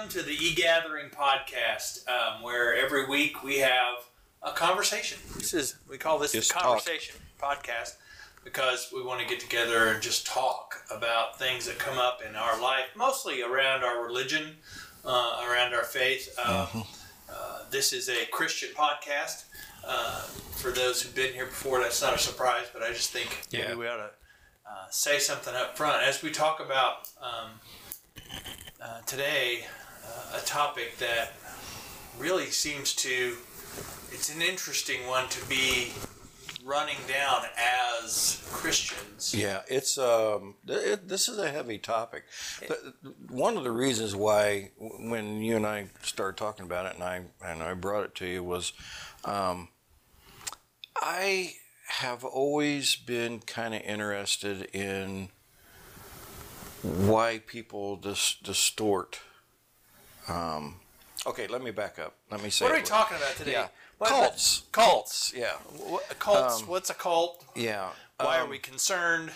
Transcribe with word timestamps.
Welcome 0.00 0.18
to 0.18 0.26
the 0.26 0.34
eGathering 0.34 1.12
podcast, 1.12 2.08
um, 2.08 2.42
where 2.42 2.74
every 2.74 3.06
week 3.06 3.42
we 3.44 3.58
have 3.58 3.96
a 4.42 4.50
conversation. 4.50 5.18
This 5.36 5.52
is 5.52 5.76
we 5.86 5.98
call 5.98 6.18
this 6.18 6.32
Just 6.32 6.48
the 6.48 6.54
talk. 6.54 6.62
conversation 6.64 7.16
podcast 7.38 7.96
because 8.42 8.88
we 8.94 9.02
want 9.02 9.20
to 9.20 9.26
get 9.26 9.40
together 9.40 9.88
and 9.88 10.00
just 10.00 10.26
talk 10.26 10.76
about 10.90 11.38
things 11.38 11.66
that 11.66 11.78
come 11.78 11.98
up 11.98 12.20
in 12.26 12.34
our 12.34 12.58
life, 12.62 12.86
mostly 12.96 13.42
around 13.42 13.84
our 13.84 14.02
religion, 14.02 14.56
uh, 15.04 15.44
around 15.46 15.74
our 15.74 15.84
faith. 15.84 16.34
Uh, 16.42 16.66
uh, 17.30 17.58
this 17.70 17.92
is 17.92 18.08
a 18.08 18.24
Christian 18.32 18.70
podcast. 18.74 19.44
Uh, 19.86 20.22
for 20.62 20.70
those 20.70 21.02
who've 21.02 21.14
been 21.14 21.34
here 21.34 21.44
before, 21.44 21.80
that's 21.80 22.00
not 22.00 22.14
a 22.14 22.18
surprise, 22.18 22.64
but 22.72 22.82
I 22.82 22.88
just 22.94 23.10
think 23.10 23.38
maybe 23.52 23.64
Yeah. 23.68 23.74
we 23.74 23.86
ought 23.86 23.96
to 23.98 24.10
uh, 24.66 24.86
say 24.88 25.18
something 25.18 25.54
up 25.54 25.76
front 25.76 26.02
as 26.04 26.22
we 26.22 26.30
talk 26.30 26.58
about 26.58 27.06
um, 27.20 27.50
uh, 28.82 29.02
today 29.02 29.66
a 30.34 30.40
topic 30.44 30.98
that 30.98 31.32
really 32.18 32.46
seems 32.46 32.94
to 32.94 33.36
it's 34.12 34.34
an 34.34 34.42
interesting 34.42 35.06
one 35.06 35.28
to 35.28 35.48
be 35.48 35.92
running 36.64 36.96
down 37.08 37.42
as 37.56 38.46
Christians. 38.50 39.34
Yeah, 39.34 39.62
it's 39.68 39.98
um, 39.98 40.56
it, 40.66 41.08
this 41.08 41.28
is 41.28 41.38
a 41.38 41.50
heavy 41.50 41.78
topic. 41.78 42.24
One 43.28 43.56
of 43.56 43.64
the 43.64 43.70
reasons 43.70 44.14
why, 44.14 44.72
when 44.78 45.42
you 45.42 45.56
and 45.56 45.66
I 45.66 45.86
started 46.02 46.36
talking 46.36 46.66
about 46.66 46.86
it, 46.86 46.94
and 46.94 47.02
I 47.02 47.22
and 47.44 47.62
I 47.62 47.74
brought 47.74 48.04
it 48.04 48.14
to 48.16 48.26
you 48.26 48.44
was, 48.44 48.72
um, 49.24 49.68
I 50.96 51.54
have 51.88 52.24
always 52.24 52.96
been 52.96 53.40
kind 53.40 53.74
of 53.74 53.82
interested 53.82 54.62
in 54.74 55.28
why 56.82 57.40
people 57.46 57.96
dis- 57.96 58.36
distort. 58.42 59.20
Um, 60.30 60.76
okay, 61.26 61.46
let 61.46 61.62
me 61.62 61.70
back 61.70 61.98
up. 61.98 62.14
Let 62.30 62.42
me 62.42 62.50
say. 62.50 62.64
What 62.64 62.72
are 62.72 62.76
it 62.76 62.82
we 62.82 62.86
talking 62.86 63.16
about 63.16 63.36
today? 63.36 63.52
Yeah, 63.52 63.68
What- 63.98 64.10
cults. 64.10 64.62
Cults. 64.72 65.32
Yeah, 65.36 65.54
What, 65.76 66.08
cults. 66.18 66.62
Um, 66.62 66.68
what's 66.68 66.90
a 66.90 66.94
cult? 66.94 67.44
yeah. 67.54 67.90
Why 68.18 68.38
are 68.38 68.44
um, 68.44 68.50
we 68.50 68.58
concerned? 68.58 69.30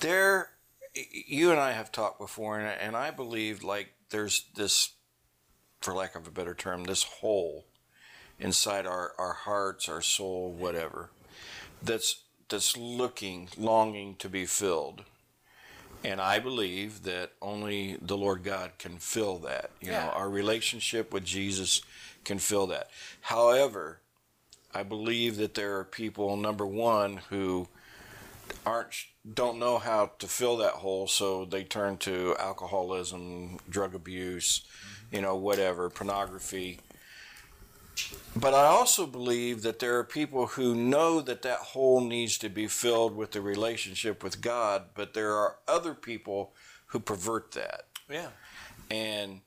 there 0.00 0.50
you 0.94 1.50
and 1.50 1.60
I 1.60 1.72
have 1.72 1.92
talked 1.92 2.18
before 2.18 2.58
and, 2.58 2.80
and 2.80 2.96
I 2.96 3.10
believe 3.10 3.62
like 3.62 3.92
there's 4.10 4.44
this 4.54 4.92
for 5.80 5.94
lack 5.94 6.14
of 6.14 6.26
a 6.26 6.30
better 6.30 6.54
term 6.54 6.84
this 6.84 7.02
hole 7.02 7.66
inside 8.38 8.86
our, 8.86 9.12
our 9.18 9.32
hearts 9.32 9.88
our 9.88 10.02
soul 10.02 10.50
whatever 10.50 11.10
that's 11.82 12.22
that's 12.48 12.76
looking 12.76 13.48
longing 13.56 14.16
to 14.16 14.28
be 14.28 14.46
filled 14.46 15.02
and 16.04 16.20
I 16.20 16.38
believe 16.38 17.02
that 17.04 17.32
only 17.40 17.96
the 18.00 18.16
Lord 18.16 18.42
God 18.44 18.72
can 18.78 18.98
fill 18.98 19.38
that 19.38 19.70
you 19.80 19.90
Yeah. 19.90 20.06
know 20.06 20.10
our 20.12 20.28
relationship 20.30 21.12
with 21.12 21.24
Jesus 21.24 21.82
can 22.24 22.38
fill 22.38 22.66
that 22.68 22.90
however 23.22 24.00
I 24.74 24.82
believe 24.82 25.36
that 25.36 25.54
there 25.54 25.76
are 25.78 25.84
people 25.84 26.36
number 26.36 26.66
one 26.66 27.18
who 27.30 27.68
aren't 28.64 28.94
don't 29.34 29.58
know 29.58 29.78
how 29.78 30.12
to 30.18 30.28
fill 30.28 30.56
that 30.58 30.74
hole, 30.74 31.08
so 31.08 31.44
they 31.44 31.64
turn 31.64 31.96
to 31.98 32.36
alcoholism, 32.38 33.58
drug 33.68 33.94
abuse, 33.94 34.62
you 35.10 35.20
know, 35.20 35.34
whatever, 35.34 35.90
pornography. 35.90 36.78
But 38.34 38.52
I 38.54 38.66
also 38.66 39.06
believe 39.06 39.62
that 39.62 39.78
there 39.78 39.98
are 39.98 40.04
people 40.04 40.46
who 40.48 40.74
know 40.74 41.20
that 41.22 41.42
that 41.42 41.58
hole 41.58 42.00
needs 42.00 42.36
to 42.38 42.48
be 42.48 42.66
filled 42.66 43.16
with 43.16 43.32
the 43.32 43.40
relationship 43.40 44.22
with 44.22 44.40
God, 44.40 44.84
but 44.94 45.14
there 45.14 45.32
are 45.34 45.56
other 45.66 45.94
people 45.94 46.52
who 46.88 47.00
pervert 47.00 47.52
that. 47.52 47.86
Yeah. 48.08 48.28
and 48.90 49.40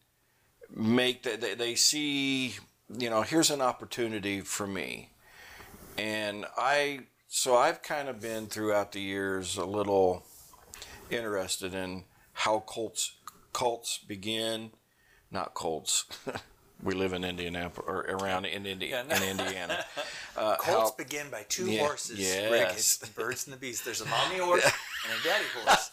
make 0.76 1.24
that 1.24 1.42
they, 1.42 1.56
they 1.56 1.76
see 1.76 2.56
you 2.98 3.10
know 3.10 3.22
here's 3.22 3.50
an 3.50 3.62
opportunity 3.62 4.42
for 4.42 4.68
me. 4.68 5.10
And 5.98 6.46
i 6.58 7.02
so 7.28 7.56
i've 7.56 7.82
kind 7.82 8.10
of 8.10 8.20
been 8.20 8.48
throughout 8.48 8.92
the 8.92 9.00
years 9.02 9.58
a 9.58 9.66
little 9.66 10.26
interested 11.10 11.74
in 11.74 12.04
how 12.34 12.60
cults 12.60 13.14
cults 13.54 13.98
begin 14.00 14.72
not 15.32 15.54
cults 15.54 16.06
we 16.82 16.94
live 16.94 17.14
in 17.14 17.24
indianapolis 17.24 17.86
or 17.90 18.02
around 18.10 18.46
in, 18.46 18.66
Indi- 18.66 18.88
Yeah, 18.88 19.04
no. 19.04 19.16
in 19.16 19.24
indiana 19.24 19.86
uh, 20.38 20.56
Cults 20.58 20.92
how- 20.92 20.96
begin 20.98 21.30
by 21.30 21.44
two 21.50 21.70
Yeah, 21.70 21.82
horses. 21.82 22.18
Rick. 22.20 22.26
yes. 22.52 22.74
It's 22.78 22.98
the 22.98 23.08
birds 23.08 23.46
and 23.48 23.54
the 23.54 23.60
bees. 23.60 23.82
There's 23.84 24.02
a 24.02 24.06
mommy 24.06 24.38
horse 24.48 24.64
and 24.64 25.20
a 25.20 25.24
daddy 25.24 25.46
horse. 25.64 25.92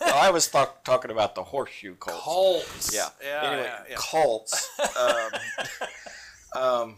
well, 0.00 0.14
i 0.14 0.30
was 0.30 0.48
talk, 0.48 0.82
talking 0.84 1.10
about 1.10 1.34
the 1.34 1.42
horseshoe 1.44 1.94
cult 1.96 2.20
Cults. 2.22 2.92
Yeah. 2.94 3.08
Yeah. 3.22 3.40
anyway, 3.50 3.70
yeah, 3.90 3.96
cults. 3.98 4.68
Um, 4.96 5.30
um, 6.62 6.94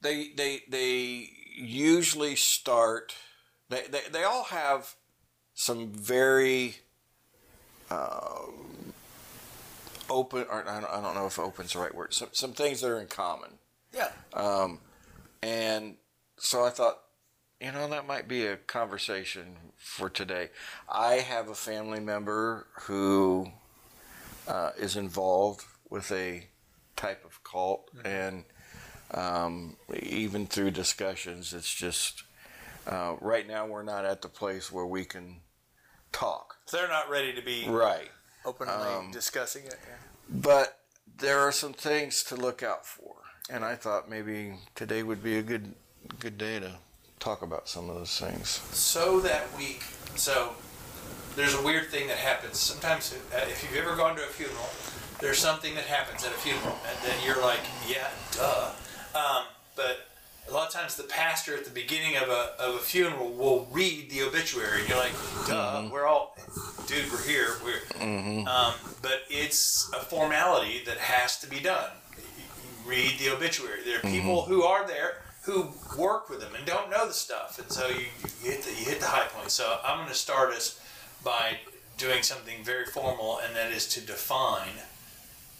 they 0.00 0.30
they 0.36 0.62
they 0.68 1.30
usually 1.56 2.36
start. 2.36 3.14
They 3.68 3.82
they, 3.90 4.02
they 4.12 4.22
all 4.24 4.44
have 4.44 4.94
some 5.54 5.88
very 5.88 6.76
uh, 7.90 8.42
open. 10.10 10.46
Or 10.50 10.66
I 10.68 10.80
don't, 10.80 10.90
I 10.90 11.00
don't 11.00 11.14
know 11.14 11.26
if 11.26 11.38
"open's 11.38 11.72
the 11.72 11.78
right 11.78 11.94
word. 11.94 12.14
Some 12.14 12.28
some 12.32 12.52
things 12.52 12.80
that 12.80 12.88
are 12.88 13.00
in 13.00 13.06
common. 13.08 13.50
yeah. 13.94 14.10
Um, 14.32 14.80
and 15.42 15.96
so 16.38 16.64
I 16.64 16.70
thought, 16.70 16.98
you 17.60 17.72
know, 17.72 17.88
that 17.88 18.06
might 18.06 18.28
be 18.28 18.46
a 18.46 18.56
conversation 18.56 19.56
for 19.76 20.08
today. 20.10 20.50
I 20.88 21.14
have 21.14 21.48
a 21.48 21.54
family 21.54 22.00
member 22.00 22.66
who 22.82 23.52
uh, 24.48 24.70
is 24.78 24.96
involved 24.96 25.64
with 25.88 26.10
a 26.12 26.48
type 26.96 27.24
of 27.24 27.42
cult, 27.44 27.90
and 28.04 28.44
um, 29.12 29.76
even 30.02 30.46
through 30.46 30.72
discussions, 30.72 31.52
it's 31.54 31.72
just 31.72 32.24
uh, 32.86 33.14
right 33.20 33.46
now 33.46 33.66
we're 33.66 33.82
not 33.82 34.04
at 34.04 34.22
the 34.22 34.28
place 34.28 34.72
where 34.72 34.86
we 34.86 35.04
can 35.04 35.40
talk. 36.12 36.56
They're 36.72 36.88
not 36.88 37.08
ready 37.10 37.32
to 37.34 37.42
be 37.42 37.66
Right. 37.68 38.10
Openly 38.46 38.72
Um, 38.72 39.10
discussing 39.10 39.64
it. 39.64 39.78
Yeah. 39.86 39.96
But 40.28 40.78
there 41.18 41.40
are 41.40 41.52
some 41.52 41.72
things 41.72 42.22
to 42.24 42.36
look 42.36 42.62
out 42.62 42.86
for, 42.86 43.14
and 43.50 43.64
I 43.64 43.74
thought 43.74 44.08
maybe 44.08 44.54
today 44.74 45.02
would 45.02 45.22
be 45.22 45.38
a 45.38 45.42
good 45.42 45.74
good 46.20 46.38
day 46.38 46.60
to 46.60 46.76
talk 47.18 47.42
about 47.42 47.68
some 47.68 47.90
of 47.90 47.96
those 47.96 48.16
things. 48.18 48.60
So 48.72 49.18
that 49.20 49.54
week, 49.56 49.82
so 50.14 50.54
there's 51.34 51.54
a 51.54 51.62
weird 51.62 51.90
thing 51.90 52.06
that 52.08 52.18
happens. 52.18 52.58
Sometimes, 52.58 53.12
uh, 53.34 53.38
if 53.48 53.62
you've 53.62 53.76
ever 53.82 53.96
gone 53.96 54.14
to 54.16 54.22
a 54.22 54.26
funeral, 54.28 54.68
there's 55.20 55.38
something 55.38 55.74
that 55.74 55.84
happens 55.84 56.24
at 56.24 56.30
a 56.30 56.34
funeral, 56.34 56.78
and 56.88 56.96
then 57.04 57.16
you're 57.24 57.40
like, 57.42 57.60
yeah, 57.88 58.08
duh. 58.32 58.70
Um, 59.14 59.44
but 59.74 60.08
a 60.48 60.52
lot 60.52 60.68
of 60.68 60.72
times, 60.72 60.96
the 60.96 61.04
pastor 61.04 61.56
at 61.56 61.64
the 61.64 61.70
beginning 61.70 62.16
of 62.16 62.28
a, 62.28 62.52
of 62.58 62.76
a 62.76 62.78
funeral 62.78 63.30
will 63.32 63.66
read 63.70 64.10
the 64.10 64.22
obituary, 64.22 64.80
and 64.80 64.88
you're 64.88 64.98
like, 64.98 65.12
duh, 65.46 65.82
mm-hmm. 65.82 65.90
we're 65.90 66.06
all, 66.06 66.36
dude, 66.86 67.10
we're 67.10 67.26
here. 67.26 67.48
We're, 67.64 67.80
mm-hmm. 67.98 68.46
um, 68.46 68.74
but 69.02 69.22
it's 69.28 69.90
a 69.92 69.98
formality 69.98 70.82
that 70.86 70.98
has 70.98 71.38
to 71.40 71.48
be 71.48 71.60
done. 71.60 71.90
You 72.16 72.90
read 72.90 73.18
the 73.18 73.30
obituary. 73.30 73.80
There 73.84 73.98
are 73.98 74.00
mm-hmm. 74.00 74.12
people 74.12 74.42
who 74.42 74.62
are 74.62 74.86
there 74.86 75.22
who 75.42 75.68
work 75.96 76.28
with 76.28 76.40
them 76.40 76.54
and 76.56 76.66
don't 76.66 76.90
know 76.90 77.06
the 77.06 77.12
stuff, 77.12 77.58
and 77.58 77.70
so 77.70 77.88
you, 77.88 78.06
you 78.42 78.50
hit 78.50 78.62
the 78.62 78.70
you 78.70 78.84
hit 78.84 79.00
the 79.00 79.06
high 79.06 79.26
point. 79.28 79.50
So 79.50 79.78
I'm 79.84 79.98
going 79.98 80.08
to 80.08 80.14
start 80.14 80.52
us 80.52 80.80
by 81.22 81.58
doing 81.98 82.22
something 82.22 82.64
very 82.64 82.84
formal, 82.86 83.40
and 83.44 83.54
that 83.56 83.70
is 83.72 83.88
to 83.90 84.00
define 84.00 84.74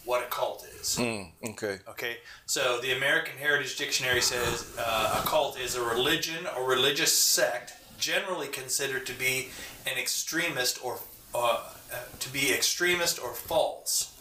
what 0.07 0.23
a 0.23 0.27
cult 0.27 0.65
is. 0.79 0.97
Mm, 0.97 1.31
okay. 1.49 1.79
Okay, 1.89 2.17
so 2.45 2.79
the 2.81 2.95
American 2.95 3.37
Heritage 3.37 3.75
Dictionary 3.75 4.21
says 4.21 4.73
uh, 4.79 5.21
a 5.21 5.27
cult 5.27 5.59
is 5.59 5.75
a 5.75 5.83
religion 5.83 6.47
or 6.55 6.67
religious 6.67 7.11
sect 7.11 7.73
generally 7.99 8.47
considered 8.47 9.05
to 9.05 9.13
be 9.13 9.49
an 9.85 9.97
extremist 9.97 10.83
or 10.83 10.99
uh, 11.35 11.59
uh, 11.91 11.95
to 12.19 12.31
be 12.31 12.53
extremist 12.53 13.21
or 13.21 13.33
false, 13.33 14.13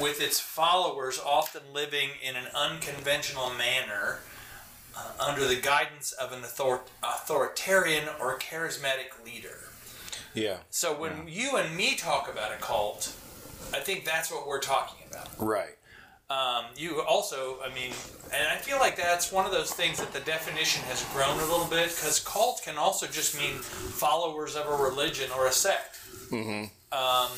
with 0.00 0.20
its 0.20 0.38
followers 0.38 1.20
often 1.24 1.62
living 1.72 2.10
in 2.22 2.36
an 2.36 2.46
unconventional 2.54 3.50
manner 3.50 4.20
uh, 4.96 5.10
under 5.18 5.44
the 5.46 5.56
guidance 5.56 6.12
of 6.12 6.32
an 6.32 6.44
author- 6.44 6.82
authoritarian 7.02 8.04
or 8.20 8.38
charismatic 8.38 9.24
leader. 9.24 9.70
Yeah. 10.34 10.58
So 10.70 10.98
when 10.98 11.26
you 11.26 11.56
and 11.56 11.76
me 11.76 11.96
talk 11.96 12.30
about 12.30 12.52
a 12.52 12.56
cult, 12.56 13.12
I 13.72 13.80
think 13.80 14.04
that's 14.04 14.30
what 14.30 14.46
we're 14.46 14.60
talking 14.60 15.06
about. 15.10 15.28
Right. 15.38 15.76
Um, 16.28 16.64
you 16.76 17.00
also, 17.02 17.58
I 17.64 17.72
mean, 17.72 17.92
and 18.34 18.48
I 18.48 18.56
feel 18.56 18.78
like 18.78 18.96
that's 18.96 19.30
one 19.30 19.46
of 19.46 19.52
those 19.52 19.72
things 19.72 19.98
that 19.98 20.12
the 20.12 20.20
definition 20.20 20.82
has 20.84 21.04
grown 21.12 21.38
a 21.38 21.44
little 21.44 21.66
bit 21.66 21.90
because 21.90 22.18
cult 22.18 22.62
can 22.64 22.76
also 22.76 23.06
just 23.06 23.38
mean 23.38 23.54
followers 23.58 24.56
of 24.56 24.66
a 24.66 24.74
religion 24.82 25.30
or 25.36 25.46
a 25.46 25.52
sect. 25.52 25.98
Mm-hmm. 26.30 26.64
Um, 26.92 27.30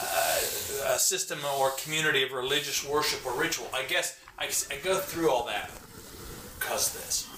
uh, 0.00 0.94
a 0.94 0.98
system 0.98 1.38
or 1.58 1.70
community 1.82 2.22
of 2.22 2.32
religious 2.32 2.86
worship 2.88 3.24
or 3.26 3.38
ritual. 3.40 3.68
I 3.72 3.84
guess 3.84 4.18
I, 4.38 4.46
I 4.72 4.78
go 4.82 4.98
through 4.98 5.30
all 5.30 5.46
that 5.46 5.70
because 6.58 6.92
this. 6.94 7.28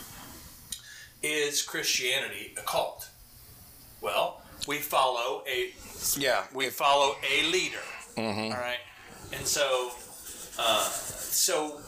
Is 1.22 1.62
Christianity 1.62 2.54
a 2.58 2.62
cult? 2.62 3.08
Well, 4.00 4.42
we 4.68 4.78
follow 4.78 5.42
a 5.48 5.72
Yeah. 6.18 6.44
we 6.54 6.68
follow 6.68 7.16
a 7.28 7.42
leader. 7.50 7.82
Mhm. 8.16 8.52
All 8.54 8.60
right, 8.60 8.80
and 9.32 9.46
so, 9.46 9.92
uh, 10.58 10.88
so 10.88 11.80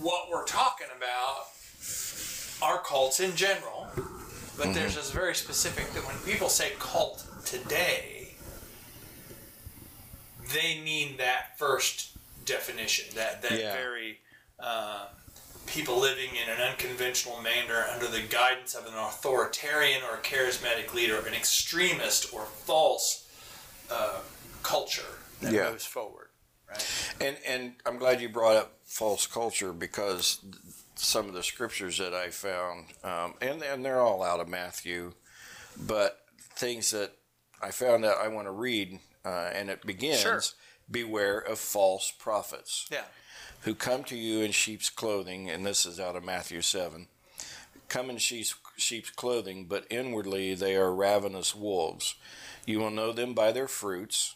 what 0.00 0.30
we're 0.30 0.44
talking 0.44 0.86
about 0.96 1.46
are 2.62 2.78
cults 2.82 3.20
in 3.20 3.36
general, 3.36 3.88
but 4.56 4.72
there's 4.72 4.94
this 4.94 5.10
very 5.10 5.34
specific 5.34 5.92
that 5.92 6.06
when 6.06 6.16
people 6.20 6.48
say 6.48 6.72
cult 6.78 7.26
today, 7.44 8.34
they 10.52 10.80
mean 10.80 11.16
that 11.18 11.58
first 11.58 12.08
definition, 12.46 13.14
that 13.16 13.42
that 13.42 13.52
Yeah. 13.58 13.72
very 13.74 14.20
uh, 14.60 15.08
people 15.66 15.98
living 15.98 16.30
in 16.36 16.48
an 16.48 16.60
unconventional 16.60 17.40
manner 17.42 17.86
under 17.90 18.06
the 18.06 18.20
guidance 18.20 18.74
of 18.74 18.86
an 18.86 18.94
authoritarian 18.94 20.02
or 20.02 20.16
charismatic 20.18 20.94
leader, 20.94 21.18
an 21.26 21.34
extremist 21.34 22.32
or 22.32 22.46
false 22.46 23.23
uh, 23.90 24.20
culture 24.62 25.18
that 25.40 25.52
Yeah. 25.52 25.70
moves 25.70 25.84
forward. 25.86 26.28
Right. 26.68 26.84
And 27.20 27.36
and 27.46 27.74
I'm 27.86 27.98
glad 27.98 28.20
you 28.20 28.28
brought 28.28 28.56
up 28.56 28.78
false 28.84 29.26
culture 29.26 29.72
because 29.72 30.40
some 30.94 31.28
of 31.28 31.34
the 31.34 31.42
scriptures 31.42 31.98
that 31.98 32.14
I 32.14 32.30
found, 32.30 32.86
um, 33.02 33.34
and 33.40 33.62
and 33.62 33.84
they're 33.84 34.00
all 34.00 34.22
out 34.22 34.40
of 34.40 34.48
Matthew, 34.48 35.12
but 35.76 36.24
things 36.56 36.90
that 36.92 37.12
I 37.60 37.70
found 37.70 38.04
that 38.04 38.16
I 38.16 38.28
want 38.28 38.46
to 38.46 38.52
read, 38.52 39.00
uh, 39.24 39.50
and 39.52 39.68
it 39.70 39.84
begins, 39.86 40.20
Sure. 40.20 40.42
"Beware 40.90 41.38
of 41.38 41.58
false 41.58 42.10
prophets." 42.10 42.86
Yeah. 42.90 43.04
who 43.62 43.74
come 43.74 44.04
to 44.04 44.14
you 44.16 44.40
in 44.42 44.52
sheep's 44.52 44.90
clothing, 44.90 45.48
and 45.48 45.64
this 45.64 45.86
is 45.86 45.98
out 45.98 46.16
of 46.16 46.22
Matthew 46.22 46.60
7, 46.60 47.08
come 47.88 48.10
in 48.10 48.18
sheep's, 48.18 48.54
sheep's 48.76 49.10
clothing, 49.10 49.66
but 49.66 49.86
inwardly 49.90 50.54
they 50.54 50.76
are 50.76 50.94
ravenous 50.94 51.54
wolves. 51.54 52.14
You 52.66 52.78
will 52.78 52.90
know 52.90 53.12
them 53.12 53.34
by 53.34 53.52
their 53.52 53.68
fruits. 53.68 54.34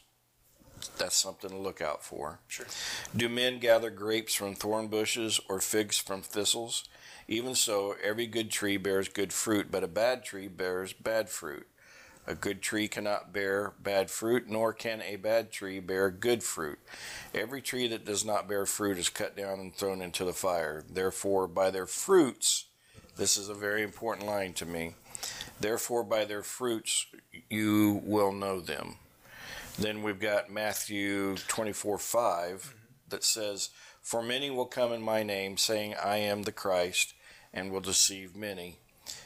That's 0.96 1.17
something 1.17 1.50
to 1.50 1.56
look 1.56 1.81
out 1.81 2.05
for. 2.05 2.40
Sure. 2.46 2.67
Do 3.17 3.29
men 3.29 3.58
gather 3.58 3.90
grapes 3.90 4.35
from 4.35 4.55
thorn 4.55 4.88
bushes 4.88 5.40
or 5.49 5.61
figs 5.61 5.99
from 5.99 6.23
thistles? 6.23 6.85
Even 7.26 7.55
so, 7.55 7.96
every 8.02 8.26
good 8.26 8.50
tree 8.50 8.76
bears 8.76 9.08
good 9.08 9.32
fruit, 9.32 9.70
but 9.70 9.85
a 9.85 9.88
bad 9.88 10.25
tree 10.25 10.49
bears 10.49 10.93
bad 10.93 11.29
fruit. 11.29 11.67
A 12.26 12.35
good 12.35 12.61
tree 12.61 12.88
cannot 12.88 13.32
bear 13.32 13.73
bad 13.82 14.11
fruit, 14.11 14.49
nor 14.49 14.75
can 14.75 15.00
a 15.00 15.17
bad 15.17 15.50
tree 15.50 15.81
bear 15.81 16.11
good 16.11 16.43
fruit. 16.43 16.79
Every 17.35 17.62
tree 17.62 17.88
that 17.88 18.05
does 18.05 18.23
not 18.23 18.46
bear 18.46 18.67
fruit 18.67 18.99
is 18.99 19.08
cut 19.08 19.35
down 19.35 19.58
and 19.61 19.75
thrown 19.75 20.02
into 20.02 20.26
the 20.26 20.35
fire. 20.35 20.85
Therefore, 20.88 21.49
by 21.49 21.70
their 21.70 21.87
fruits, 21.87 22.67
this 23.19 23.37
is 23.37 23.49
a 23.49 23.55
very 23.55 23.82
important 23.82 24.26
line 24.26 24.53
to 24.55 24.65
me. 24.65 24.94
Therefore, 25.61 26.05
by 26.05 26.25
their 26.25 26.43
fruits, 26.43 27.06
you 27.50 28.00
will 28.05 28.32
know 28.32 28.61
them. 28.61 28.97
Then 29.76 30.03
we've 30.03 30.20
got 30.20 30.50
Matthew 30.50 31.37
24 31.49 31.99
5 31.99 32.75
that 33.09 33.25
says, 33.25 33.70
For 34.00 34.23
many 34.23 34.50
will 34.50 34.67
come 34.67 34.93
in 34.93 35.03
my 35.03 35.23
name, 35.23 35.56
saying, 35.56 35.94
I 36.03 36.19
am 36.19 36.44
the 36.44 36.53
Christ, 36.53 37.15
and 37.53 37.73
will 37.73 37.81
deceive 37.81 38.37
many. 38.37 38.79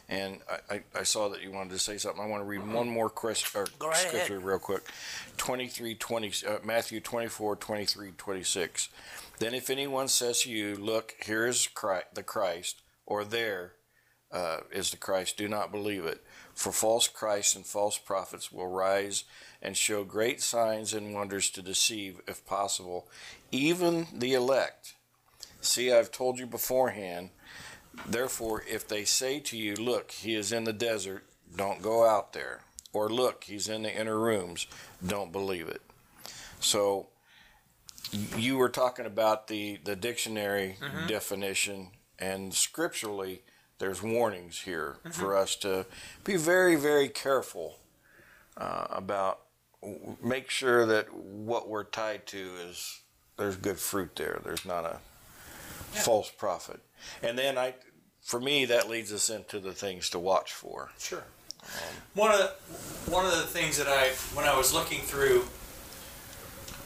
And 0.09 0.41
I, 0.71 0.83
I, 0.95 1.03
saw 1.05 1.29
that 1.31 1.43
you 1.43 1.51
wanted 1.51 1.71
to 1.71 1.79
say 1.79 1.97
something. 1.97 2.23
I 2.23 2.27
want 2.27 2.43
to 2.43 2.47
read 2.47 2.67
one 2.67 2.89
more 2.89 3.09
quest, 3.09 3.55
or 3.55 3.67
right 3.81 3.93
ahead. 3.95 4.09
scripture 4.09 4.41
real 4.41 4.59
quick 4.59 4.83
23 5.39 5.95
20, 5.95 6.33
uh, 6.47 6.59
Matthew 6.65 7.01
24 7.01 7.57
23 7.57 8.11
26. 8.17 8.89
Then 9.39 9.55
if 9.55 9.71
anyone 9.71 10.09
says 10.09 10.43
to 10.43 10.51
you, 10.51 10.77
Look, 10.77 11.15
here 11.25 11.47
is 11.47 11.67
Christ, 11.67 12.15
the 12.15 12.23
Christ, 12.23 12.83
or 13.07 13.25
there 13.25 13.73
uh, 14.33 14.59
is 14.71 14.91
the 14.91 14.97
Christ, 14.97 15.37
do 15.37 15.49
not 15.49 15.71
believe 15.71 16.05
it. 16.05 16.23
For 16.55 16.73
false 16.73 17.09
Christs 17.09 17.57
and 17.57 17.67
false 17.67 17.99
prophets 17.99 18.53
will 18.53 18.69
rise 18.69 19.25
and 19.61 19.77
show 19.77 20.05
great 20.05 20.41
signs 20.41 20.93
and 20.93 21.15
wonders 21.15 21.51
to 21.51 21.63
deceive, 21.63 22.21
if 22.27 22.45
possible, 22.47 23.09
even 23.51 24.07
the 24.13 24.35
elect. 24.35 24.95
See, 25.61 25.93
I've 25.93 26.11
told 26.11 26.39
you 26.39 26.47
beforehand. 26.47 27.31
Therefore, 28.07 28.65
if 28.69 28.89
they 28.89 29.05
say 29.05 29.39
to 29.41 29.57
you, 29.57 29.75
Look, 29.77 30.11
he 30.11 30.35
is 30.35 30.51
in 30.51 30.65
the 30.65 30.73
desert, 30.73 31.25
don't 31.55 31.83
go 31.83 32.07
out 32.07 32.33
there. 32.33 32.63
Or 32.93 33.09
look, 33.09 33.45
he's 33.45 33.69
in 33.69 33.83
the 33.83 33.95
inner 33.95 34.19
rooms, 34.19 34.67
don't 35.07 35.33
believe 35.33 35.69
it. 35.69 35.83
So, 36.61 37.09
you 38.37 38.59
were 38.59 38.69
talking 38.69 39.07
about 39.07 39.49
the, 39.49 39.79
the 39.85 39.97
dictionary 39.97 40.77
definition, 41.09 41.89
and 42.19 42.53
scripturally, 42.53 43.43
there's 43.83 44.01
warnings 44.01 44.61
here 44.61 44.99
mm-hmm. 45.01 45.11
for 45.11 45.37
us 45.37 45.57
to 45.57 45.85
be 46.23 46.37
very, 46.37 46.77
very 46.77 47.09
careful 47.09 47.81
uh, 48.57 48.87
about 48.91 49.41
make 50.23 50.49
sure 50.51 50.87
that 50.87 51.13
what 51.13 51.69
we're 51.69 51.83
tied 51.83 52.25
to 52.25 52.51
is 52.69 53.01
there's 53.37 53.57
good 53.57 53.81
fruit 53.81 54.15
there. 54.15 54.41
There's 54.45 54.65
not 54.65 54.85
a 54.85 54.99
false 55.99 56.31
prophet. 56.31 56.79
And 57.25 57.37
then 57.37 57.59
I, 57.59 57.75
for 58.21 58.39
me, 58.39 58.67
that 58.67 58.89
leads 58.89 59.13
us 59.13 59.29
into 59.29 59.59
the 59.59 59.73
things 59.73 60.09
to 60.11 60.21
watch 60.21 60.53
for. 60.53 60.93
Sure. 61.01 61.25
Um, 61.65 61.97
one 62.15 62.31
of 62.31 62.39
the, 62.39 63.11
one 63.11 63.27
of 63.27 63.33
the 63.33 63.49
things 63.49 63.79
that 63.79 63.89
I 63.89 64.11
when 64.37 64.47
I 64.47 64.57
was 64.57 64.73
looking 64.73 65.01
through, 65.01 65.45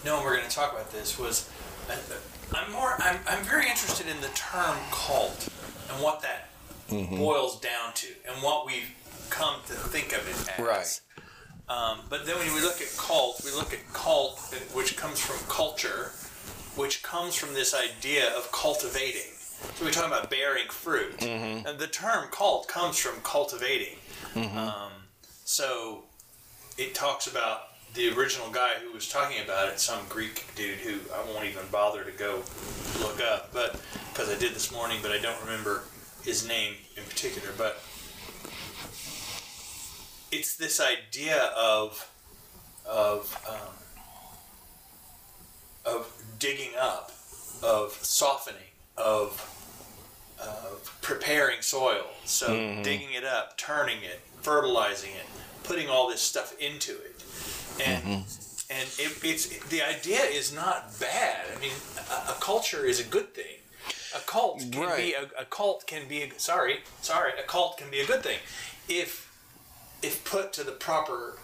knowing 0.02 0.24
we're 0.24 0.38
going 0.38 0.48
to 0.48 0.56
talk 0.56 0.72
about 0.72 0.90
this 0.92 1.18
was, 1.18 1.50
uh, 1.90 1.92
uh, 1.92 2.56
I'm 2.58 2.72
more 2.72 2.94
I'm, 3.00 3.20
I'm 3.28 3.44
very 3.44 3.68
interested 3.68 4.06
in 4.06 4.18
the 4.22 4.28
term 4.28 4.78
cult 4.90 5.50
and 5.90 6.02
what 6.02 6.22
that 6.22 6.48
boils 6.88 7.60
down 7.60 7.92
to 7.94 8.08
and 8.28 8.42
what 8.42 8.66
we've 8.66 8.90
come 9.30 9.60
to 9.66 9.72
think 9.72 10.12
of 10.12 10.28
it 10.28 10.58
as. 10.58 10.64
Right. 10.64 11.00
Um, 11.68 12.00
but 12.08 12.26
then 12.26 12.38
when 12.38 12.54
we 12.54 12.60
look 12.60 12.80
at 12.80 12.94
cult, 12.96 13.42
we 13.44 13.50
look 13.50 13.72
at 13.72 13.92
cult, 13.92 14.38
which 14.72 14.96
comes 14.96 15.18
from 15.18 15.36
culture, 15.48 16.12
which 16.76 17.02
comes 17.02 17.34
from 17.34 17.54
this 17.54 17.74
idea 17.74 18.28
of 18.36 18.50
cultivating. 18.52 19.32
So 19.74 19.84
we're 19.84 19.90
talking 19.90 20.12
about 20.12 20.30
bearing 20.30 20.68
fruit. 20.68 21.20
And 21.22 21.78
the 21.78 21.88
term 21.88 22.28
cult 22.30 22.68
comes 22.68 22.98
from 22.98 23.20
cultivating. 23.22 23.96
Um, 24.36 24.92
so 25.44 26.04
it 26.78 26.94
talks 26.94 27.26
about 27.26 27.62
the 27.94 28.16
original 28.16 28.50
guy 28.50 28.74
who 28.74 28.92
was 28.92 29.08
talking 29.08 29.42
about 29.42 29.68
it, 29.68 29.80
some 29.80 30.00
Greek 30.08 30.44
dude 30.54 30.78
who 30.78 30.98
I 31.12 31.24
won't 31.32 31.46
even 31.46 31.62
bother 31.72 32.04
to 32.04 32.12
go 32.12 32.42
look 33.00 33.20
up, 33.22 33.52
but 33.52 33.80
because 34.12 34.28
I 34.28 34.38
did 34.38 34.54
this 34.54 34.70
morning, 34.70 34.98
but 35.02 35.10
I 35.10 35.18
don't 35.18 35.40
remember 35.42 35.84
his 36.26 36.46
name 36.46 36.74
in 36.96 37.04
particular. 37.04 37.48
But 37.56 37.80
it's 40.30 40.56
this 40.56 40.80
idea 40.80 41.50
of 41.56 42.10
of 42.84 43.42
um, 43.48 43.74
of 45.94 46.12
digging 46.38 46.72
up, 46.78 47.12
of 47.62 47.92
softening, 48.02 48.74
of 48.96 49.52
of 50.40 50.98
preparing 51.00 51.62
soil. 51.62 52.06
So 52.24 52.48
digging 52.82 53.12
it 53.12 53.24
up, 53.24 53.56
turning 53.56 54.02
it, 54.02 54.20
fertilizing 54.42 55.12
it, 55.12 55.26
putting 55.62 55.88
all 55.88 56.08
this 56.08 56.20
stuff 56.20 56.54
into 56.60 56.92
it, 56.92 57.24
and 57.84 58.24
and 58.68 58.88
it, 58.98 59.18
it's 59.22 59.46
the 59.68 59.82
idea 59.82 60.20
is 60.20 60.52
not 60.54 60.98
bad. 61.00 61.46
I 61.56 61.60
mean, 61.60 61.72
a, 62.10 62.32
a 62.32 62.36
culture 62.40 62.84
is 62.84 63.00
a 63.00 63.04
good 63.04 63.32
thing. 63.32 63.56
A 64.14 64.20
cult 64.20 64.60
can 64.72 64.82
Right. 64.82 64.96
be 64.96 65.14
a, 65.14 65.28
a 65.38 65.44
cult 65.44 65.86
can 65.86 66.06
be 66.08 66.22
a, 66.22 66.38
sorry 66.38 66.80
sorry 67.00 67.32
a 67.38 67.42
cult 67.42 67.78
can 67.78 67.90
be 67.90 68.00
a 68.00 68.06
good 68.06 68.22
thing 68.22 68.38
if 68.88 69.32
if 70.02 70.24
put 70.24 70.52
to 70.54 70.64
the 70.64 70.72
proper 70.72 71.38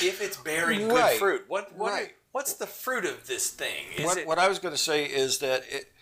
if 0.00 0.20
it's 0.20 0.36
bearing 0.36 0.88
Right. 0.88 1.10
good 1.12 1.18
fruit. 1.18 1.44
What 1.48 1.74
what 1.74 1.92
Right. 1.92 2.16
what's 2.32 2.54
the 2.54 2.66
fruit 2.66 3.04
of 3.04 3.26
this 3.26 3.50
thing? 3.50 3.86
Is 3.96 4.04
What, 4.04 4.18
it 4.18 4.26
what 4.26 4.38
I 4.38 4.48
was 4.48 4.58
going 4.58 4.74
to 4.74 4.80
say 4.80 5.04
is 5.04 5.38
that 5.38 5.64
it, 5.68 5.92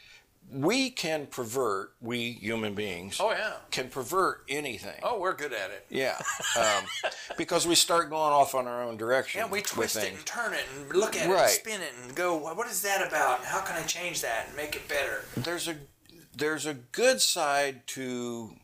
we 0.52 0.90
can 0.90 1.26
pervert, 1.26 1.92
we 2.00 2.32
human 2.32 2.74
beings, 2.74 3.18
Oh 3.20 3.30
yeah. 3.30 3.54
can 3.70 3.88
pervert 3.88 4.44
anything. 4.48 5.00
Oh, 5.02 5.18
we're 5.18 5.34
good 5.34 5.52
at 5.52 5.70
it. 5.70 5.86
Yeah, 5.88 6.20
um, 6.58 6.84
because 7.38 7.66
we 7.66 7.74
start 7.74 8.10
going 8.10 8.32
off 8.32 8.54
on 8.54 8.66
our 8.66 8.82
own 8.82 8.96
direction. 8.96 9.40
Yeah, 9.40 9.48
we 9.48 9.62
twist 9.62 9.96
it 9.96 10.12
and 10.12 10.26
turn 10.26 10.52
it 10.52 10.64
and 10.76 10.94
look 10.94 11.16
at 11.16 11.28
it 11.28 11.30
and 11.30 11.50
spin 11.50 11.80
it 11.80 11.92
and 12.02 12.14
go, 12.14 12.36
what 12.36 12.66
is 12.68 12.82
that 12.82 13.06
about? 13.06 13.44
How 13.44 13.60
can 13.62 13.76
I 13.76 13.82
change 13.86 14.20
that 14.22 14.46
and 14.48 14.56
make 14.56 14.76
it 14.76 14.86
better? 14.88 15.24
There's 15.36 15.68
a 15.68 15.76
there's 16.36 16.66
a 16.66 16.74
good 16.74 17.20
side 17.20 17.86
to 17.88 18.54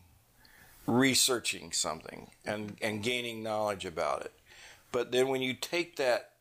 researching 0.86 1.72
something 1.72 2.30
and 2.44 2.76
and 2.82 3.02
gaining 3.02 3.42
knowledge 3.42 3.84
about 3.84 4.22
it, 4.22 4.32
but 4.92 5.12
then 5.12 5.28
when 5.28 5.42
you 5.42 5.54
take 5.54 5.96
that 5.96 6.32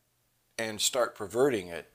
and 0.58 0.80
start 0.80 1.14
perverting 1.14 1.68
it, 1.68 1.90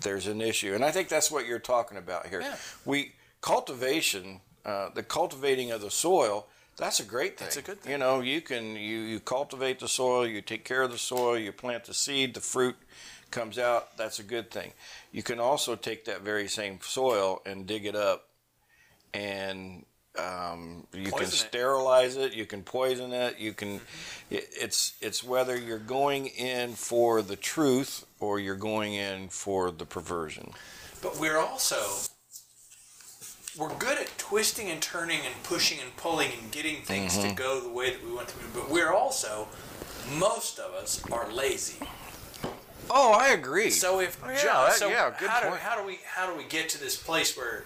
there's 0.00 0.26
an 0.26 0.40
issue, 0.40 0.74
and 0.74 0.84
I 0.84 0.90
think 0.90 1.08
that's 1.08 1.30
what 1.30 1.46
you're 1.46 1.58
talking 1.58 1.98
about 1.98 2.26
here. 2.26 2.40
Yeah. 2.40 2.56
We 2.84 3.12
cultivation, 3.40 4.40
uh, 4.64 4.90
the 4.94 5.02
cultivating 5.02 5.70
of 5.70 5.80
the 5.80 5.90
soil. 5.90 6.46
That's 6.76 7.00
a 7.00 7.04
great 7.04 7.38
thing. 7.38 7.46
That's 7.46 7.56
a 7.56 7.62
good 7.62 7.80
thing. 7.80 7.92
You 7.92 7.98
know, 7.98 8.20
you 8.20 8.40
can 8.40 8.76
you 8.76 8.98
you 9.00 9.20
cultivate 9.20 9.78
the 9.80 9.88
soil, 9.88 10.26
you 10.26 10.42
take 10.42 10.64
care 10.64 10.82
of 10.82 10.90
the 10.90 10.98
soil, 10.98 11.38
you 11.38 11.52
plant 11.52 11.84
the 11.84 11.94
seed, 11.94 12.34
the 12.34 12.40
fruit 12.40 12.76
comes 13.30 13.58
out. 13.58 13.96
That's 13.96 14.18
a 14.18 14.22
good 14.22 14.50
thing. 14.50 14.72
You 15.12 15.22
can 15.22 15.40
also 15.40 15.74
take 15.76 16.04
that 16.04 16.20
very 16.22 16.48
same 16.48 16.78
soil 16.82 17.40
and 17.46 17.66
dig 17.66 17.86
it 17.86 17.96
up 17.96 18.28
and 19.14 19.84
Um, 20.18 20.86
you 20.94 21.02
can 21.04 21.12
Poison 21.12 21.26
it. 21.26 21.48
sterilize 21.48 22.16
it. 22.16 22.32
You 22.32 22.46
can 22.46 22.62
poison 22.62 23.12
it. 23.12 23.38
You 23.38 23.52
can. 23.52 23.80
Mm-hmm. 23.80 24.34
It, 24.34 24.48
it's 24.62 24.94
it's 25.02 25.22
whether 25.22 25.54
you're 25.58 25.78
going 25.78 26.28
in 26.28 26.74
for 26.74 27.20
the 27.20 27.36
truth 27.36 28.05
or 28.20 28.38
you're 28.40 28.54
going 28.56 28.94
in 28.94 29.28
for 29.28 29.70
the 29.70 29.84
perversion. 29.84 30.50
But 31.02 31.18
we're 31.18 31.38
also 31.38 31.76
we're 33.58 33.74
good 33.76 33.98
at 33.98 34.18
twisting 34.18 34.68
and 34.68 34.82
turning 34.82 35.20
and 35.24 35.42
pushing 35.42 35.78
and 35.80 35.96
pulling 35.96 36.30
and 36.40 36.52
getting 36.52 36.82
things 36.82 37.16
to 37.16 37.28
mm-hmm. 37.28 37.34
go 37.34 37.60
the 37.60 37.70
way 37.70 37.90
that 37.90 38.04
we 38.04 38.12
want 38.12 38.28
them 38.28 38.40
to. 38.40 38.58
But 38.58 38.70
we're 38.70 38.92
also 38.92 39.48
most 40.18 40.58
of 40.58 40.72
us 40.74 41.02
are 41.10 41.30
lazy. 41.32 41.78
Oh, 42.88 43.12
I 43.12 43.28
agree. 43.28 43.70
So 43.70 44.00
if 44.00 44.22
Oh, 44.22 44.28
yeah, 44.28 44.42
John, 44.42 44.68
that- 44.68 44.78
so 44.78 44.88
yeah, 44.88 45.14
good 45.18 45.28
how 45.28 45.40
do 45.40 45.56
how 45.56 45.80
do 45.80 45.86
we 45.86 45.98
how 46.06 46.30
do 46.30 46.36
we 46.36 46.44
get 46.44 46.68
to 46.70 46.80
this 46.80 46.96
place 46.96 47.36
where 47.36 47.64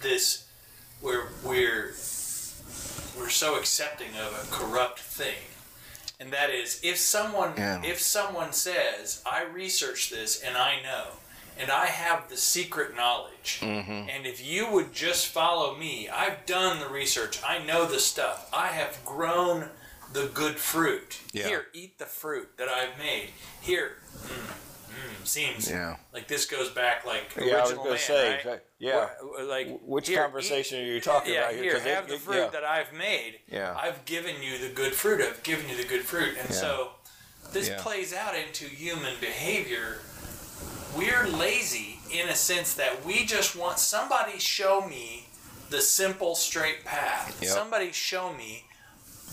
this 0.00 0.46
where 1.00 1.28
we're 1.44 1.94
we're 3.18 3.28
so 3.28 3.58
accepting 3.58 4.08
of 4.16 4.32
a 4.32 4.54
corrupt 4.54 4.98
thing, 4.98 5.36
and 6.20 6.30
that 6.32 6.50
is 6.50 6.78
if 6.84 6.98
someone 6.98 7.54
Yeah. 7.56 7.82
if 7.82 8.00
someone 8.00 8.52
says 8.52 9.22
I 9.26 9.42
researched 9.42 10.10
this 10.10 10.40
and 10.40 10.56
I 10.56 10.80
know. 10.82 11.06
And 11.58 11.70
I 11.70 11.86
have 11.86 12.30
the 12.30 12.38
secret 12.38 12.96
knowledge. 12.96 13.58
Mm-hmm. 13.60 14.08
And 14.08 14.24
if 14.24 14.42
you 14.42 14.70
would 14.70 14.94
just 14.94 15.26
follow 15.26 15.76
me, 15.76 16.08
I've 16.08 16.46
done 16.46 16.78
the 16.80 16.88
research. 16.88 17.38
I 17.46 17.58
know 17.58 17.84
the 17.84 17.98
stuff. 17.98 18.48
I 18.50 18.68
have 18.68 19.04
grown 19.04 19.68
the 20.14 20.30
good 20.32 20.56
fruit. 20.56 21.18
Yeah. 21.32 21.48
Here, 21.48 21.66
eat 21.74 21.98
the 21.98 22.06
fruit 22.06 22.56
that 22.56 22.68
I've 22.68 22.96
made. 22.98 23.30
Here, 23.60 23.96
mm, 24.24 24.52
mm, 24.90 25.26
seems 25.26 25.70
Yeah. 25.70 25.96
like 26.12 26.26
this 26.28 26.46
goes 26.46 26.68
back 26.70 27.04
like 27.06 27.22
Yeah, 27.36 27.56
I 27.56 27.60
was 27.62 27.70
original 27.70 27.76
gonna 27.84 27.90
man, 27.90 27.98
say, 27.98 28.40
right? 28.44 28.60
yeah. 28.78 29.08
Where- 29.22 29.44
like 29.44 29.80
Which 29.82 30.08
here, 30.08 30.22
conversation 30.22 30.78
eat- 30.78 30.82
are 30.82 30.92
you 30.94 31.00
talking 31.00 31.32
yeah, 31.34 31.40
about 31.42 31.54
here? 31.54 31.62
Here, 31.64 31.72
'Cause 31.74 31.86
it- 31.86 31.94
have 31.94 32.08
the 32.08 32.14
it- 32.14 32.20
fruit 32.20 32.36
yeah. 32.36 32.46
that 32.48 32.64
I've 32.64 32.92
made. 32.92 33.40
Yeah. 33.48 33.76
I've 33.78 34.04
given 34.04 34.42
you 34.42 34.58
the 34.58 34.68
good 34.68 34.94
fruit. 34.94 35.20
I've 35.20 35.42
given 35.42 35.68
you 35.68 35.76
the 35.76 35.84
good 35.84 36.04
fruit, 36.04 36.36
and 36.38 36.50
Yeah. 36.50 36.56
so 36.56 36.92
this 37.52 37.68
Yeah. 37.68 37.80
plays 37.82 38.12
out 38.12 38.34
into 38.34 38.66
human 38.66 39.16
behavior. 39.20 40.00
We're 40.96 41.26
lazy 41.28 42.00
in 42.10 42.28
a 42.28 42.34
sense 42.36 42.74
that 42.74 43.04
we 43.04 43.24
just 43.24 43.54
want 43.54 43.78
somebody 43.78 44.38
show 44.38 44.80
me 44.80 45.28
the 45.68 45.80
simple 45.80 46.34
straight 46.34 46.84
path. 46.84 47.36
Yep. 47.40 47.50
Somebody 47.52 47.92
show 47.92 48.32
me 48.32 48.64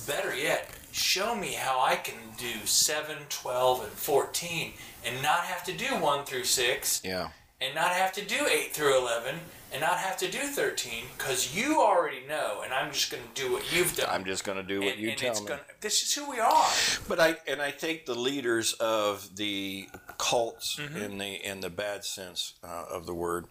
better 0.05 0.35
yet, 0.35 0.69
show 0.91 1.35
me 1.35 1.53
how 1.53 1.79
I 1.81 1.95
can 1.95 2.15
do 2.37 2.65
7, 2.65 3.17
12, 3.29 3.83
and 3.83 3.91
14 3.91 4.73
and 5.05 5.21
not 5.21 5.41
have 5.41 5.63
to 5.65 5.73
do 5.73 5.85
1 5.95 6.25
through 6.25 6.43
6 6.45 7.01
Yeah. 7.03 7.29
and 7.61 7.75
not 7.75 7.91
have 7.91 8.11
to 8.13 8.25
do 8.25 8.47
8 8.49 8.73
through 8.73 8.97
11 8.99 9.35
and 9.71 9.81
not 9.81 9.97
have 9.97 10.15
to 10.17 10.31
do 10.31 10.39
13 10.39 11.03
because 11.17 11.53
you 11.55 11.81
already 11.81 12.21
know 12.27 12.61
and 12.63 12.73
I'm 12.73 12.91
just 12.93 13.11
going 13.11 13.23
to 13.33 13.41
do 13.41 13.51
what 13.51 13.71
you've 13.73 13.95
done. 13.97 14.07
I'm 14.09 14.23
just 14.25 14.43
going 14.45 14.57
to 14.57 14.63
do 14.63 14.79
what 14.79 14.93
and, 14.93 14.99
you 15.01 15.09
and 15.09 15.17
tell 15.17 15.31
it's 15.31 15.41
me. 15.41 15.47
Gonna, 15.47 15.61
this 15.81 16.03
is 16.03 16.13
who 16.15 16.29
we 16.31 16.39
are. 16.39 16.65
But 17.09 17.19
I 17.19 17.35
and 17.47 17.61
I 17.61 17.71
think 17.71 18.05
the 18.05 18.15
leaders 18.15 18.73
of 18.73 19.35
the 19.35 19.87
cults 20.17 20.77
Mm-hmm. 20.79 20.97
in 20.97 21.17
the 21.17 21.33
in 21.47 21.59
the 21.59 21.69
bad 21.69 22.05
sense 22.05 22.53
uh, 22.63 22.85
of 22.89 23.05
the 23.05 23.13
word, 23.13 23.45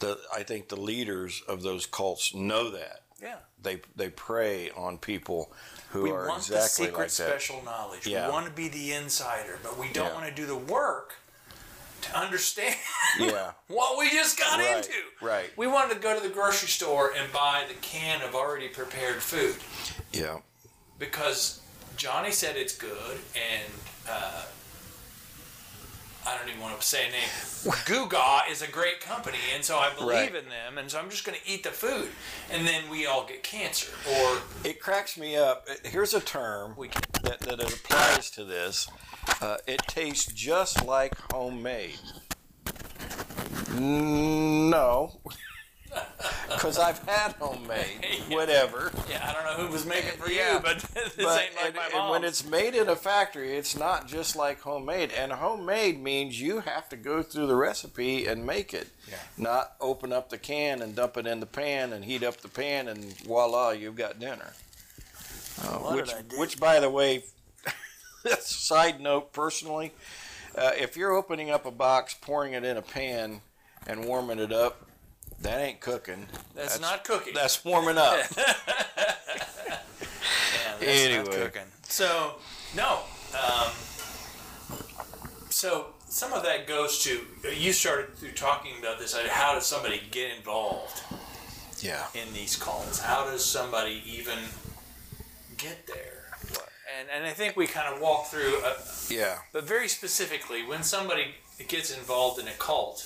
the 0.00 0.18
I 0.34 0.42
think 0.42 0.68
the 0.68 0.76
leaders 0.80 1.42
of 1.48 1.62
those 1.62 1.86
cults 1.86 2.34
know 2.34 2.70
that 2.70 3.00
Yeah. 3.20 3.36
they 3.62 3.80
they 3.96 4.10
prey 4.10 4.70
on 4.76 4.98
people 4.98 5.52
who 5.92 6.02
We 6.04 6.10
are 6.10 6.26
want 6.26 6.38
exactly 6.40 6.86
the 6.86 6.90
secret 6.90 6.98
like 6.98 7.10
special 7.10 7.62
knowledge. 7.64 8.06
Yeah. 8.06 8.26
We 8.26 8.32
want 8.32 8.46
to 8.46 8.52
be 8.52 8.68
the 8.68 8.92
insider, 8.94 9.58
but 9.62 9.78
we 9.78 9.88
don't 9.92 10.06
Yeah. 10.06 10.14
want 10.14 10.26
to 10.26 10.34
do 10.34 10.46
the 10.46 10.56
work 10.56 11.14
to 12.02 12.18
understand 12.18 12.74
Yeah, 13.18 13.52
what 13.68 13.98
we 13.98 14.10
just 14.10 14.38
got 14.38 14.58
Right, 14.58 14.78
into. 14.78 14.98
right. 15.20 15.50
We 15.56 15.66
wanted 15.66 15.94
to 15.94 16.00
go 16.00 16.14
to 16.18 16.26
the 16.26 16.32
grocery 16.32 16.68
store 16.68 17.12
and 17.16 17.30
buy 17.32 17.64
the 17.68 17.74
can 17.74 18.22
of 18.22 18.34
already 18.34 18.68
prepared 18.68 19.22
food 19.22 19.56
yeah, 20.12 20.38
because 20.98 21.60
Johnny 21.96 22.30
said 22.32 22.56
it's 22.56 22.74
good, 22.76 23.18
and 23.36 23.72
uh, 24.08 24.44
I 26.26 26.36
don't 26.38 26.48
even 26.48 26.60
want 26.60 26.80
to 26.80 26.86
say 26.86 27.08
a 27.08 27.10
name. 27.10 27.74
Guga 27.84 28.48
is 28.50 28.62
a 28.62 28.68
great 28.68 29.00
company, 29.00 29.38
and 29.54 29.64
so 29.64 29.76
I 29.78 29.92
believe 29.92 30.32
Right. 30.32 30.34
in 30.36 30.48
them, 30.48 30.78
and 30.78 30.90
so 30.90 30.98
I'm 30.98 31.10
just 31.10 31.24
going 31.24 31.36
to 31.42 31.50
eat 31.50 31.64
the 31.64 31.70
food, 31.70 32.10
and 32.50 32.66
then 32.66 32.88
we 32.90 33.06
all 33.06 33.24
get 33.26 33.42
cancer. 33.42 33.90
Or 34.08 34.38
it 34.64 34.80
cracks 34.80 35.16
me 35.18 35.36
up. 35.36 35.66
Here's 35.84 36.14
a 36.14 36.20
term 36.20 36.74
we 36.76 36.88
that, 37.24 37.40
that 37.40 37.60
it 37.60 37.72
applies 37.74 38.30
to 38.32 38.44
this. 38.44 38.88
Uh, 39.40 39.56
it 39.66 39.82
tastes 39.88 40.32
just 40.32 40.84
like 40.84 41.14
homemade. 41.32 41.98
No, 43.74 45.20
because 46.48 46.78
I've 46.78 46.98
had 47.00 47.32
homemade. 47.32 47.86
Yeah. 48.28 48.36
Whatever. 48.36 48.92
yeah, 49.10 49.26
I 49.28 49.32
don't 49.32 49.44
know 49.44 49.66
who 49.66 49.72
was 49.72 49.84
making 49.84 50.12
for 50.12 50.30
Yeah. 50.30 50.54
you, 50.54 50.60
but 50.60 50.78
this 50.94 51.14
But 51.16 51.42
ain't 51.42 51.54
like 51.56 51.66
and, 51.66 51.74
my 51.76 51.90
and 51.94 52.10
when 52.10 52.24
it's 52.24 52.44
made 52.44 52.74
in 52.74 52.88
a 52.88 52.96
factory, 52.96 53.56
it's 53.56 53.76
not 53.76 54.06
just 54.06 54.36
like 54.36 54.60
homemade. 54.60 55.10
And 55.12 55.32
homemade 55.32 56.02
means 56.02 56.40
you 56.40 56.60
have 56.60 56.88
to 56.90 56.96
go 56.96 57.22
through 57.22 57.46
the 57.48 57.56
recipe 57.56 58.26
and 58.26 58.46
make 58.46 58.72
it, 58.72 58.88
Yeah. 59.08 59.16
not 59.36 59.72
open 59.80 60.12
up 60.12 60.30
the 60.30 60.38
can 60.38 60.80
and 60.82 60.94
dump 60.94 61.16
it 61.16 61.26
in 61.26 61.40
the 61.40 61.46
pan 61.46 61.92
and 61.92 62.04
heat 62.04 62.22
up 62.22 62.38
the 62.38 62.48
pan 62.48 62.88
and 62.88 63.04
voila, 63.24 63.70
you've 63.70 63.96
got 63.96 64.18
dinner. 64.20 64.52
Uh, 65.62 65.78
What 65.78 65.96
which, 65.96 66.06
did 66.06 66.14
I 66.16 66.22
do? 66.22 66.38
which, 66.38 66.60
by 66.60 66.80
the 66.80 66.90
way, 66.90 67.24
side 68.40 69.00
note, 69.00 69.32
personally, 69.32 69.92
uh, 70.56 70.70
if 70.78 70.96
you're 70.96 71.12
opening 71.12 71.50
up 71.50 71.66
a 71.66 71.70
box, 71.70 72.14
pouring 72.20 72.52
it 72.54 72.64
in 72.64 72.76
a 72.76 72.82
pan, 72.82 73.40
and 73.86 74.04
warming 74.04 74.38
it 74.38 74.52
up, 74.52 74.86
that 75.42 75.60
ain't 75.60 75.80
cooking. 75.80 76.26
that's, 76.54 76.80
not 76.80 77.04
cooking. 77.04 77.34
That's 77.34 77.64
warming 77.64 77.98
up. 77.98 78.18
Yeah, 80.80 80.88
that's 80.88 81.00
Anyway. 81.04 81.24
not 81.24 81.32
cooking. 81.32 81.68
So 81.84 82.34
no. 82.76 83.00
Um, 83.34 83.70
so 85.50 85.86
some 86.08 86.32
of 86.32 86.42
that 86.42 86.66
goes 86.66 87.02
to 87.04 87.20
you 87.56 87.72
started 87.72 88.16
through 88.16 88.32
talking 88.32 88.72
about 88.80 88.98
this. 88.98 89.16
How 89.28 89.54
does 89.54 89.66
somebody 89.66 90.00
get 90.10 90.36
involved 90.36 91.02
yeah. 91.80 92.06
in 92.14 92.32
these 92.34 92.56
calls? 92.56 93.00
How 93.00 93.24
does 93.24 93.44
somebody 93.44 94.02
even 94.06 94.38
get 95.56 95.86
there? 95.86 96.24
And 96.98 97.08
and 97.14 97.24
I 97.24 97.30
think 97.30 97.56
we 97.56 97.66
kind 97.66 97.94
of 97.94 98.00
walk 98.00 98.26
through, 98.26 98.60
uh, 98.64 98.74
Yeah. 99.08 99.38
but 99.52 99.64
very 99.64 99.88
specifically, 99.88 100.64
when 100.64 100.82
somebody 100.82 101.34
gets 101.68 101.96
involved 101.96 102.40
in 102.40 102.48
a 102.48 102.52
cult, 102.58 102.98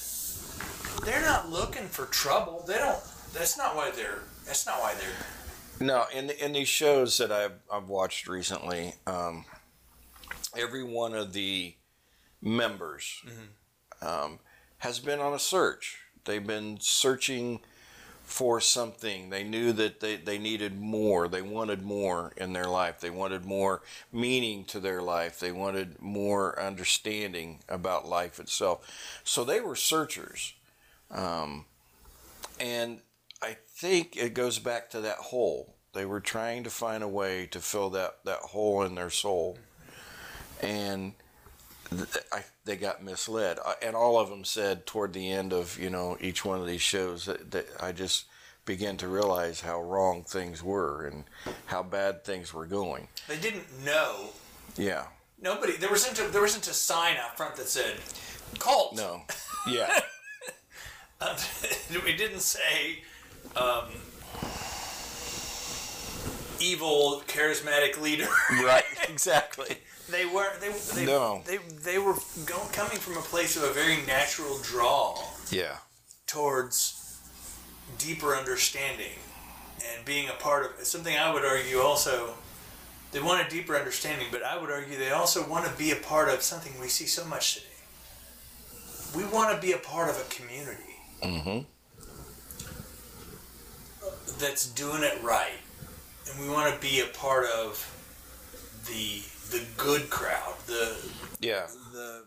they're 1.04 1.22
not 1.22 1.50
looking 1.50 1.86
for 1.86 2.06
trouble. 2.06 2.64
They 2.66 2.74
don't. 2.78 2.98
That's 3.34 3.56
not 3.58 3.76
why 3.76 3.90
they're. 3.90 4.20
That's 4.44 4.66
not 4.66 4.80
why 4.80 4.94
they're 4.94 5.86
No, 5.86 6.04
in 6.14 6.30
in 6.30 6.52
these 6.52 6.68
shows 6.68 7.18
that 7.18 7.30
I've 7.32 7.58
I've 7.72 7.88
watched 7.88 8.28
recently, 8.28 8.94
um, 9.06 9.44
every 10.56 10.84
one 10.84 11.14
of 11.14 11.32
the 11.32 11.74
members 12.42 13.22
um, 14.00 14.38
has 14.78 14.98
been 14.98 15.20
on 15.20 15.32
a 15.34 15.38
search. 15.38 15.98
They've 16.24 16.46
been 16.46 16.78
searching 16.80 17.60
for 18.24 18.60
something. 18.60 19.30
They 19.30 19.44
knew 19.44 19.72
that 19.72 20.00
they, 20.00 20.16
they 20.16 20.38
needed 20.38 20.78
more. 20.80 21.28
They 21.28 21.42
wanted 21.42 21.82
more 21.82 22.32
in 22.36 22.52
their 22.52 22.66
life. 22.66 23.00
They 23.00 23.10
wanted 23.10 23.44
more 23.44 23.82
meaning 24.12 24.64
to 24.64 24.80
their 24.80 25.00
life. 25.00 25.38
They 25.38 25.52
wanted 25.52 26.02
more 26.02 26.60
understanding 26.60 27.60
about 27.68 28.08
life 28.08 28.40
itself. 28.40 29.20
So 29.22 29.44
they 29.44 29.60
were 29.60 29.76
searchers. 29.76 30.54
Um, 31.10 31.64
and 32.60 33.00
I 33.42 33.56
think 33.68 34.16
it 34.16 34.34
goes 34.34 34.58
back 34.58 34.90
to 34.90 35.00
that 35.02 35.16
hole. 35.18 35.74
They 35.94 36.04
were 36.04 36.20
trying 36.20 36.64
to 36.64 36.70
find 36.70 37.02
a 37.02 37.08
way 37.08 37.46
to 37.46 37.60
fill 37.60 37.90
that, 37.90 38.18
that 38.24 38.38
hole 38.40 38.82
in 38.82 38.94
their 38.94 39.10
soul. 39.10 39.58
And 40.60 41.14
th- 41.90 42.24
I, 42.32 42.44
they 42.64 42.76
got 42.76 43.02
misled. 43.02 43.58
I- 43.64 43.76
And 43.82 43.94
all 43.96 44.18
of 44.18 44.28
them 44.28 44.44
said 44.44 44.86
toward 44.86 45.12
the 45.12 45.30
end 45.30 45.52
of, 45.52 45.78
you 45.78 45.90
know, 45.90 46.16
each 46.20 46.44
one 46.44 46.60
of 46.60 46.66
these 46.66 46.82
shows 46.82 47.26
that, 47.26 47.50
that 47.52 47.66
I 47.80 47.92
just 47.92 48.24
began 48.64 48.96
to 48.98 49.08
realize 49.08 49.60
how 49.60 49.80
wrong 49.80 50.24
things 50.24 50.62
were 50.62 51.06
and 51.06 51.24
how 51.66 51.82
bad 51.82 52.24
things 52.24 52.52
were 52.52 52.66
going. 52.66 53.08
They 53.28 53.38
didn't 53.38 53.84
know. 53.84 54.30
Yeah. 54.76 55.04
Nobody. 55.40 55.76
There 55.76 55.90
wasn't. 55.90 56.18
A, 56.18 56.24
there 56.32 56.40
wasn't 56.42 56.66
a 56.66 56.72
sign 56.74 57.16
out 57.18 57.36
front 57.36 57.56
that 57.56 57.68
said 57.68 57.96
"cult." 58.58 58.96
No. 58.96 59.22
Yeah. 59.68 60.00
Um, 61.20 61.36
we 62.04 62.14
didn't 62.16 62.40
say 62.40 62.98
um, 63.56 63.86
evil 66.60 67.22
charismatic 67.26 68.00
leader. 68.00 68.28
right. 68.50 68.84
Exactly. 69.08 69.78
they 70.10 70.26
were. 70.26 70.48
They. 70.60 70.70
they 70.94 71.06
No. 71.06 71.42
They. 71.46 71.58
They 71.58 71.98
were 71.98 72.14
go, 72.44 72.58
coming 72.72 72.98
from 72.98 73.16
a 73.16 73.22
place 73.22 73.56
of 73.56 73.62
a 73.64 73.72
very 73.72 73.98
natural 74.06 74.58
draw 74.62 75.22
Yeah. 75.50 75.76
towards 76.26 77.18
deeper 77.98 78.34
understanding 78.34 79.18
and 79.94 80.04
being 80.04 80.28
a 80.28 80.32
part 80.32 80.78
of 80.78 80.86
something. 80.86 81.16
I 81.16 81.32
would 81.32 81.44
argue 81.44 81.80
also. 81.80 82.34
They 83.12 83.20
want 83.22 83.46
a 83.46 83.48
deeper 83.48 83.76
understanding, 83.76 84.26
but 84.30 84.42
I 84.42 84.60
would 84.60 84.70
argue 84.70 84.98
they 84.98 85.12
also 85.12 85.48
want 85.48 85.64
to 85.64 85.72
be 85.78 85.92
a 85.92 85.96
part 85.96 86.28
of 86.28 86.42
something 86.42 86.78
we 86.78 86.88
see 86.88 87.06
so 87.06 87.24
much 87.24 87.54
today. 87.54 87.66
We 89.16 89.24
want 89.24 89.54
to 89.54 89.64
be 89.64 89.72
a 89.72 89.78
part 89.78 90.10
of 90.10 90.20
a 90.20 90.24
community. 90.34 90.95
Mm-hmm. 91.22 91.60
that's 94.38 94.66
doing 94.70 95.02
it 95.02 95.22
right, 95.22 95.58
and 96.30 96.40
we 96.40 96.48
want 96.52 96.74
to 96.74 96.80
be 96.80 97.00
a 97.00 97.06
part 97.06 97.46
of 97.46 97.92
the 98.86 99.22
the 99.50 99.64
good 99.76 100.10
crowd. 100.10 100.54
The 100.66 100.96
Yeah. 101.40 101.66
the 101.92 102.24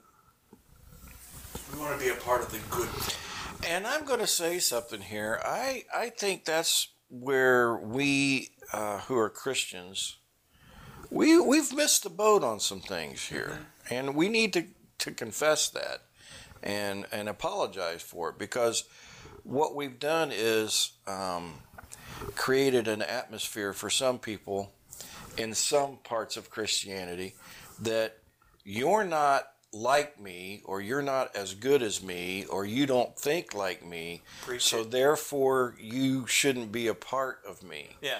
we 1.74 1.80
want 1.80 2.00
to 2.00 2.04
be 2.04 2.10
a 2.12 2.16
part 2.16 2.42
of 2.42 2.52
the 2.52 2.60
good. 2.70 2.90
And 3.68 3.86
I'm 3.86 4.06
going 4.06 4.22
to 4.22 4.28
say 4.28 4.60
something 4.60 5.02
here. 5.02 5.40
I 5.46 5.84
I 5.94 6.10
think 6.10 6.46
that's 6.46 6.88
where 7.10 7.76
we 7.76 8.50
uh, 8.74 9.00
who 9.02 9.18
are 9.18 9.30
Christians, 9.30 10.18
we 11.10 11.40
we've 11.40 11.74
missed 11.74 12.04
the 12.04 12.10
boat 12.10 12.44
on 12.44 12.60
some 12.60 12.80
things 12.80 13.28
here, 13.28 13.68
and 13.90 14.16
we 14.16 14.30
need 14.30 14.54
to 14.54 14.66
to 15.00 15.12
confess 15.12 15.70
that 15.70 16.02
and 16.64 17.06
and 17.12 17.30
apologize 17.30 18.02
for 18.02 18.30
it 18.30 18.38
because 18.38 18.84
what 19.44 19.76
we've 19.76 20.00
done 20.00 20.32
is 20.34 20.92
um, 21.08 21.54
created 22.36 22.88
an 22.88 23.02
atmosphere 23.02 23.74
for 23.74 23.90
some 23.90 24.20
people 24.20 24.72
in 25.38 25.54
some 25.54 25.98
parts 26.04 26.38
of 26.38 26.50
Christianity 26.50 27.34
that 27.82 28.18
you're 28.64 29.06
not 29.06 29.44
like 29.72 30.20
me 30.20 30.62
or 30.66 30.82
you're 30.82 31.02
not 31.02 31.36
as 31.36 31.54
good 31.54 31.82
as 31.84 32.02
me 32.04 32.44
or 32.46 32.66
you 32.66 32.86
don't 32.88 33.16
think 33.18 33.54
like 33.54 33.86
me 33.86 34.22
Preach 34.42 34.64
so 34.64 34.84
therefore 34.84 35.76
you 35.80 36.26
shouldn't 36.26 36.72
be 36.72 36.88
a 36.88 36.96
part 36.96 37.40
of 37.48 37.62
me 37.62 37.90
Yeah. 38.02 38.18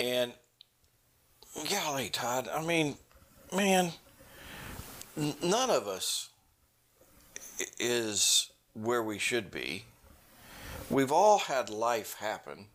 and 0.00 0.32
golly 1.70 2.08
todd 2.08 2.48
i 2.54 2.64
mean 2.64 2.96
man 3.54 3.92
n- 5.16 5.34
none 5.42 5.68
of 5.70 5.86
us 5.86 6.27
is 7.78 8.50
where 8.74 9.02
we 9.02 9.18
should 9.18 9.50
be. 9.50 9.84
We've 10.90 11.12
all 11.12 11.38
had 11.38 11.68
life 11.70 12.14
happen. 12.18 12.66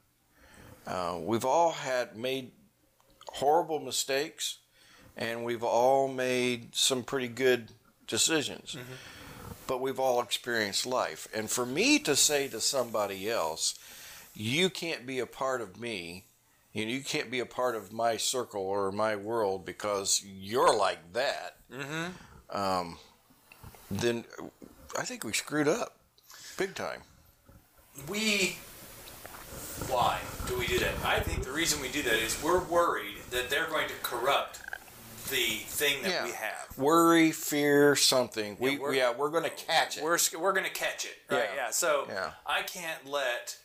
Uh, 0.86 1.18
we've 1.22 1.46
all 1.46 1.72
had 1.72 2.18
made 2.18 2.52
horrible 3.28 3.80
mistakes 3.80 4.60
and 5.16 5.44
we've 5.44 5.64
all 5.64 6.08
made 6.08 6.76
some 6.76 7.04
pretty 7.04 7.28
good 7.28 7.72
decisions. 8.08 8.76
But 9.66 9.80
we've 9.80 10.00
all 10.00 10.22
experienced 10.22 10.86
life. 10.86 11.28
And 11.34 11.50
for 11.50 11.66
me 11.66 12.00
to 12.00 12.16
say 12.16 12.48
to 12.50 12.60
somebody 12.60 13.30
else 13.30 13.76
you 14.36 14.70
can't 14.70 15.06
be 15.06 15.20
a 15.20 15.26
part 15.28 15.62
of 15.62 15.80
me 15.80 16.26
you 16.74 16.86
know, 16.86 16.92
you 16.92 17.02
can't 17.04 17.30
be 17.30 17.40
a 17.40 17.46
part 17.46 17.76
of 17.76 17.94
my 17.94 18.18
circle 18.18 18.64
or 18.64 18.92
my 18.92 19.16
world 19.16 19.64
because 19.66 20.24
you're 20.26 20.76
like 20.76 21.14
that 21.14 21.58
Mm-hmm. 21.72 22.56
um, 22.58 22.98
then 23.90 24.26
i 24.98 25.04
think 25.04 25.24
we 25.24 25.34
screwed 25.34 25.68
up 25.68 25.96
big 26.58 26.76
time 26.76 27.02
We. 28.08 28.58
Why 29.88 30.20
do 30.48 30.58
we 30.58 30.66
do 30.68 30.80
that? 30.80 30.94
I 31.06 31.20
think 31.20 31.44
the 31.44 31.52
reason 31.52 31.82
we 31.82 31.90
do 31.90 32.02
that 32.04 32.14
is 32.14 32.42
we're 32.42 32.64
worried 32.64 33.18
that 33.32 33.50
they're 33.50 33.68
going 33.68 33.88
to 33.88 33.94
corrupt 34.02 34.62
the 35.30 35.58
thing 35.68 36.02
that 36.04 36.12
Yeah. 36.12 36.26
we 36.26 36.32
have. 36.32 36.78
worry 36.78 37.32
fear 37.32 37.96
something 37.96 38.58
we, 38.60 38.72
Yeah, 38.74 38.78
we're- 38.80 38.98
yeah 38.98 39.12
we're 39.12 39.30
going 39.30 39.44
to 39.44 39.50
catch 39.52 39.98
it 39.98 40.04
We're 40.04 40.18
we're 40.40 40.54
going 40.54 40.66
to 40.66 40.72
catch 40.72 41.06
it, 41.06 41.18
right? 41.30 41.50
Yeah. 41.54 41.66
Yeah. 41.68 41.72
So 41.72 42.06
Yeah. 42.08 42.32
I 42.46 42.62
can't 42.64 43.06
let 43.08 43.58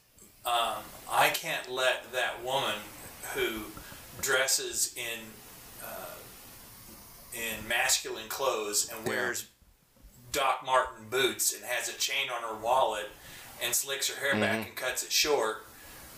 um, 0.46 0.82
I 1.10 1.28
can't 1.30 1.70
let 1.70 2.12
that 2.12 2.42
woman 2.44 2.76
who 3.34 3.64
dresses 4.20 4.94
in 4.96 5.20
uh, 5.84 6.14
in 7.34 7.66
masculine 7.68 8.28
clothes 8.28 8.90
and 8.94 9.06
wears 9.06 9.46
Doc 10.32 10.62
Martin 10.64 11.06
boots 11.10 11.54
and 11.54 11.64
has 11.64 11.88
a 11.88 11.98
chain 11.98 12.28
on 12.34 12.42
her 12.42 12.60
wallet 12.62 13.08
and 13.62 13.74
slicks 13.74 14.08
her 14.10 14.20
hair 14.20 14.32
Mm-hmm. 14.32 14.40
back 14.40 14.66
and 14.66 14.76
cuts 14.76 15.02
it 15.04 15.12
short. 15.12 15.64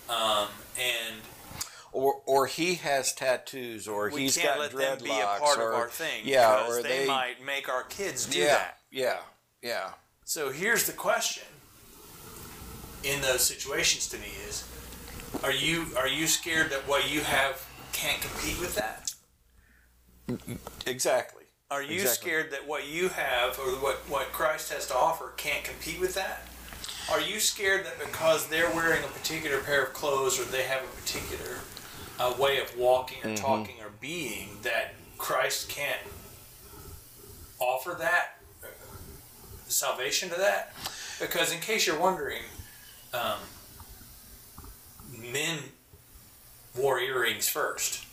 Um, 0.09 0.47
and 0.77 1.15
or 1.93 2.21
or 2.25 2.47
he 2.47 2.75
has 2.75 3.13
tattoos 3.13 3.87
or 3.87 4.09
he's 4.09 4.37
got 4.37 4.59
let 4.59 4.71
dreadlocks 4.71 4.97
them 4.97 5.03
be 5.03 5.09
a 5.19 5.25
part 5.39 5.57
or 5.59 5.69
of 5.73 5.75
our 5.79 5.89
thing 5.89 6.21
yeah 6.25 6.65
or 6.67 6.81
they, 6.81 6.99
they, 6.99 7.07
might 7.07 7.45
make 7.45 7.67
our 7.69 7.83
kids 7.83 8.25
do 8.25 8.39
yeah 8.39 8.45
that. 8.47 8.77
yeah 8.91 9.17
yeah 9.61 9.89
So 10.25 10.49
here's 10.51 10.85
the 10.85 10.93
question 10.93 11.43
in 13.03 13.21
those 13.21 13.41
situations 13.41 14.07
to 14.09 14.17
me 14.17 14.27
is 14.47 14.65
are 15.43 15.51
you 15.53 15.85
are 15.97 16.07
you 16.07 16.27
scared 16.27 16.71
that 16.71 16.87
what 16.87 17.11
you 17.11 17.21
have 17.21 17.65
can't 17.93 18.21
compete 18.21 18.59
with 18.59 18.75
that? 18.75 19.13
exactly 20.87 21.40
Are 21.71 21.81
you 21.81 22.01
Exactly. 22.01 22.29
scared 22.29 22.51
that 22.51 22.67
what 22.67 22.87
you 22.89 23.07
have 23.07 23.57
or 23.57 23.71
what, 23.81 23.95
what 24.09 24.33
Christ 24.33 24.73
has 24.73 24.85
to 24.87 24.95
offer 24.95 25.31
can't 25.37 25.63
compete 25.63 26.01
with 26.01 26.13
that? 26.15 26.41
Are 27.09 27.21
you 27.21 27.39
scared 27.39 27.85
that 27.85 27.97
because 27.97 28.47
they're 28.47 28.69
wearing 28.69 29.03
a 29.05 29.07
particular 29.07 29.59
pair 29.59 29.83
of 29.83 29.93
clothes 29.93 30.37
or 30.37 30.43
they 30.43 30.63
have 30.63 30.83
a 30.83 30.87
particular 31.01 31.59
uh, 32.19 32.33
way 32.37 32.59
of 32.59 32.77
walking 32.77 33.19
or 33.23 33.27
Mm-hmm. 33.27 33.35
talking 33.35 33.75
or 33.81 33.89
being 34.01 34.57
that 34.63 34.95
Christ 35.17 35.69
can't 35.69 35.99
offer 37.59 37.95
that 37.97 38.37
uh, 38.63 38.67
salvation 39.67 40.29
to 40.29 40.35
that? 40.35 40.73
Because 41.21 41.53
in 41.53 41.59
case 41.61 41.87
you're 41.87 41.99
wondering, 41.99 42.41
um, 43.13 43.37
men 45.31 45.59
wore 46.77 46.99
earrings 46.99 47.47
first 47.49 48.05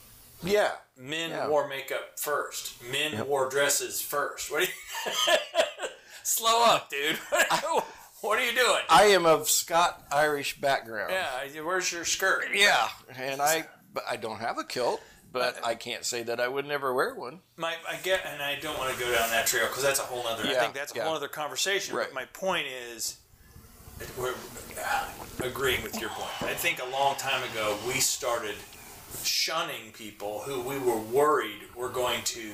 yeah 0.43 0.73
men 0.99 1.31
Yeah. 1.31 1.49
wore 1.49 1.69
makeup 1.69 2.19
first. 2.19 2.83
Men 2.83 3.13
Yep. 3.13 3.27
wore 3.27 3.49
dresses 3.49 4.03
first. 4.03 4.51
What? 4.51 4.63
Are 4.63 4.67
you 4.67 5.39
Slow 6.25 6.63
up, 6.65 6.91
dude. 6.91 7.17
what 8.21 8.39
are 8.39 8.45
you 8.45 8.53
doing? 8.55 8.83
i 8.91 9.05
am 9.05 9.25
of 9.25 9.49
scott 9.49 10.03
irish 10.11 10.61
background 10.61 11.13
yeah, 11.13 11.61
where's 11.63 11.91
your 11.93 12.05
skirt? 12.05 12.45
yeah 12.53 12.89
and 13.17 13.41
i 13.41 13.65
but 13.95 14.03
i 14.11 14.17
don't 14.17 14.41
have 14.41 14.59
a 14.59 14.65
kilt 14.65 15.01
but 15.33 15.57
i 15.65 15.75
can't 15.77 16.05
say 16.05 16.25
that 16.25 16.41
i 16.41 16.49
would 16.49 16.67
never 16.67 16.93
wear 16.93 17.15
one 17.15 17.41
My, 17.57 17.77
I 17.89 17.97
get, 18.03 18.27
and 18.27 18.43
I 18.43 18.57
don't 18.61 18.77
want 18.77 18.93
to 18.93 18.99
go 19.01 19.07
down 19.13 19.31
that 19.31 19.47
trail 19.47 19.69
because 19.69 19.85
that's 19.85 20.01
a 20.01 20.03
whole 20.03 20.27
other. 20.27 20.45
Yeah, 20.45 20.57
I 20.57 20.61
think 20.61 20.75
that's 20.75 20.93
a 20.93 20.97
yeah. 20.97 21.05
whole 21.05 21.15
other 21.15 21.29
conversation. 21.29 21.95
Right. 21.95 22.07
But 22.09 22.15
my 22.15 22.25
point 22.27 22.67
is, 22.93 23.19
we're 24.19 24.35
uh, 24.85 25.09
agreeing 25.45 25.83
with 25.83 26.01
your 26.01 26.11
point. 26.11 26.51
I 26.51 26.55
think 26.55 26.81
a 26.83 26.91
long 26.91 27.15
time 27.17 27.43
ago 27.53 27.77
we 27.87 27.95
started 28.01 28.55
shunning 29.25 29.93
people 29.93 30.41
who 30.41 30.61
we 30.61 30.79
were 30.79 30.99
worried 30.99 31.63
were 31.75 31.89
going 31.89 32.23
to 32.25 32.53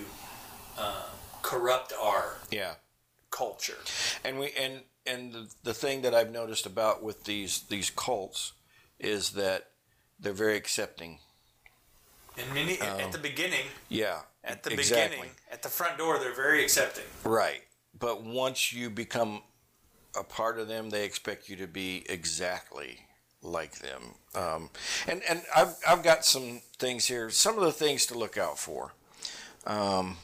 uh, 0.78 1.04
corrupt 1.42 1.92
our 2.00 2.36
yeah 2.50 2.74
culture. 3.30 3.78
and 4.24 4.38
we 4.38 4.50
and 4.58 4.80
and 5.06 5.32
the, 5.32 5.48
the 5.64 5.74
thing 5.74 6.02
that 6.02 6.14
i've 6.14 6.30
noticed 6.30 6.66
about 6.66 7.02
with 7.02 7.24
these 7.24 7.62
these 7.68 7.90
cults 7.90 8.52
is 8.98 9.30
that 9.32 9.70
they're 10.20 10.32
very 10.32 10.56
accepting 10.56 11.18
And 12.38 12.54
many 12.54 12.80
at 12.80 13.12
the 13.12 13.18
beginning, 13.18 13.66
yeah 13.88 14.20
at 14.44 14.62
the 14.62 14.72
exactly. 14.72 15.16
beginning, 15.16 15.30
at 15.50 15.62
the 15.62 15.68
front 15.68 15.98
door, 15.98 16.18
they're 16.18 16.34
very 16.34 16.62
accepting. 16.62 17.04
Right. 17.24 17.62
But 17.98 18.22
once 18.24 18.72
you 18.72 18.90
become 18.90 19.42
a 20.18 20.22
part 20.22 20.58
of 20.58 20.68
them, 20.68 20.90
they 20.90 21.04
expect 21.04 21.48
you 21.48 21.56
to 21.56 21.66
be 21.66 22.04
exactly 22.08 23.00
like 23.44 23.78
them. 23.78 24.02
Um, 24.34 24.70
and 25.06 25.22
and 25.28 25.42
I've, 25.54 25.76
I've 25.86 26.02
got 26.02 26.24
some 26.24 26.60
things 26.78 27.06
here, 27.06 27.30
some 27.30 27.56
of 27.58 27.64
the 27.64 27.72
things 27.72 28.06
to 28.06 28.18
look 28.18 28.36
out 28.38 28.58
for. 28.58 28.92
Um, 29.66 30.16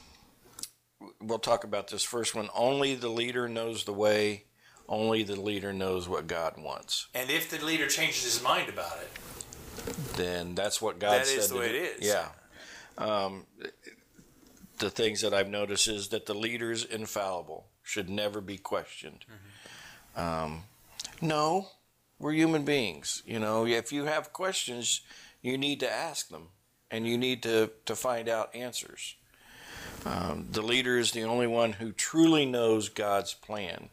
we'll 1.21 1.39
talk 1.39 1.65
about 1.65 1.89
this 1.89 2.03
first 2.03 2.35
one. 2.35 2.49
Only 2.55 2.95
the 2.95 3.09
leader 3.09 3.49
knows 3.49 3.85
the 3.85 3.93
way, 3.93 4.45
only 4.89 5.23
the 5.23 5.41
leader 5.41 5.73
knows 5.73 6.09
what 6.09 6.27
God 6.27 6.55
wants. 6.59 7.07
And 7.15 7.31
if 7.31 7.49
the 7.51 7.65
leader 7.65 7.87
changes 7.87 8.25
his 8.25 8.43
mind 8.43 8.69
about 8.69 8.99
it, 8.99 9.11
Then 10.17 10.55
that's 10.55 10.83
what 10.83 10.99
God 10.99 11.21
That 11.21 11.27
said. 11.27 11.39
is 11.39 11.49
the 11.49 11.57
way 11.57 11.69
do. 11.73 11.75
it 11.79 12.03
is. 12.03 12.07
Yeah. 12.07 12.29
Um, 12.99 13.47
the 14.79 14.91
things 14.91 15.21
that 15.23 15.33
I've 15.33 15.49
noticed 15.49 15.89
is 15.89 16.09
that 16.09 16.27
the 16.27 16.35
leader's 16.35 16.85
infallible, 16.85 17.67
should 17.83 18.09
never 18.11 18.41
be 18.41 18.59
questioned. 18.59 19.25
Mm-hmm. 20.17 20.21
Um, 20.21 20.63
no, 21.23 21.69
we're 22.21 22.35
human 22.35 22.65
beings. 22.65 23.23
You 23.25 23.41
know, 23.41 23.67
if 23.67 23.93
you 23.93 24.05
have 24.05 24.33
questions, 24.33 25.01
you 25.41 25.59
need 25.59 25.81
to 25.81 25.91
ask 25.91 26.29
them 26.29 26.49
and 26.91 27.07
you 27.07 27.17
need 27.17 27.43
to, 27.43 27.71
to 27.87 27.97
find 27.97 28.29
out 28.29 28.55
answers. 28.55 29.17
Um, 30.05 30.47
the 30.51 30.63
leader 30.63 30.99
is 30.99 31.13
the 31.13 31.23
only 31.23 31.47
one 31.47 31.73
who 31.73 31.93
truly 31.93 32.47
knows 32.47 32.89
God's 32.89 33.35
plan. 33.35 33.89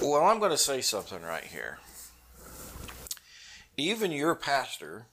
Well, 0.00 0.24
I'm 0.24 0.38
going 0.38 0.50
to 0.50 0.56
say 0.56 0.80
something 0.80 1.22
right 1.22 1.44
here. 1.44 1.78
Even 3.76 4.10
your 4.10 4.34
pastor, 4.34 5.06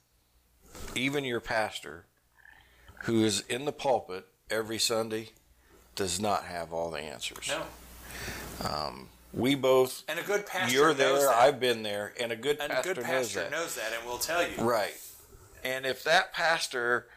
even 0.96 1.26
your 1.26 1.42
pastor, 1.42 2.06
who 3.04 3.24
is 3.24 3.42
in 3.42 3.66
the 3.66 3.74
pulpit 3.74 4.26
every 4.50 4.80
Sunday, 4.80 5.30
does 5.96 6.22
not 6.22 6.46
have 6.46 6.72
all 6.72 6.90
the 6.90 7.00
answers. 7.00 7.50
no. 8.64 9.08
We 9.34 9.56
both, 9.56 10.04
And 10.08 10.20
a 10.20 10.24
good 10.24 10.46
pastor 10.46 10.76
you're 10.76 10.90
knows 10.90 10.98
there, 10.98 11.20
that. 11.28 11.36
I've 11.36 11.60
been 11.60 11.82
there, 11.82 12.14
and 12.22 12.32
a 12.32 12.36
good 12.36 12.60
and 12.62 12.72
a 12.72 12.76
pastor, 12.76 12.94
good 12.94 13.02
knows 13.02 13.10
pastor 13.12 13.40
that. 13.40 13.52
knows 13.52 13.76
that 13.76 13.92
and 14.00 14.08
will 14.08 14.20
tell 14.20 14.44
you. 14.48 14.64
Right. 14.64 14.94
And 15.64 15.86
if 15.86 16.04
that 16.04 16.34
pastor 16.34 17.08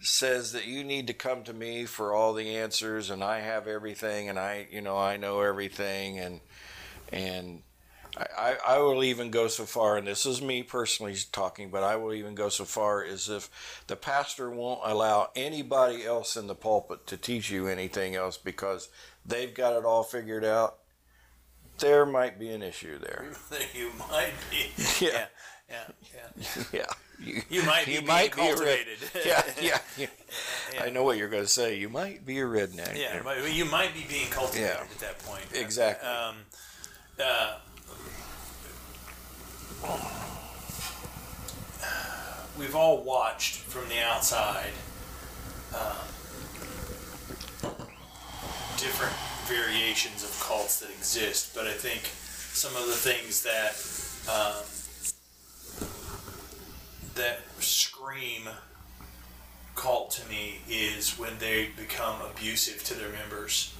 says 0.00 0.52
that 0.52 0.66
you 0.66 0.84
need 0.84 1.08
to 1.08 1.12
come 1.14 1.42
to 1.42 1.52
me 1.52 1.84
for 1.86 2.14
all 2.14 2.34
the 2.34 2.56
answers 2.56 3.10
and 3.10 3.24
I 3.24 3.40
have 3.40 3.66
everything 3.66 4.28
and 4.28 4.38
I, 4.38 4.68
you 4.70 4.80
know, 4.80 4.96
I 4.96 5.16
know 5.16 5.40
everything 5.40 6.18
and 6.18 6.40
and 7.10 7.62
I, 8.16 8.56
I 8.66 8.78
will 8.78 9.04
even 9.04 9.30
go 9.30 9.46
so 9.46 9.64
far, 9.64 9.98
and 9.98 10.06
this 10.06 10.24
is 10.24 10.40
me 10.40 10.62
personally 10.62 11.14
talking, 11.32 11.68
but 11.68 11.82
I 11.82 11.96
will 11.96 12.14
even 12.14 12.34
go 12.34 12.48
so 12.48 12.64
far 12.64 13.04
as 13.04 13.28
if 13.28 13.82
the 13.88 13.96
pastor 13.96 14.50
won't 14.50 14.80
allow 14.84 15.30
anybody 15.36 16.04
else 16.06 16.34
in 16.36 16.46
the 16.46 16.54
pulpit 16.54 17.06
to 17.08 17.18
teach 17.18 17.50
you 17.50 17.66
anything 17.66 18.14
else 18.14 18.38
because 18.38 18.88
they've 19.26 19.52
got 19.52 19.76
it 19.76 19.84
all 19.84 20.02
figured 20.02 20.44
out, 20.44 20.78
there 21.78 22.06
might 22.06 22.38
be 22.38 22.50
an 22.50 22.62
issue 22.62 22.98
there. 22.98 23.26
you 23.74 23.90
might 24.10 24.32
be. 24.50 24.70
Yeah. 25.04 25.26
Yeah. 25.68 25.76
Yeah. 26.14 26.62
Yeah. 26.72 26.86
You, 27.18 27.42
You 27.48 27.62
might 27.64 27.86
be 27.86 27.92
you 27.92 27.98
being 27.98 28.06
might 28.08 28.30
be 28.36 28.42
cultivated. 28.42 28.98
yeah, 29.24 29.42
yeah, 29.60 29.78
yeah. 29.96 30.06
Yeah. 30.74 30.82
I 30.84 30.90
know 30.90 31.02
what 31.02 31.16
you're 31.16 31.28
going 31.30 31.42
to 31.42 31.48
say. 31.48 31.76
You 31.76 31.88
might 31.88 32.24
be 32.26 32.38
a 32.38 32.44
redneck. 32.44 32.96
Yeah, 32.96 33.16
you 33.46 33.64
might 33.64 33.92
be 33.94 34.04
being 34.08 34.28
cultivated 34.28 34.68
Yeah. 34.76 34.82
at 34.82 34.98
that 35.00 35.18
point. 35.20 35.44
Exactly. 35.54 36.08
Um, 36.08 36.36
uh, 37.18 37.56
we've 42.58 42.74
all 42.74 43.02
watched 43.02 43.56
from 43.56 43.88
the 43.88 44.00
outside 44.00 44.70
um, 45.74 45.96
different 48.78 49.14
variations 49.96 50.22
of 50.24 50.40
cults 50.46 50.80
that 50.80 50.90
exist, 50.90 51.54
but 51.54 51.66
I 51.66 51.72
think 51.72 52.02
some 52.52 52.74
of 52.76 52.86
the 52.86 52.92
things 52.92 53.42
that 53.44 53.72
um, 54.30 54.62
that 57.14 57.38
scream 57.60 58.42
cult 59.74 60.10
to 60.10 60.28
me 60.28 60.58
is 60.68 61.18
when 61.18 61.32
they 61.38 61.68
become 61.78 62.16
abusive 62.30 62.82
to 62.84 62.94
their 62.94 63.08
members 63.10 63.74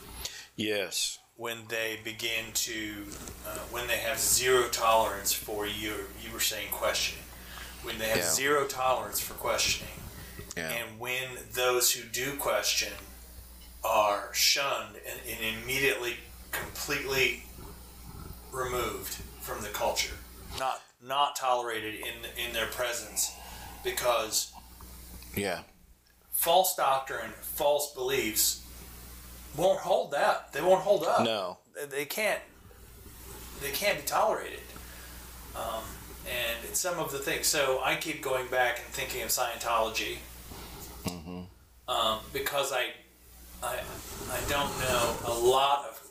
Yes. 0.57 1.19
when 1.37 1.59
they 1.69 1.99
begin 2.05 2.47
to 2.55 3.05
uh, 3.47 3.59
when 3.71 3.87
they 3.87 3.99
have 3.99 4.19
zero 4.19 4.69
tolerance 4.69 5.33
for 5.35 5.67
you 5.67 5.95
you 6.23 6.33
were 6.33 6.41
saying 6.41 6.69
questioning 6.71 7.25
when 7.83 7.99
they 7.99 8.09
have 8.09 8.19
Yeah. 8.19 8.31
zero 8.31 8.67
tolerance 8.67 9.21
for 9.21 9.35
questioning 9.35 9.93
Yeah. 10.57 10.71
and 10.71 10.99
when 10.99 11.29
those 11.53 11.93
who 11.93 12.05
do 12.09 12.37
question 12.37 12.93
are 13.87 14.31
shunned 14.33 14.97
and, 15.09 15.21
and 15.31 15.63
immediately 15.63 16.15
completely 16.51 17.43
removed 18.53 19.15
from 19.41 19.63
the 19.63 19.69
culture. 19.69 20.15
Not 20.59 20.83
not 21.03 21.37
tolerated 21.37 21.95
in 21.95 22.47
in 22.47 22.53
their 22.53 22.67
presence 22.67 23.35
because 23.85 24.53
yeah. 25.35 25.61
false 26.31 26.75
doctrine 26.75 27.33
false 27.43 27.93
beliefs 27.95 28.65
won't 29.57 29.81
hold 29.81 30.15
up 30.15 30.53
they 30.53 30.63
won't 30.63 30.83
hold 30.83 31.05
up. 31.05 31.23
No. 31.23 31.59
they 31.91 32.05
can't 32.05 32.41
they 33.61 33.71
can't 33.71 33.99
be 33.99 34.07
tolerated. 34.07 34.61
Um, 35.55 35.85
and 36.27 36.65
it's 36.65 36.81
some 36.81 36.99
of 36.99 37.13
the 37.13 37.19
things. 37.19 37.47
So 37.47 37.81
i 37.83 37.97
keep 37.97 38.23
going 38.23 38.49
back 38.49 38.79
and 38.79 38.87
thinking 38.89 39.23
of 39.23 39.29
scientology 39.29 40.19
um, 41.89 42.19
because 42.33 42.73
I, 42.73 42.89
I 43.63 43.81
i 44.31 44.41
don't 44.49 44.79
know 44.81 45.17
a 45.27 45.33
lot 45.33 45.87
of 45.89 46.03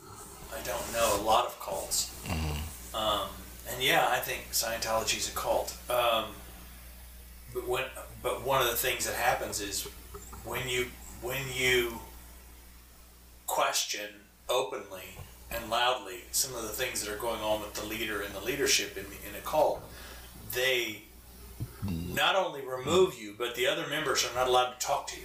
i 0.56 0.60
don't 0.62 0.92
know 0.92 1.20
a 1.20 1.22
lot 1.22 1.46
of 1.46 1.58
cults. 1.60 2.12
Um, 2.94 3.28
and 3.70 3.82
yeah 3.82 4.08
i 4.10 4.18
think 4.18 4.48
scientology 4.52 5.18
is 5.18 5.28
a 5.28 5.32
cult. 5.32 5.76
Um, 5.90 6.26
but 7.54 7.66
when 7.68 7.84
but 8.22 8.44
one 8.44 8.60
of 8.62 8.68
the 8.68 8.76
things 8.76 9.06
that 9.06 9.14
happens 9.14 9.60
is 9.60 9.84
when 10.44 10.68
you 10.68 10.86
when 11.22 11.42
you 11.54 12.00
question 13.46 14.08
openly 14.48 15.16
and 15.50 15.70
loudly 15.70 16.24
some 16.32 16.54
of 16.54 16.62
the 16.62 16.68
things 16.68 17.02
that 17.04 17.12
are 17.12 17.18
going 17.18 17.40
on 17.40 17.60
with 17.60 17.74
the 17.74 17.86
leader 17.86 18.22
and 18.22 18.34
the 18.34 18.40
leadership 18.40 18.96
in, 18.96 19.04
in 19.28 19.34
a 19.36 19.40
cult, 19.40 19.80
they 20.52 21.02
not 22.14 22.34
only 22.34 22.62
remove 22.62 23.16
you, 23.18 23.34
but 23.38 23.54
the 23.54 23.66
other 23.66 23.86
members 23.88 24.24
are 24.28 24.34
not 24.34 24.48
allowed 24.48 24.72
to 24.78 24.86
talk 24.86 25.06
to 25.08 25.16
you. 25.20 25.24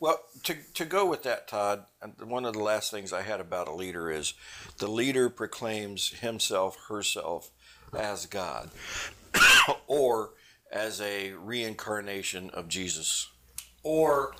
Well, 0.00 0.20
to, 0.44 0.56
to 0.74 0.84
go 0.84 1.06
with 1.06 1.22
that, 1.24 1.48
Todd, 1.48 1.84
and 2.02 2.14
one 2.28 2.44
of 2.44 2.54
the 2.54 2.62
last 2.62 2.90
things 2.90 3.12
I 3.12 3.22
had 3.22 3.40
about 3.40 3.68
a 3.68 3.72
leader 3.72 4.10
is 4.10 4.34
the 4.78 4.88
leader 4.88 5.28
proclaims 5.28 6.10
himself, 6.20 6.76
herself 6.88 7.50
as 7.96 8.26
God 8.26 8.70
or 9.86 10.30
as 10.70 11.00
a 11.00 11.32
reincarnation 11.32 12.50
of 12.50 12.68
Jesus. 12.68 13.28
Or 13.82 14.34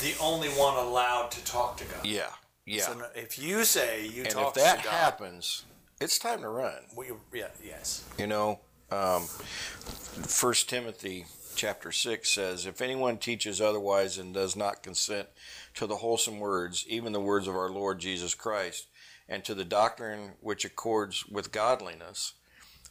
the 0.00 0.14
only 0.20 0.48
one 0.48 0.76
allowed 0.76 1.30
to 1.32 1.44
talk 1.44 1.76
to 1.78 1.84
God. 1.84 2.04
Yeah, 2.04 2.30
yeah. 2.66 2.82
So 2.82 3.02
if 3.14 3.38
you 3.38 3.64
say 3.64 4.06
you 4.06 4.22
and 4.22 4.30
talk 4.30 4.56
if 4.56 4.62
that 4.62 4.80
happens, 4.80 5.64
it's 6.00 6.18
time 6.18 6.42
to 6.42 6.48
run. 6.48 6.74
we, 6.96 7.06
yeah, 7.32 7.48
yes. 7.64 8.04
You 8.18 8.26
know, 8.26 8.60
um, 8.90 9.22
First 9.22 10.68
Timothy 10.68 11.26
chapter 11.58 11.90
six 11.90 12.30
says, 12.30 12.66
"If 12.66 12.80
anyone 12.80 13.18
teaches 13.18 13.60
otherwise 13.60 14.16
and 14.16 14.32
does 14.32 14.54
not 14.54 14.82
consent 14.82 15.28
to 15.74 15.86
the 15.86 15.96
wholesome 15.96 16.38
words, 16.38 16.86
even 16.86 17.12
the 17.12 17.20
words 17.20 17.48
of 17.48 17.56
our 17.56 17.68
Lord 17.68 17.98
Jesus 17.98 18.34
Christ, 18.34 18.86
and 19.28 19.44
to 19.44 19.54
the 19.54 19.64
doctrine 19.64 20.36
which 20.40 20.64
accords 20.64 21.26
with 21.26 21.50
godliness, 21.50 22.34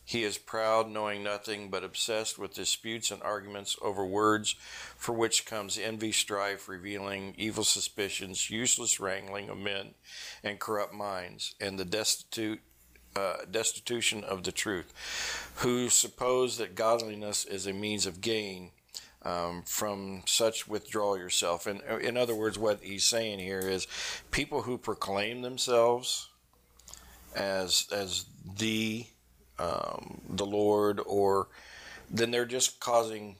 he 0.04 0.24
is 0.24 0.38
proud, 0.38 0.90
knowing 0.90 1.24
nothing, 1.24 1.70
but 1.70 1.84
obsessed 1.84 2.38
with 2.38 2.54
disputes 2.54 3.10
and 3.10 3.24
arguments 3.24 3.78
over 3.82 4.06
words, 4.06 4.56
for 4.98 5.14
which 5.14 5.46
comes 5.46 5.78
envy, 5.78 6.12
strife, 6.12 6.68
revealing 6.68 7.36
evil 7.38 7.64
suspicions, 7.64 8.50
useless 8.50 9.00
wrangling 9.00 9.50
of 9.50 9.58
men, 9.58 9.96
and 10.44 10.60
corrupt 10.60 10.94
minds, 10.94 11.56
and 11.62 11.80
the 11.80 11.86
destitute." 11.86 12.62
Uh, 13.18 13.38
destitution 13.50 14.24
of 14.24 14.44
the 14.44 14.52
truth, 14.52 14.94
who 15.56 15.90
suppose 15.90 16.58
that 16.58 16.76
godliness 16.76 17.46
is 17.46 17.66
a 17.66 17.74
means 17.74 18.06
of 18.06 18.22
gain. 18.22 18.72
Um, 19.24 19.64
from 19.66 20.22
such 20.26 20.68
withdraw 20.70 21.16
yourself. 21.16 21.68
And 21.68 21.82
in 22.02 22.16
other 22.16 22.36
words, 22.36 22.58
what 22.58 22.80
he's 22.82 23.04
saying 23.04 23.40
here 23.40 23.60
is 23.60 23.88
people 24.32 24.62
who 24.62 24.78
proclaim 24.78 25.42
themselves 25.42 26.30
as 27.36 27.88
as 27.92 28.26
the 28.58 29.08
um, 29.60 30.22
the 30.30 30.46
Lord, 30.46 31.02
or 31.06 31.48
then 32.10 32.32
they're 32.32 32.46
just 32.46 32.80
causing 32.80 33.38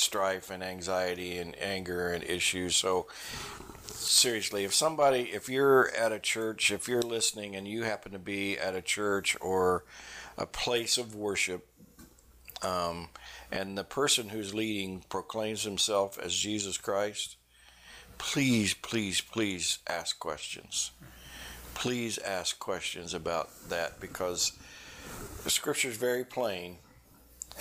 strife 0.00 0.50
and 0.50 0.62
anxiety 0.62 1.38
and 1.38 1.54
anger 1.60 2.12
and 2.12 2.24
issues. 2.24 2.76
So 2.76 3.06
seriously, 3.86 4.64
if 4.64 4.74
somebody, 4.74 5.30
if 5.32 5.48
you're 5.48 5.94
at 5.94 6.12
a 6.12 6.18
church, 6.18 6.70
if 6.70 6.88
you're 6.88 7.02
listening 7.02 7.54
and 7.54 7.68
you 7.68 7.84
happen 7.84 8.12
to 8.12 8.18
be 8.18 8.58
at 8.58 8.74
a 8.74 8.82
church 8.82 9.36
or 9.40 9.84
a 10.38 10.46
place 10.46 10.98
of 10.98 11.14
worship, 11.14 11.66
um, 12.62 13.08
and 13.50 13.76
the 13.76 13.84
person 13.84 14.28
who's 14.28 14.54
leading 14.54 15.04
proclaims 15.08 15.64
himself 15.64 16.18
as 16.18 16.34
Jesus 16.34 16.76
Christ, 16.76 17.36
please, 18.18 18.74
please, 18.74 19.20
please 19.20 19.78
ask 19.88 20.18
questions. 20.18 20.90
Please 21.74 22.18
ask 22.18 22.58
questions 22.58 23.14
about 23.14 23.48
that 23.68 24.00
because 24.00 24.52
the 25.44 25.50
scripture 25.50 25.88
is 25.88 25.96
very 25.96 26.24
plain. 26.24 26.76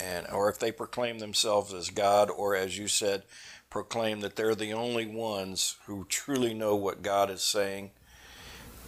And, 0.01 0.27
or 0.27 0.49
if 0.49 0.59
they 0.59 0.71
proclaim 0.71 1.19
themselves 1.19 1.73
as 1.73 1.89
God, 1.89 2.29
or 2.29 2.55
as 2.55 2.77
you 2.77 2.87
said, 2.87 3.23
proclaim 3.69 4.21
that 4.21 4.35
they're 4.35 4.55
the 4.55 4.73
only 4.73 5.05
ones 5.05 5.75
who 5.85 6.05
truly 6.09 6.53
know 6.53 6.75
what 6.75 7.01
God 7.01 7.29
is 7.29 7.41
saying, 7.41 7.91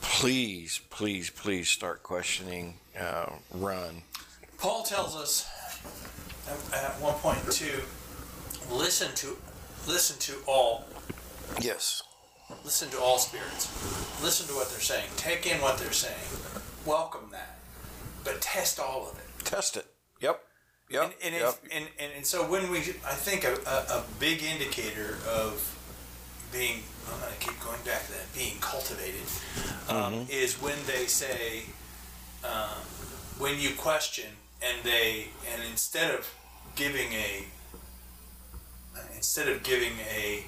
please, 0.02 0.82
please, 0.90 1.30
please 1.30 1.70
start 1.70 2.04
questioning. 2.04 2.76
Uh, 3.00 3.32
run. 3.54 4.04
Paul 4.58 4.84
tells 4.84 5.16
us 5.16 5.48
at, 6.48 6.84
at 6.84 7.02
one 7.02 7.16
point 7.16 7.40
to 7.52 7.82
listen 8.72 9.14
to 9.16 9.38
listen 9.88 10.18
to 10.20 10.34
all 10.48 10.86
Yes. 11.60 12.04
listen 12.64 12.90
to 12.90 13.00
all 13.00 13.18
spirits. 13.18 13.68
Listen 14.24 14.48
to 14.48 14.54
what 14.54 14.70
they're 14.70 14.80
saying. 14.80 15.10
Take 15.18 15.46
in 15.48 15.60
what 15.62 15.78
they're 15.78 15.92
saying. 15.92 16.16
Welcome 16.86 17.30
that, 17.32 17.60
but 18.24 18.42
test 18.42 18.80
all 18.80 19.10
of 19.10 19.18
it. 19.18 19.46
Test 19.46 19.78
it. 19.78 19.90
Yep. 20.91 21.04
And 21.04 21.13
and, 21.23 21.36
yep. 21.36 21.56
and, 21.71 21.86
and 21.99 22.12
and 22.17 22.25
so 22.25 22.43
when 22.43 22.69
we, 22.69 22.80
I 22.80 23.15
think 23.15 23.45
a, 23.45 23.54
a, 23.65 23.99
a 23.99 24.04
big 24.19 24.43
indicator 24.43 25.17
of 25.30 25.77
being, 26.51 26.80
I'm 27.12 27.19
going 27.21 27.32
to 27.32 27.39
keep 27.39 27.60
going 27.62 27.80
back 27.86 28.06
to 28.08 28.12
that, 28.12 28.34
being 28.36 28.58
cultivated, 28.60 29.21
um, 29.88 30.27
is 30.30 30.62
when 30.62 30.75
they 30.86 31.06
say, 31.06 31.63
um, 32.43 32.84
when 33.39 33.58
you 33.58 33.69
question 33.75 34.25
and 34.62 34.84
they, 34.84 35.30
and 35.54 35.62
instead 35.71 36.13
of 36.13 36.30
giving 36.75 37.13
a, 37.13 37.45
instead 39.15 39.47
of 39.47 39.63
giving 39.63 39.93
a, 40.13 40.43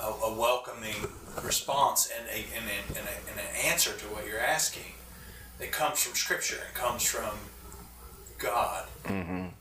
a, 0.00 0.06
a 0.06 0.34
welcoming 0.34 0.96
response 1.42 2.10
and 2.18 2.26
a, 2.28 2.44
and, 2.56 2.64
a, 2.66 2.98
and, 2.98 3.06
a, 3.08 3.30
and 3.30 3.40
an 3.40 3.70
answer 3.70 3.92
to 3.92 4.06
what 4.06 4.26
you're 4.26 4.40
asking 4.40 4.92
that 5.58 5.70
comes 5.70 6.02
from 6.02 6.14
Scripture 6.14 6.58
and 6.66 6.74
comes 6.74 7.02
from 7.02 7.38
God, 8.42 8.86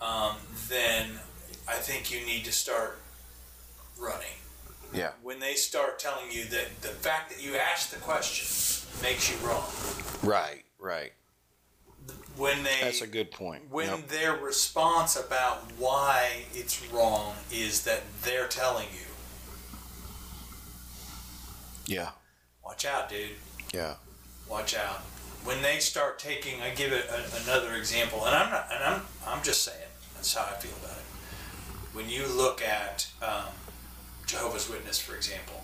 um, 0.01 0.35
then 0.67 1.11
I 1.67 1.75
think 1.75 2.11
you 2.11 2.25
need 2.25 2.43
to 2.45 2.51
start 2.51 2.99
running. 3.99 4.27
yeah. 4.93 5.11
When 5.21 5.39
they 5.39 5.53
start 5.53 5.99
telling 5.99 6.31
you 6.31 6.45
that 6.45 6.81
the 6.81 6.87
fact 6.89 7.29
that 7.31 7.41
you 7.43 7.55
asked 7.55 7.91
the 7.91 7.97
question 7.99 8.47
makes 9.03 9.29
you 9.31 9.37
wrong, 9.47 9.69
Right. 10.23 10.63
Right. 10.79 11.13
when 12.35 12.63
they 12.63 12.79
That's 12.81 13.01
a 13.01 13.07
good 13.07 13.29
point. 13.31 13.69
when 13.69 14.03
their 14.07 14.35
response 14.35 15.15
about 15.15 15.71
why 15.77 16.45
it's 16.53 16.81
wrong 16.87 17.35
is 17.51 17.83
that 17.83 18.01
they're 18.23 18.47
telling 18.47 18.87
you, 18.91 19.05
Yeah. 21.85 22.11
watch 22.63 22.85
out, 22.85 23.09
dude, 23.09 23.37
Yeah. 23.73 23.95
watch 24.47 24.73
out. 24.75 25.01
When 25.43 25.61
they 25.61 25.79
start 25.79 26.19
taking, 26.19 26.61
I 26.61 26.69
give 26.69 26.91
it 26.93 27.05
a, 27.09 27.41
another 27.43 27.73
example, 27.73 28.25
and 28.25 28.35
I'm 28.35 28.51
not, 28.51 28.67
and 28.73 28.83
I'm, 28.83 29.01
I'm 29.25 29.43
just 29.43 29.63
saying 29.63 29.77
that's 30.15 30.33
how 30.35 30.43
I 30.45 30.53
feel 30.59 30.71
about 30.83 30.97
it. 30.97 31.03
When 31.95 32.09
you 32.09 32.27
look 32.27 32.61
at 32.61 33.07
um, 33.21 33.49
Jehovah's 34.27 34.69
Witness, 34.69 34.99
for 34.99 35.15
example, 35.15 35.63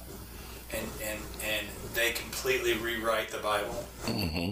and 0.73 0.85
and 1.03 1.19
and 1.47 1.67
they 1.93 2.11
completely 2.11 2.73
rewrite 2.73 3.29
the 3.29 3.37
Bible, 3.37 3.85
Mm-hmm. 4.05 4.51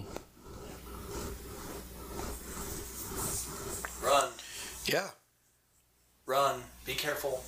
run, 4.06 4.30
Yeah. 4.86 5.10
run, 6.26 6.62
be 6.86 6.94
careful. 6.94 7.44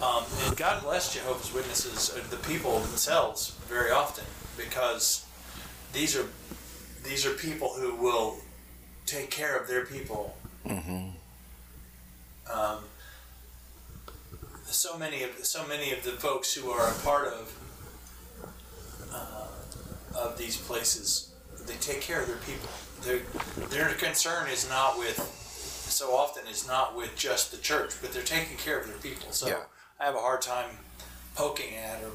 Um, 0.00 0.24
and 0.46 0.56
God 0.56 0.82
bless 0.82 1.12
Jehovah's 1.14 1.52
Witnesses, 1.52 2.16
uh, 2.16 2.20
the 2.30 2.36
people 2.48 2.78
themselves, 2.80 3.54
very 3.68 3.90
often, 3.90 4.24
because 4.56 5.24
these 5.92 6.16
are 6.16 6.26
these 7.04 7.26
are 7.26 7.32
people 7.34 7.68
who 7.74 7.94
will 7.94 8.38
take 9.06 9.30
care 9.30 9.56
of 9.56 9.68
their 9.68 9.84
people. 9.84 10.36
Mm-hmm. 10.66 11.10
Um, 12.52 12.78
so 14.64 14.98
many 14.98 15.22
of 15.22 15.30
so 15.44 15.66
many 15.66 15.92
of 15.92 16.02
the 16.02 16.12
folks 16.12 16.52
who 16.54 16.70
are 16.70 16.90
a 16.90 16.94
part 17.00 17.28
of 17.28 17.58
uh, 19.12 20.18
of 20.18 20.36
these 20.38 20.56
places, 20.56 21.32
they 21.66 21.74
take 21.74 22.00
care 22.00 22.22
of 22.22 22.26
their 22.26 22.38
people. 22.38 22.68
Their 23.02 23.20
their 23.68 23.94
concern 23.94 24.48
is 24.48 24.68
not 24.68 24.98
with 24.98 25.18
so 25.88 26.14
often 26.14 26.46
is 26.50 26.66
not 26.66 26.96
with 26.96 27.14
just 27.14 27.52
the 27.52 27.58
church, 27.58 27.94
but 28.00 28.12
they're 28.12 28.22
taking 28.22 28.56
care 28.56 28.80
of 28.80 28.86
their 28.88 28.96
people. 28.96 29.30
So 29.30 29.46
Yeah. 29.46 29.62
I 30.00 30.04
have 30.06 30.16
a 30.16 30.20
hard 30.20 30.42
time 30.42 30.70
poking 31.36 31.76
at 31.76 32.02
or 32.02 32.10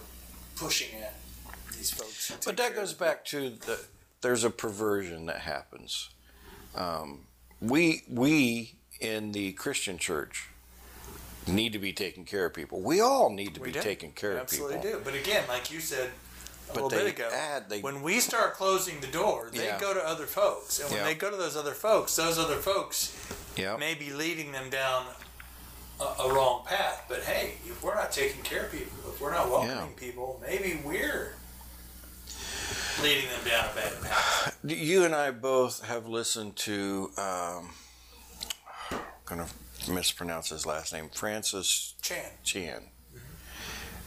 pushing 0.58 1.00
at 1.02 1.14
these 1.74 1.92
folks. 1.92 2.34
But 2.44 2.58
that 2.58 2.76
goes 2.76 2.94
back 2.94 3.24
to 3.26 3.52
the 3.52 3.80
there's 4.22 4.44
a 4.44 4.50
perversion 4.50 5.26
that 5.28 5.40
happens. 5.40 6.10
Um, 6.76 7.22
we 7.62 8.04
we 8.10 8.76
in 9.00 9.32
the 9.32 9.54
Christian 9.54 9.98
church 9.98 10.50
need 11.48 11.74
to 11.74 11.80
be 11.80 11.94
taking 11.94 12.26
care 12.26 12.46
of 12.46 12.54
people. 12.54 12.82
We 12.82 13.02
all 13.02 13.30
need 13.30 13.56
to 13.56 13.62
We 13.62 13.68
be 13.68 13.74
do. 13.74 13.82
taking 13.82 14.12
care 14.12 14.38
of 14.38 14.50
people. 14.50 14.68
Absolutely 14.68 14.92
do. 14.92 15.02
But 15.04 15.16
again, 15.16 15.44
like 15.48 15.72
you 15.72 15.80
said 15.80 16.10
a 16.70 16.74
But 16.74 16.84
little 16.84 16.90
bit 16.90 17.08
ago, 17.16 17.30
add 17.34 17.70
they 17.70 17.82
when 17.82 18.02
we 18.04 18.20
start 18.20 18.54
closing 18.54 19.00
the 19.00 19.08
door, 19.08 19.50
they 19.52 19.66
Yeah. 19.66 19.80
go 19.80 19.94
to 19.94 20.06
other 20.06 20.26
folks, 20.28 20.80
and 20.80 20.90
when 20.90 21.00
Yeah. 21.00 21.06
they 21.06 21.16
go 21.16 21.32
to 21.32 21.38
those 21.38 21.56
other 21.56 21.74
folks, 21.74 22.16
those 22.16 22.38
other 22.38 22.58
folks 22.58 23.16
yeah 23.56 23.76
may 23.78 23.96
be 23.96 24.12
leading 24.12 24.52
them 24.52 24.70
down 24.70 25.06
a, 26.00 26.04
a 26.24 26.34
wrong 26.34 26.64
path. 26.66 27.06
But 27.10 27.24
hey, 27.24 27.54
if 27.66 27.82
we're 27.82 27.96
not 27.96 28.12
taking 28.12 28.44
care 28.44 28.66
of 28.66 28.72
people, 28.72 28.96
if 29.12 29.20
we're 29.20 29.32
not 29.34 29.50
welcoming 29.50 29.96
people, 29.96 30.40
maybe 30.46 30.80
we're 30.86 31.34
leading 33.02 33.30
them 33.30 33.40
down 33.46 33.66
a 33.72 33.76
bad 33.76 34.02
path. 34.02 34.60
You 34.64 35.06
and 35.06 35.16
I 35.16 35.32
both 35.32 35.86
have 35.86 36.08
listened 36.08 36.56
to. 36.58 37.12
Um, 37.18 37.70
I'm 38.92 39.00
gonna 39.26 39.48
mispronounce 39.90 40.50
his 40.50 40.66
last 40.66 40.94
name, 40.94 41.10
Francis 41.14 41.96
Chan. 42.02 42.32
Chan. 42.44 42.84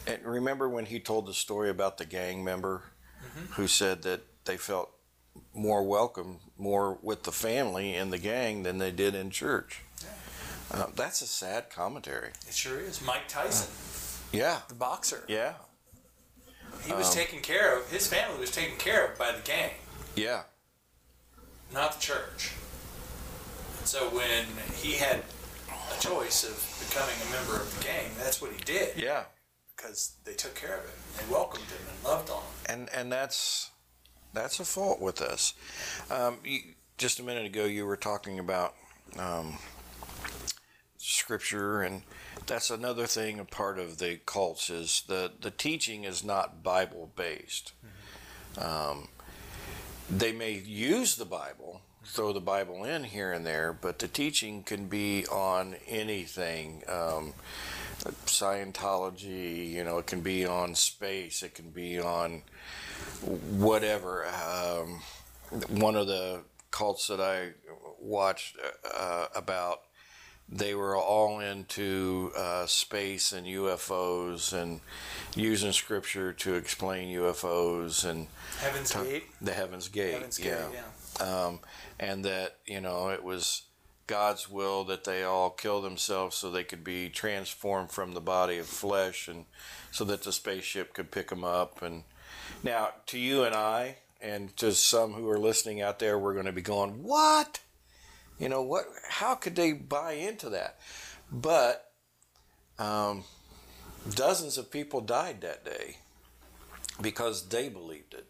And 0.05 0.23
remember 0.25 0.67
when 0.67 0.85
he 0.85 0.99
told 0.99 1.27
the 1.27 1.33
story 1.33 1.69
about 1.69 1.97
the 1.97 2.05
gang 2.05 2.43
member 2.43 2.81
who 3.51 3.67
said 3.67 4.01
that 4.03 4.21
they 4.45 4.57
felt 4.57 4.91
more 5.53 5.83
welcome, 5.83 6.39
more 6.57 6.97
with 7.01 7.23
the 7.23 7.31
family 7.31 7.95
in 7.95 8.09
the 8.09 8.17
gang 8.17 8.63
than 8.63 8.77
they 8.77 8.91
did 8.91 9.15
in 9.15 9.29
church. 9.29 9.81
Uh, 10.71 10.87
that's 10.95 11.21
a 11.21 11.27
sad 11.27 11.69
commentary. 11.69 12.29
It 12.47 12.53
sure 12.53 12.79
is. 12.79 13.01
Mike 13.05 13.27
Tyson, 13.27 13.69
Yeah, 14.37 14.59
the 14.67 14.75
boxer, 14.75 15.23
yeah, 15.27 15.53
he 16.85 16.93
was 16.93 17.07
Um, 17.09 17.13
taken 17.13 17.39
care 17.41 17.77
of. 17.77 17.89
His 17.89 18.07
family 18.07 18.39
was 18.39 18.51
taken 18.51 18.77
care 18.77 19.05
of 19.07 19.17
by 19.17 19.31
the 19.31 19.41
gang. 19.41 19.71
yeah, 20.15 20.43
not 21.73 21.93
the 21.93 21.99
church. 21.99 22.51
And 23.79 23.87
so 23.87 24.09
when 24.09 24.45
he 24.81 24.93
had 24.93 25.23
a 25.91 25.99
choice 26.01 26.43
of 26.43 26.55
becoming 26.87 27.15
a 27.27 27.31
member 27.31 27.55
of 27.61 27.77
the 27.77 27.83
gang, 27.83 28.11
that's 28.17 28.41
what 28.41 28.51
he 28.51 28.57
did 28.63 28.97
yeah. 28.97 29.23
because 29.75 30.13
they 30.23 30.33
took 30.33 30.55
care 30.55 30.77
of 30.77 30.83
him. 30.85 30.93
They 31.17 31.33
welcomed 31.33 31.65
him 31.65 31.79
and 31.89 32.03
loved 32.03 32.29
on 32.29 32.41
him. 32.43 32.49
and 32.69 32.89
and 32.93 33.11
that's 33.11 33.71
that's 34.33 34.59
a 34.59 34.65
fault 34.65 34.99
with 35.01 35.21
us. 35.21 35.53
Um, 36.09 36.37
you, 36.43 36.59
just 36.97 37.19
a 37.19 37.23
minute 37.23 37.45
ago, 37.45 37.65
you 37.65 37.85
were 37.85 37.97
talking 37.97 38.39
about 38.39 38.73
um, 39.19 39.57
scripture, 41.03 41.81
and 41.81 42.03
that's 42.45 42.69
another 42.69 43.05
thing. 43.05 43.39
A 43.39 43.45
part 43.45 43.79
of 43.79 43.97
the 43.97 44.19
cults 44.25 44.69
is 44.69 45.03
the 45.07 45.31
the 45.41 45.51
teaching 45.51 46.03
is 46.03 46.23
not 46.23 46.63
Bible 46.63 47.11
based. 47.15 47.73
Um, 48.57 49.09
they 50.09 50.31
may 50.31 50.51
use 50.51 51.15
the 51.15 51.25
Bible, 51.25 51.81
throw 52.05 52.33
the 52.33 52.41
Bible 52.41 52.83
in 52.83 53.03
here 53.03 53.31
and 53.31 53.45
there, 53.45 53.73
but 53.73 53.99
the 53.99 54.07
teaching 54.07 54.63
can 54.63 54.87
be 54.87 55.25
on 55.27 55.75
anything. 55.87 56.83
Um, 56.87 57.33
Scientology, 58.25 59.71
you 59.71 59.83
know, 59.83 59.97
it 59.97 60.07
can 60.07 60.21
be 60.21 60.45
on 60.45 60.75
space, 60.75 61.41
it 61.41 61.55
can 61.55 61.69
be 61.69 61.99
on 61.99 62.43
whatever. 63.21 64.25
Um, 64.27 65.01
one 65.69 65.95
of 65.95 66.07
the 66.07 66.41
cults 66.71 67.07
that 67.07 67.21
I 67.21 67.51
watched 67.99 68.57
uh, 68.93 69.27
about, 69.35 69.81
they 70.49 70.75
were 70.75 70.95
all 70.95 71.39
into 71.39 72.31
uh, 72.37 72.65
space 72.65 73.31
and 73.31 73.47
UFOs 73.47 74.53
and 74.53 74.81
using 75.35 75.71
scripture 75.71 76.33
to 76.33 76.53
explain 76.55 77.15
UFOs 77.17 78.07
and 78.07 78.27
Heaven's 78.59 78.91
Ta- 78.91 79.03
Gate. 79.03 79.23
the 79.41 79.53
Heaven's 79.53 79.87
Gate. 79.87 80.13
Heaven's 80.13 80.37
Gate, 80.37 80.47
yeah. 80.73 80.81
yeah. 81.19 81.45
Um, 81.45 81.59
and 81.99 82.25
that 82.25 82.57
you 82.65 82.81
know 82.81 83.09
it 83.09 83.23
was 83.23 83.63
God's 84.05 84.49
will 84.49 84.83
that 84.85 85.05
they 85.05 85.23
all 85.23 85.49
kill 85.49 85.81
themselves 85.81 86.35
so 86.35 86.51
they 86.51 86.63
could 86.63 86.83
be 86.83 87.09
transformed 87.09 87.91
from 87.91 88.13
the 88.13 88.21
body 88.21 88.57
of 88.57 88.65
flesh, 88.65 89.27
and 89.27 89.45
so 89.91 90.03
that 90.05 90.23
the 90.23 90.31
spaceship 90.31 90.93
could 90.93 91.09
pick 91.11 91.29
them 91.29 91.43
up. 91.43 91.81
And 91.81 92.03
now, 92.63 92.89
to 93.07 93.17
you 93.17 93.43
and 93.43 93.55
I, 93.55 93.97
and 94.21 94.55
to 94.57 94.73
some 94.73 95.13
who 95.13 95.29
are 95.29 95.39
listening 95.39 95.81
out 95.81 95.99
there, 95.99 96.19
we're 96.19 96.33
going 96.33 96.45
to 96.45 96.51
be 96.51 96.61
going, 96.61 97.03
"What? 97.03 97.59
You 98.39 98.49
know 98.49 98.61
what? 98.61 98.85
How 99.07 99.35
could 99.35 99.55
they 99.55 99.73
buy 99.73 100.13
into 100.13 100.49
that?" 100.49 100.79
But 101.31 101.91
um, 102.79 103.23
dozens 104.15 104.57
of 104.57 104.71
people 104.71 105.01
died 105.01 105.41
that 105.41 105.63
day 105.63 105.97
because 107.01 107.47
they 107.49 107.69
believed 107.69 108.13
it. 108.13 108.27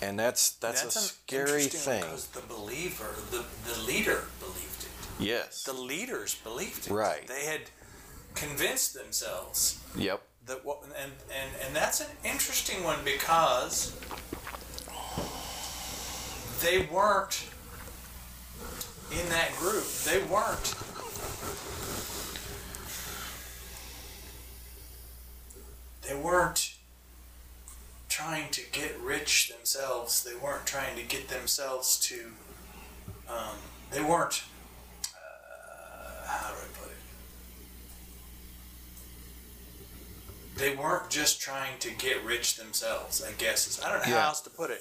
And 0.00 0.18
that's 0.18 0.50
that's, 0.50 0.84
a 0.84 0.90
scary 0.90 1.64
thing. 1.64 2.02
Because 2.02 2.26
the 2.28 2.42
believer, 2.42 3.16
the, 3.30 3.44
the 3.66 3.80
leader 3.82 4.24
believed 4.38 4.84
it. 4.84 4.88
Yes. 5.18 5.64
The 5.64 5.72
leaders 5.72 6.36
believed 6.36 6.86
it. 6.86 6.92
Right. 6.92 7.26
They 7.26 7.46
had 7.46 7.62
convinced 8.34 8.94
themselves 8.94 9.80
Yep. 9.96 10.22
that 10.46 10.64
what 10.64 10.82
and, 11.02 11.12
and 11.34 11.50
and 11.66 11.74
that's 11.74 12.00
an 12.00 12.06
interesting 12.24 12.84
one 12.84 12.98
because 13.04 13.96
they 16.62 16.86
weren't 16.86 17.44
in 19.12 19.28
that 19.30 19.54
group. 19.56 19.84
They 20.04 20.22
weren't 20.24 20.74
they 26.06 26.14
weren't 26.14 26.74
trying 28.08 28.50
to 28.50 28.62
get 28.72 28.98
rich 29.00 29.48
themselves. 29.48 30.22
They 30.24 30.34
weren't 30.34 30.66
trying 30.66 30.96
to 30.96 31.02
get 31.02 31.28
themselves 31.28 31.98
to 32.00 32.32
um, 33.28 33.56
they 33.90 34.00
weren't 34.02 34.42
uh, 35.14 36.26
how 36.26 36.48
do 36.48 36.54
I 36.56 36.78
put 36.80 36.90
it? 36.90 36.96
they 40.56 40.74
weren't 40.74 41.10
just 41.10 41.40
trying 41.40 41.78
to 41.80 41.90
get 41.92 42.24
rich 42.24 42.56
themselves. 42.56 43.22
I 43.22 43.32
guess 43.32 43.66
is 43.68 43.80
I 43.84 43.92
don't 43.92 44.06
know 44.06 44.14
Yeah. 44.14 44.22
how 44.22 44.28
else 44.28 44.40
to 44.42 44.50
put 44.50 44.70
it. 44.70 44.80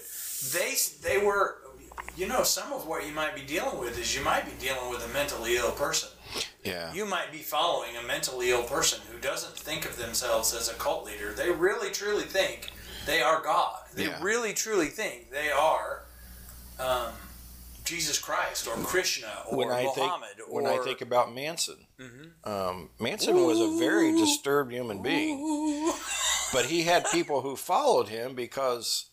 They 0.53 0.75
they 1.01 1.17
were, 1.23 1.57
you 2.17 2.27
know, 2.27 2.43
some 2.43 2.73
of 2.73 2.87
what 2.87 3.05
you 3.07 3.13
might 3.13 3.35
be 3.35 3.41
dealing 3.43 3.79
with 3.79 3.97
is 3.99 4.15
you 4.15 4.23
might 4.23 4.45
be 4.45 4.51
dealing 4.65 4.89
with 4.89 5.05
a 5.07 5.13
mentally 5.13 5.55
ill 5.55 5.71
person. 5.71 6.09
Yeah. 6.63 6.91
You 6.93 7.05
might 7.05 7.31
be 7.31 7.37
following 7.37 7.95
a 7.95 8.05
mentally 8.05 8.49
ill 8.49 8.63
person 8.63 8.99
who 9.11 9.19
doesn't 9.19 9.55
think 9.55 9.85
of 9.85 9.97
themselves 9.97 10.53
as 10.53 10.67
a 10.69 10.73
cult 10.73 11.05
leader. 11.05 11.31
They 11.31 11.51
really 11.51 11.91
truly 11.91 12.23
think 12.23 12.71
they 13.05 13.21
are 13.21 13.41
God. 13.41 13.79
They 13.93 14.05
Yeah. 14.05 14.21
really 14.21 14.53
truly 14.53 14.87
think 14.87 15.31
they 15.31 15.51
are 15.51 16.03
um, 16.79 17.13
Jesus 17.85 18.19
Christ 18.19 18.67
or 18.67 18.75
Krishna 18.83 19.31
or 19.47 19.57
when 19.57 19.69
I 19.71 19.85
think 19.87 20.11
or 20.49 20.61
when 20.61 20.65
I 20.67 20.77
think 20.83 21.01
about 21.01 21.33
Manson, 21.33 21.87
um, 22.43 22.89
Manson 22.99 23.45
was 23.45 23.59
a 23.59 23.79
very 23.79 24.11
disturbed 24.11 24.71
human 24.73 25.01
being, 25.01 25.91
but 26.51 26.65
he 26.65 26.83
had 26.83 27.05
people 27.11 27.41
who 27.41 27.55
followed 27.55 28.09
him 28.09 28.35
because 28.35 29.05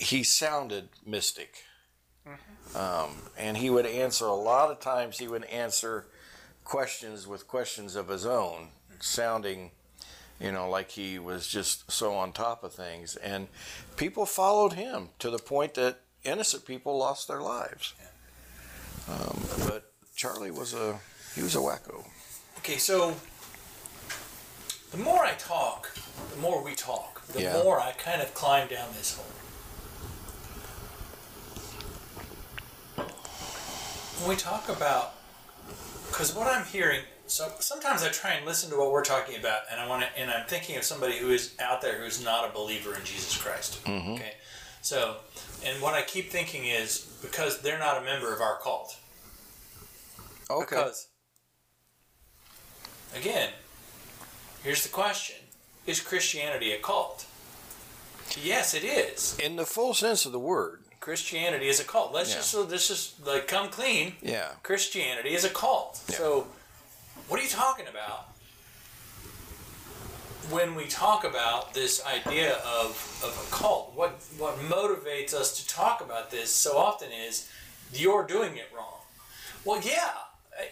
he 0.00 0.22
sounded 0.22 0.88
mystic. 1.04 1.64
Um, 2.74 3.10
and 3.36 3.56
he 3.56 3.70
would 3.70 3.86
answer 3.86 4.26
a 4.26 4.34
lot 4.34 4.70
of 4.70 4.80
times. 4.80 5.18
He 5.18 5.28
would 5.28 5.44
answer 5.44 6.06
questions 6.64 7.26
with 7.26 7.48
questions 7.48 7.96
of 7.96 8.08
his 8.08 8.26
own, 8.26 8.68
sounding, 9.00 9.70
you 10.38 10.52
know, 10.52 10.68
like 10.68 10.90
he 10.90 11.18
was 11.18 11.48
just 11.48 11.90
so 11.90 12.14
on 12.14 12.32
top 12.32 12.62
of 12.62 12.72
things. 12.74 13.16
And 13.16 13.48
people 13.96 14.26
followed 14.26 14.74
him 14.74 15.08
to 15.20 15.30
the 15.30 15.38
point 15.38 15.74
that 15.74 16.00
innocent 16.24 16.66
people 16.66 16.98
lost 16.98 17.26
their 17.28 17.40
lives. 17.40 17.94
Um, 19.08 19.40
but 19.66 19.90
Charlie 20.14 20.50
was 20.50 20.74
a 20.74 20.98
he 21.34 21.42
was 21.42 21.54
a 21.54 21.58
wacko. 21.58 22.04
Okay, 22.58 22.76
so 22.76 23.14
the 24.90 24.98
more 24.98 25.24
I 25.24 25.32
talk, 25.34 25.94
the 26.34 26.40
more 26.40 26.62
we 26.62 26.74
talk, 26.74 27.26
the 27.28 27.42
Yeah. 27.42 27.62
more 27.62 27.80
I 27.80 27.92
kind 27.92 28.20
of 28.20 28.34
climb 28.34 28.68
down 28.68 28.88
this 28.94 29.14
hole. 29.16 29.24
When 34.20 34.30
we 34.30 34.36
talk 34.36 34.68
about, 34.68 35.14
because 36.08 36.34
what 36.34 36.48
I'm 36.48 36.64
hearing, 36.64 37.00
so 37.26 37.50
sometimes 37.60 38.02
I 38.02 38.08
try 38.08 38.32
and 38.32 38.44
listen 38.44 38.70
to 38.70 38.76
what 38.76 38.90
we're 38.90 39.04
talking 39.04 39.38
about, 39.38 39.60
and 39.70 39.80
I 39.80 39.86
want 39.86 40.02
to, 40.02 40.20
and 40.20 40.30
I'm 40.30 40.46
thinking 40.46 40.76
of 40.76 40.82
somebody 40.82 41.18
who 41.18 41.30
is 41.30 41.54
out 41.60 41.82
there 41.82 42.02
who's 42.02 42.22
not 42.22 42.48
a 42.48 42.52
believer 42.52 42.94
in 42.94 43.04
Jesus 43.04 43.36
Christ. 43.36 43.84
Mm-hmm. 43.84 44.14
Okay, 44.14 44.32
so, 44.82 45.16
and 45.64 45.80
what 45.80 45.94
I 45.94 46.02
keep 46.02 46.30
thinking 46.30 46.64
is 46.64 47.16
because 47.22 47.60
they're 47.60 47.78
not 47.78 48.00
a 48.00 48.04
member 48.04 48.34
of 48.34 48.40
our 48.40 48.58
cult. 48.58 48.96
Okay. 50.50 50.64
Because, 50.76 51.08
again, 53.14 53.50
here's 54.64 54.82
the 54.82 54.88
question 54.88 55.36
Is 55.86 56.00
Christianity 56.00 56.72
a 56.72 56.78
cult? 56.78 57.26
Yes, 58.42 58.74
it 58.74 58.84
is. 58.84 59.38
In 59.38 59.56
the 59.56 59.64
full 59.64 59.94
sense 59.94 60.26
of 60.26 60.32
the 60.32 60.38
word. 60.38 60.82
Christianity 61.08 61.68
is 61.68 61.80
a 61.80 61.84
cult. 61.84 62.12
Let's 62.12 62.28
Yeah. 62.28 62.36
just 62.36 62.50
so 62.50 62.64
this 62.64 62.90
is 62.90 63.14
like 63.24 63.48
come 63.48 63.70
clean. 63.70 64.16
Yeah. 64.20 64.50
Christianity 64.62 65.34
is 65.34 65.42
a 65.42 65.48
cult. 65.48 65.98
Yeah. 66.06 66.18
So, 66.18 66.48
what 67.28 67.40
are 67.40 67.42
you 67.42 67.48
talking 67.48 67.86
about 67.88 68.28
when 70.50 70.74
we 70.74 70.84
talk 70.84 71.24
about 71.24 71.72
this 71.72 72.04
idea 72.04 72.56
of, 72.58 72.90
of 73.24 73.32
a 73.42 73.56
cult? 73.56 73.94
What 73.94 74.20
what 74.36 74.58
motivates 74.58 75.32
us 75.32 75.48
to 75.58 75.66
talk 75.66 76.02
about 76.02 76.30
this 76.30 76.54
so 76.54 76.76
often 76.76 77.10
is 77.10 77.48
you're 77.90 78.26
doing 78.26 78.58
it 78.58 78.68
wrong. 78.76 79.00
Well, 79.64 79.80
yeah, 79.80 80.12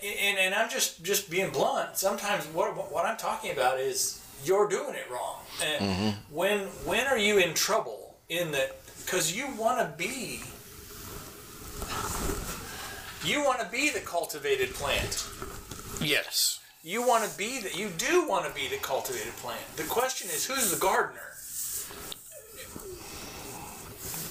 and, 0.02 0.36
and 0.38 0.54
I'm 0.54 0.68
just 0.68 1.02
just 1.02 1.30
being 1.30 1.48
blunt. 1.48 1.96
Sometimes 1.96 2.44
what 2.48 2.68
what 2.92 3.06
I'm 3.06 3.16
talking 3.16 3.52
about 3.52 3.80
is 3.80 4.20
you're 4.44 4.68
doing 4.68 4.96
it 5.02 5.10
wrong. 5.10 5.38
And 5.64 5.80
mm-hmm. 5.82 6.10
when 6.30 6.58
when 6.84 7.06
are 7.06 7.18
you 7.18 7.38
in 7.38 7.54
trouble 7.54 8.16
in 8.28 8.52
that? 8.52 8.76
Because 9.06 9.34
you 9.36 9.46
want 9.56 9.78
to 9.78 9.96
be 9.96 10.42
you 13.24 13.42
want 13.42 13.60
to 13.60 13.68
be 13.70 13.88
the 13.90 14.00
cultivated 14.00 14.74
plant. 14.74 15.26
Yes. 16.00 16.60
You 16.82 17.06
want 17.06 17.24
to 17.28 17.38
be 17.38 17.60
that. 17.60 17.76
You 17.78 17.88
do 17.96 18.28
want 18.28 18.46
to 18.46 18.52
be 18.54 18.68
the 18.68 18.76
cultivated 18.82 19.32
plant. 19.36 19.60
The 19.76 19.84
question 19.84 20.28
is, 20.30 20.44
who's 20.46 20.70
the 20.72 20.78
gardener? 20.78 21.20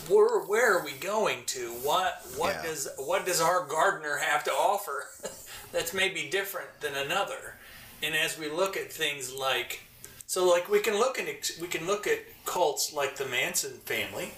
Where 0.07 0.39
where 0.41 0.77
are 0.77 0.83
we 0.85 0.91
going 0.91 1.45
to? 1.47 1.69
What 1.81 2.21
what 2.35 2.55
Yeah. 2.55 2.63
does 2.63 2.87
what 2.97 3.25
does 3.25 3.39
our 3.41 3.65
gardener 3.65 4.17
have 4.17 4.43
to 4.43 4.51
offer 4.51 5.07
that's 5.71 5.93
maybe 5.93 6.29
different 6.29 6.67
than 6.81 6.95
another? 6.95 7.55
And 8.03 8.13
as 8.13 8.37
we 8.37 8.49
look 8.49 8.75
at 8.77 8.91
things 8.91 9.33
like, 9.33 9.81
so 10.27 10.45
like 10.47 10.69
we 10.69 10.79
can 10.79 10.97
look 10.97 11.17
at 11.17 11.51
we 11.61 11.67
can 11.67 11.87
look 11.87 12.05
at 12.07 12.19
cults 12.45 12.93
like 12.93 13.15
the 13.15 13.25
Manson 13.25 13.71
family, 13.85 14.31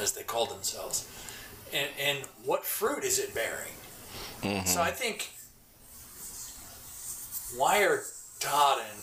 as 0.00 0.12
they 0.12 0.22
call 0.22 0.46
themselves, 0.46 1.06
and 1.72 1.88
and 2.00 2.18
what 2.44 2.64
fruit 2.64 3.04
is 3.04 3.18
it 3.18 3.34
bearing? 3.34 3.72
So 4.64 4.80
I 4.80 4.90
think 4.90 5.30
why 7.56 7.82
are 7.82 8.02
Todd 8.40 8.80
and 8.80 9.02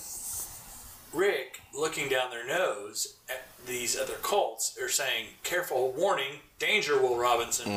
Rick 1.13 1.61
looking 1.73 2.09
down 2.09 2.29
their 2.31 2.45
nose 2.47 3.17
at 3.29 3.43
these 3.65 3.97
other 3.97 4.15
cults? 4.21 4.71
They're 4.71 4.89
saying, 4.89 5.27
careful, 5.43 5.91
warning, 5.93 6.39
danger, 6.59 7.01
Will 7.01 7.17
Robinson, 7.17 7.67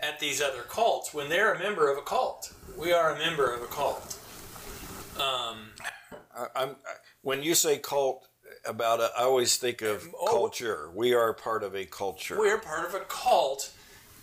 at 0.00 0.20
these 0.20 0.40
other 0.42 0.62
cults 0.62 1.12
when 1.14 1.28
they're 1.28 1.52
a 1.54 1.58
member 1.58 1.90
of 1.90 1.98
a 1.98 2.02
cult. 2.02 2.52
We 2.78 2.92
are 2.92 3.14
a 3.14 3.18
member 3.18 3.52
of 3.52 3.62
a 3.62 3.66
cult. 3.66 4.18
Um, 5.16 5.70
I, 6.36 6.46
I'm 6.56 6.70
I, 6.70 6.74
when 7.22 7.42
you 7.42 7.54
say 7.54 7.78
cult 7.78 8.26
about 8.66 9.00
it, 9.00 9.10
I 9.18 9.22
always 9.22 9.56
think 9.56 9.82
of 9.82 10.08
Oh. 10.20 10.26
culture. 10.26 10.90
We 10.94 11.14
are 11.14 11.32
part 11.32 11.62
of 11.62 11.74
a 11.74 11.84
culture. 11.84 12.38
we're 12.38 12.58
part 12.58 12.86
of 12.86 12.94
a 12.94 13.00
cult 13.00 13.70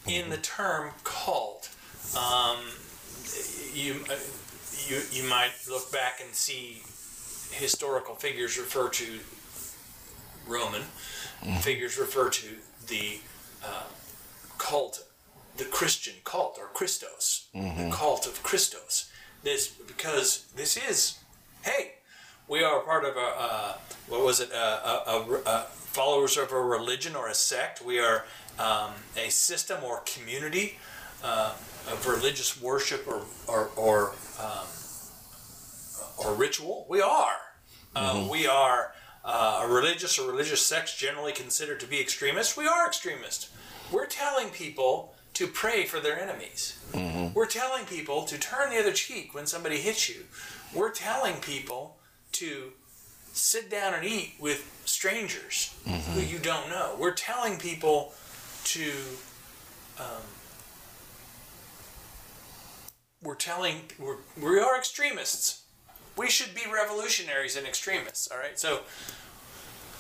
in 0.08 0.30
the 0.30 0.38
term 0.38 0.91
cult. 1.04 1.69
Um, 2.17 2.58
you, 3.73 4.04
uh, 4.10 4.15
you, 4.88 5.01
you 5.12 5.23
might 5.30 5.51
look 5.69 5.91
back 5.91 6.19
and 6.23 6.34
see 6.34 6.82
historical 7.51 8.15
figures 8.15 8.58
refer 8.58 8.89
to 8.89 9.19
Roman, 10.47 10.84
figures 11.62 11.97
refer 11.97 12.30
to 12.30 12.47
the 12.88 13.19
uh, 13.63 13.84
cult, 14.58 15.04
the 15.58 15.65
Christian 15.65 16.15
cult 16.23 16.58
or 16.60 16.67
Christos, 16.67 17.47
the 17.54 17.89
cult 17.93 18.25
of 18.25 18.41
Christos. 18.43 19.10
This 19.43 19.67
because 19.69 20.45
this 20.56 20.77
is, 20.77 21.17
hey, 21.63 21.93
we 22.51 22.61
are 22.63 22.81
part 22.81 23.05
of 23.05 23.15
a 23.15 23.33
uh, 23.39 23.73
what 24.09 24.25
was 24.25 24.41
it? 24.41 24.51
A, 24.51 25.09
a, 25.09 25.41
a, 25.45 25.65
followers 25.71 26.37
of 26.37 26.51
a 26.51 26.61
religion 26.61 27.15
or 27.15 27.29
a 27.29 27.33
sect. 27.33 27.83
We 27.83 27.97
are 27.99 28.25
um, 28.59 28.91
a 29.17 29.29
system 29.29 29.83
or 29.83 30.01
community 30.01 30.77
uh, 31.23 31.53
of 31.89 32.05
religious 32.05 32.61
worship 32.61 33.07
or 33.07 33.21
or 33.47 33.71
or, 33.77 34.13
um, 34.39 34.67
or 36.17 36.35
ritual. 36.35 36.85
We 36.89 37.01
are. 37.01 37.37
Um, 37.95 38.27
we 38.29 38.47
are 38.47 38.93
uh, 39.23 39.61
a 39.63 39.67
religious 39.73 40.19
or 40.19 40.29
religious 40.29 40.61
sects 40.61 40.97
generally 40.97 41.31
considered 41.31 41.79
to 41.79 41.87
be 41.87 42.01
extremists. 42.01 42.57
We 42.57 42.67
are 42.67 42.85
extremist. 42.85 43.49
We're 43.91 44.07
telling 44.07 44.49
people 44.49 45.13
to 45.35 45.47
pray 45.47 45.85
for 45.85 46.01
their 46.01 46.19
enemies. 46.19 46.77
We're 47.33 47.45
telling 47.45 47.85
people 47.85 48.23
to 48.23 48.37
turn 48.37 48.69
the 48.69 48.77
other 48.77 48.91
cheek 48.91 49.33
when 49.33 49.45
somebody 49.45 49.77
hits 49.77 50.09
you. 50.09 50.25
We're 50.73 50.91
telling 50.91 51.35
people 51.35 51.97
to 52.33 52.71
sit 53.33 53.69
down 53.69 53.93
and 53.93 54.03
eat 54.03 54.33
with 54.39 54.81
strangers 54.85 55.73
who 56.13 56.21
you 56.21 56.37
don't 56.37 56.69
know. 56.69 56.95
We're 56.99 57.13
telling 57.13 57.57
people 57.57 58.13
to. 58.65 58.91
Um, 59.99 60.23
we're 63.23 63.35
telling 63.35 63.75
we're, 63.99 64.17
we 64.41 64.59
are 64.59 64.77
extremists. 64.77 65.63
We 66.17 66.29
should 66.29 66.53
be 66.55 66.61
revolutionaries 66.71 67.55
and 67.55 67.65
extremists. 67.67 68.27
All 68.31 68.37
right. 68.37 68.59
So. 68.59 68.81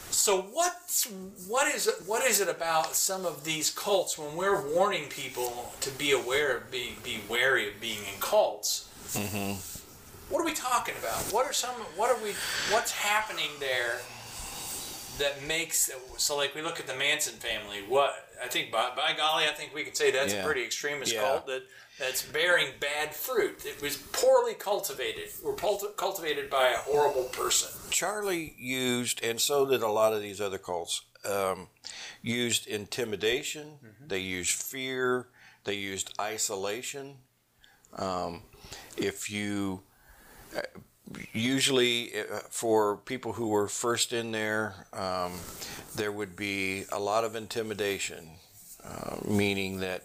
So 0.09 0.41
what's 0.41 1.05
what 1.47 1.73
is 1.73 1.87
it, 1.87 1.95
what 2.05 2.25
is 2.25 2.41
it 2.41 2.49
about 2.49 2.95
some 2.95 3.25
of 3.25 3.45
these 3.45 3.69
cults 3.71 4.17
when 4.17 4.35
we're 4.35 4.59
warning 4.75 5.07
people 5.07 5.71
to 5.79 5.89
be 5.89 6.11
aware 6.11 6.57
of 6.57 6.69
being 6.69 6.97
be 7.01 7.21
wary 7.29 7.69
of 7.69 7.79
being 7.79 7.99
in 7.99 8.19
cults? 8.19 8.89
What 10.31 10.41
are 10.41 10.45
we 10.45 10.53
talking 10.53 10.95
about? 10.97 11.21
What 11.33 11.45
are 11.45 11.53
some? 11.53 11.71
What 11.97 12.09
are 12.09 12.23
we? 12.23 12.31
What's 12.71 12.91
happening 12.93 13.49
there 13.59 13.99
that 15.19 15.43
makes? 15.45 15.91
So, 16.17 16.37
like 16.37 16.55
we 16.55 16.61
look 16.61 16.79
at 16.79 16.87
the 16.87 16.95
Manson 16.95 17.33
family. 17.33 17.79
What 17.87 18.13
I 18.41 18.47
think, 18.47 18.71
by, 18.71 18.91
by 18.95 19.13
golly, 19.17 19.43
I 19.45 19.51
think 19.51 19.75
we 19.75 19.83
could 19.83 19.97
say 19.97 20.09
that's 20.11 20.33
Yeah. 20.33 20.41
a 20.41 20.45
pretty 20.45 20.63
extremist 20.63 21.13
Yeah. 21.13 21.21
cult 21.21 21.47
that 21.47 21.63
that's 21.99 22.21
bearing 22.23 22.69
bad 22.79 23.13
fruit. 23.13 23.65
It 23.65 23.81
was 23.81 23.97
poorly 23.97 24.53
cultivated. 24.53 25.29
Or 25.43 25.53
cultivated 25.55 26.49
by 26.49 26.69
a 26.69 26.77
horrible 26.77 27.25
person. 27.25 27.69
Charlie 27.91 28.55
used, 28.57 29.21
and 29.23 29.39
so 29.39 29.65
did 29.65 29.83
a 29.83 29.89
lot 29.91 30.13
of 30.13 30.21
these 30.21 30.39
other 30.39 30.57
cults, 30.57 31.01
um, 31.25 31.67
used 32.21 32.67
intimidation. 32.67 33.79
They 33.99 34.19
used 34.19 34.61
fear. 34.61 35.27
They 35.65 35.75
used 35.75 36.13
isolation. 36.19 37.17
Um, 37.93 38.43
if 38.97 39.29
you 39.29 39.83
usually 41.33 42.11
uh, 42.19 42.39
for 42.49 42.97
people 42.97 43.33
who 43.33 43.49
were 43.49 43.67
first 43.67 44.13
in 44.13 44.31
there, 44.31 44.87
um, 44.93 45.33
there 45.95 46.11
would 46.11 46.35
be 46.35 46.85
a 46.91 46.99
lot 46.99 47.23
of 47.23 47.35
intimidation, 47.35 48.29
uh, 48.83 49.17
meaning 49.27 49.79
that 49.79 50.03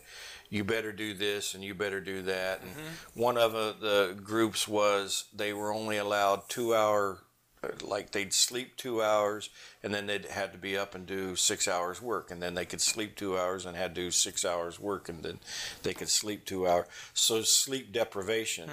you 0.49 0.65
better 0.65 0.93
do 0.93 1.15
this 1.15 1.55
and 1.55 1.65
you 1.65 1.75
better 1.75 2.01
do 2.01 2.23
that. 2.23 2.63
And 2.63 2.71
one 3.15 3.37
of 3.37 3.55
uh, 3.55 3.75
the 3.81 4.17
groups 4.23 4.69
was 4.69 5.25
they 5.35 5.53
were 5.53 5.73
only 5.73 5.97
allowed 5.97 6.49
two 6.49 6.75
hour, 6.75 7.19
uh, 7.65 7.69
like 7.83 8.13
they'd 8.13 8.33
sleep 8.33 8.77
two 8.77 9.03
hours 9.03 9.51
and 9.83 9.93
then 9.93 10.07
they'd 10.07 10.27
had 10.27 10.53
to 10.53 10.59
be 10.59 10.77
up 10.77 10.95
and 10.95 11.05
do 11.07 11.35
six 11.35 11.67
hours 11.67 12.01
work 12.01 12.31
and 12.31 12.41
then 12.41 12.55
they 12.55 12.65
could 12.65 12.81
sleep 12.81 13.17
two 13.17 13.37
hours 13.37 13.67
and 13.67 13.77
had 13.77 13.95
to 13.95 14.03
do 14.03 14.11
six 14.11 14.45
hours 14.45 14.79
work 14.79 15.09
and 15.09 15.23
then 15.23 15.41
they 15.83 15.95
could 15.95 16.09
sleep 16.09 16.45
two 16.45 16.67
hours. 16.67 16.87
So 17.13 17.43
sleep 17.43 17.93
deprivation 17.93 18.71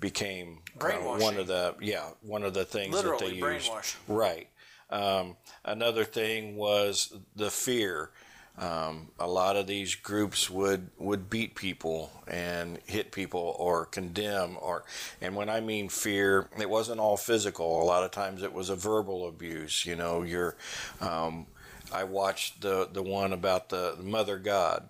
became 0.00 0.58
uh, 0.80 0.90
one 1.18 1.38
of 1.38 1.46
the 1.46 1.74
yeah 1.80 2.10
one 2.22 2.42
of 2.42 2.54
the 2.54 2.64
things 2.64 3.00
that 3.02 3.18
they 3.18 3.32
used. 3.32 3.70
Right. 4.08 4.48
Um, 4.90 5.36
another 5.64 6.04
thing 6.04 6.56
was 6.56 7.14
the 7.34 7.50
fear. 7.50 8.10
Um, 8.56 9.08
a 9.18 9.26
lot 9.26 9.56
of 9.56 9.66
these 9.66 9.96
groups 9.96 10.48
would 10.48 10.90
would 10.98 11.28
beat 11.28 11.56
people 11.56 12.12
and 12.28 12.78
hit 12.86 13.10
people 13.10 13.56
or 13.58 13.86
condemn 13.86 14.56
or 14.60 14.84
and 15.20 15.34
when 15.34 15.48
I 15.48 15.60
mean 15.60 15.88
fear, 15.88 16.48
it 16.58 16.70
wasn't 16.70 17.00
all 17.00 17.16
physical. 17.16 17.82
A 17.82 17.84
lot 17.84 18.04
of 18.04 18.12
times 18.12 18.44
it 18.44 18.52
was 18.52 18.70
a 18.70 18.76
verbal 18.76 19.26
abuse. 19.26 19.84
You 19.84 19.96
know, 19.96 20.22
you're. 20.22 20.56
Um, 21.00 21.46
I 21.92 22.04
watched 22.04 22.60
the 22.60 22.88
the 22.92 23.02
one 23.02 23.32
about 23.32 23.70
the 23.70 23.96
Mother 24.00 24.38
God, 24.38 24.88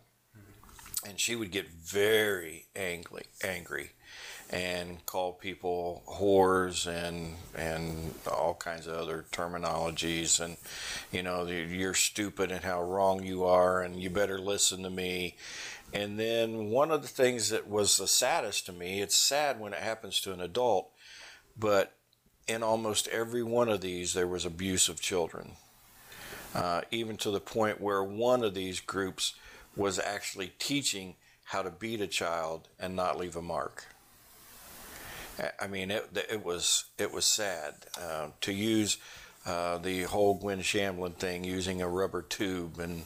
and 1.06 1.18
she 1.18 1.34
would 1.34 1.50
get 1.50 1.68
very 1.70 2.66
angry, 2.76 3.24
angry, 3.42 3.92
and 4.54 5.04
call 5.04 5.32
people 5.32 6.04
whores 6.06 6.86
and 6.86 7.34
and 7.56 8.14
all 8.30 8.54
kinds 8.54 8.86
of 8.86 8.94
other 8.94 9.24
terminologies. 9.32 10.38
And 10.38 10.56
you 11.10 11.24
know 11.24 11.44
you're 11.46 11.92
stupid 11.92 12.52
and 12.52 12.64
how 12.64 12.80
wrong 12.80 13.24
you 13.24 13.44
are 13.44 13.82
and 13.82 14.00
you 14.00 14.10
better 14.10 14.38
listen 14.38 14.84
to 14.84 14.90
me. 14.90 15.34
And 15.92 16.20
then 16.20 16.70
one 16.70 16.92
of 16.92 17.02
the 17.02 17.08
things 17.08 17.50
that 17.50 17.68
was 17.68 17.96
the 17.96 18.06
saddest 18.06 18.66
to 18.66 18.72
me 18.72 19.02
it's 19.02 19.16
sad 19.16 19.58
when 19.58 19.72
it 19.72 19.80
happens 19.80 20.20
to 20.20 20.32
an 20.32 20.40
adult 20.40 20.88
but 21.58 21.92
in 22.46 22.62
almost 22.62 23.08
every 23.08 23.42
one 23.42 23.68
of 23.68 23.80
these 23.80 24.14
there 24.14 24.28
was 24.28 24.44
abuse 24.44 24.88
of 24.88 25.00
children. 25.00 25.56
Uh, 26.54 26.82
even 26.92 27.16
to 27.16 27.32
the 27.32 27.40
point 27.40 27.80
where 27.80 28.04
one 28.04 28.44
of 28.44 28.54
these 28.54 28.78
groups 28.78 29.34
was 29.74 29.98
actually 29.98 30.52
teaching 30.60 31.16
how 31.42 31.60
to 31.60 31.70
beat 31.70 32.00
a 32.00 32.06
child 32.06 32.68
and 32.78 32.94
not 32.94 33.18
leave 33.18 33.34
a 33.34 33.42
mark 33.42 33.86
I 35.60 35.66
mean, 35.66 35.90
it, 35.90 36.08
it 36.30 36.44
was 36.44 36.84
it 36.98 37.12
was 37.12 37.24
sad 37.24 37.74
uh, 38.00 38.28
to 38.42 38.52
use 38.52 38.98
uh, 39.46 39.78
the 39.78 40.02
whole 40.02 40.34
Gwen 40.34 40.60
Shamblin 40.60 41.14
thing 41.14 41.44
using 41.44 41.82
a 41.82 41.88
rubber 41.88 42.22
tube 42.22 42.78
and 42.78 43.04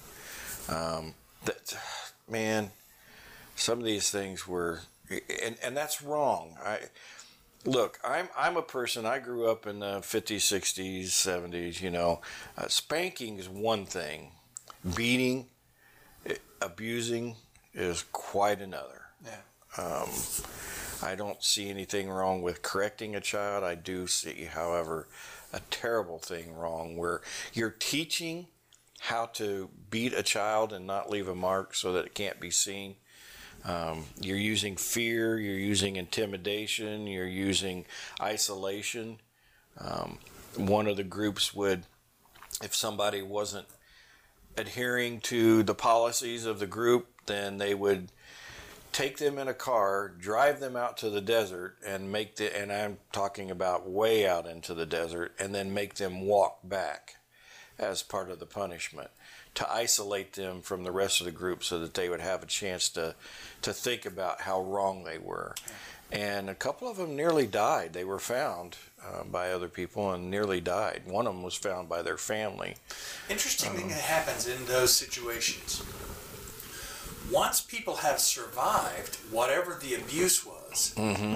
um, 0.69 1.15
that 1.45 1.77
man, 2.29 2.71
some 3.57 3.79
of 3.79 3.85
these 3.85 4.11
things 4.11 4.47
were 4.47 4.81
and 5.43 5.57
and 5.63 5.77
that's 5.77 6.03
wrong. 6.03 6.57
I 6.65 6.81
look, 7.65 7.99
I'm 8.05 8.29
I'm 8.37 8.57
a 8.57 8.63
person. 8.63 9.07
I 9.07 9.19
grew 9.19 9.51
up 9.51 9.67
in 9.67 9.81
the 9.81 9.99
50s, 10.01 10.37
60s, 10.37 11.07
70s. 11.07 11.81
You 11.81 11.91
know, 11.91 12.21
uh, 12.57 12.69
spanking 12.69 13.39
is 13.39 13.49
one 13.49 13.87
thing, 13.87 14.33
beating, 14.95 15.47
abusing 16.61 17.37
is 17.75 18.05
quite 18.13 18.61
another. 18.61 19.08
Um, 19.79 20.09
I 21.03 21.15
don't 21.15 21.43
see 21.43 21.71
anything 21.71 22.11
wrong 22.11 22.43
with 22.43 22.63
correcting 22.63 23.15
a 23.15 23.21
child. 23.21 23.63
I 23.63 23.77
do 23.77 24.07
see, 24.07 24.45
however, 24.45 25.07
a 25.53 25.61
terrible 25.71 26.19
thing 26.19 26.55
wrong 26.55 26.97
where 26.97 27.23
you're 27.53 27.71
teaching 27.71 28.49
how 29.01 29.27
to 29.27 29.71
beat 29.91 30.13
a 30.13 30.23
child 30.23 30.73
and 30.73 30.87
not 30.87 31.09
leave 31.09 31.29
a 31.29 31.35
mark 31.35 31.75
so 31.75 31.93
that 31.93 32.05
it 32.05 32.15
can't 32.15 32.41
be 32.41 32.51
seen. 32.51 32.97
Um, 33.65 34.07
you're 34.21 34.37
using 34.37 34.77
fear, 34.77 35.39
you're 35.39 35.55
using 35.55 35.97
intimidation, 35.97 37.07
you're 37.07 37.27
using 37.27 37.87
isolation. 38.21 39.21
Um, 39.79 40.19
one 40.57 40.89
of 40.89 40.97
the 40.97 41.05
groups 41.05 41.55
would, 41.55 41.85
if 42.63 42.75
somebody 42.75 43.23
wasn't 43.23 43.67
adhering 44.57 45.21
to 45.21 45.63
the 45.63 45.75
policies 45.75 46.45
of 46.45 46.59
the 46.59 46.67
group, 46.67 47.07
then 47.27 47.59
they 47.59 47.75
would 47.75 48.11
take 48.93 49.19
them 49.19 49.39
in 49.39 49.49
a 49.49 49.55
car, 49.55 50.09
drive 50.09 50.61
them 50.61 50.77
out 50.77 50.97
to 50.99 51.11
the 51.11 51.21
desert, 51.21 51.77
and 51.87 52.13
make 52.13 52.37
the 52.37 52.57
and 52.57 52.73
I'm 52.73 52.99
talking 53.13 53.51
about 53.51 53.89
way 53.89 54.27
out 54.27 54.47
into 54.47 54.75
the 54.75 54.87
desert, 54.87 55.35
and 55.39 55.55
then 55.55 55.75
make 55.75 55.95
them 55.95 56.23
walk 56.23 56.61
back 56.63 57.17
as 57.79 58.03
part 58.03 58.31
of 58.31 58.41
the 58.41 58.47
punishment 58.47 59.11
to 59.55 59.73
isolate 59.73 60.35
them 60.35 60.61
from 60.61 60.85
the 60.85 60.93
rest 60.93 61.21
of 61.21 61.25
the 61.25 61.33
group 61.33 61.65
so 61.65 61.79
that 61.79 61.95
they 61.95 62.09
would 62.09 62.21
have 62.21 62.43
a 62.43 62.47
chance 62.47 62.89
to 62.91 63.15
to 63.63 63.73
think 63.73 64.07
about 64.07 64.43
how 64.43 64.61
wrong 64.63 65.05
they 65.05 65.19
were. 65.19 65.55
And 66.11 66.49
a 66.49 66.55
couple 66.55 66.89
of 66.89 66.97
them 66.97 67.17
nearly 67.17 67.47
died. 67.47 67.93
They 67.93 68.05
were 68.05 68.19
found 68.19 68.79
uh, 69.05 69.25
by 69.25 69.51
other 69.53 69.69
people 69.69 70.11
and 70.13 70.31
nearly 70.31 70.61
died. 70.61 71.03
One 71.05 71.27
of 71.27 71.35
them 71.35 71.43
was 71.43 71.55
found 71.55 71.89
by 71.89 72.01
their 72.01 72.17
family. 72.17 72.77
Interesting 73.29 73.71
um, 73.71 73.77
thing 73.77 73.89
that 73.89 74.01
happens 74.01 74.49
in 74.49 74.65
those 74.67 74.95
situations 74.95 75.83
once 77.31 77.61
people 77.61 77.97
have 77.97 78.19
survived 78.19 79.17
whatever 79.31 79.79
the 79.81 79.95
abuse 79.95 80.45
was, 80.45 80.95
mm-hmm. 80.97 81.35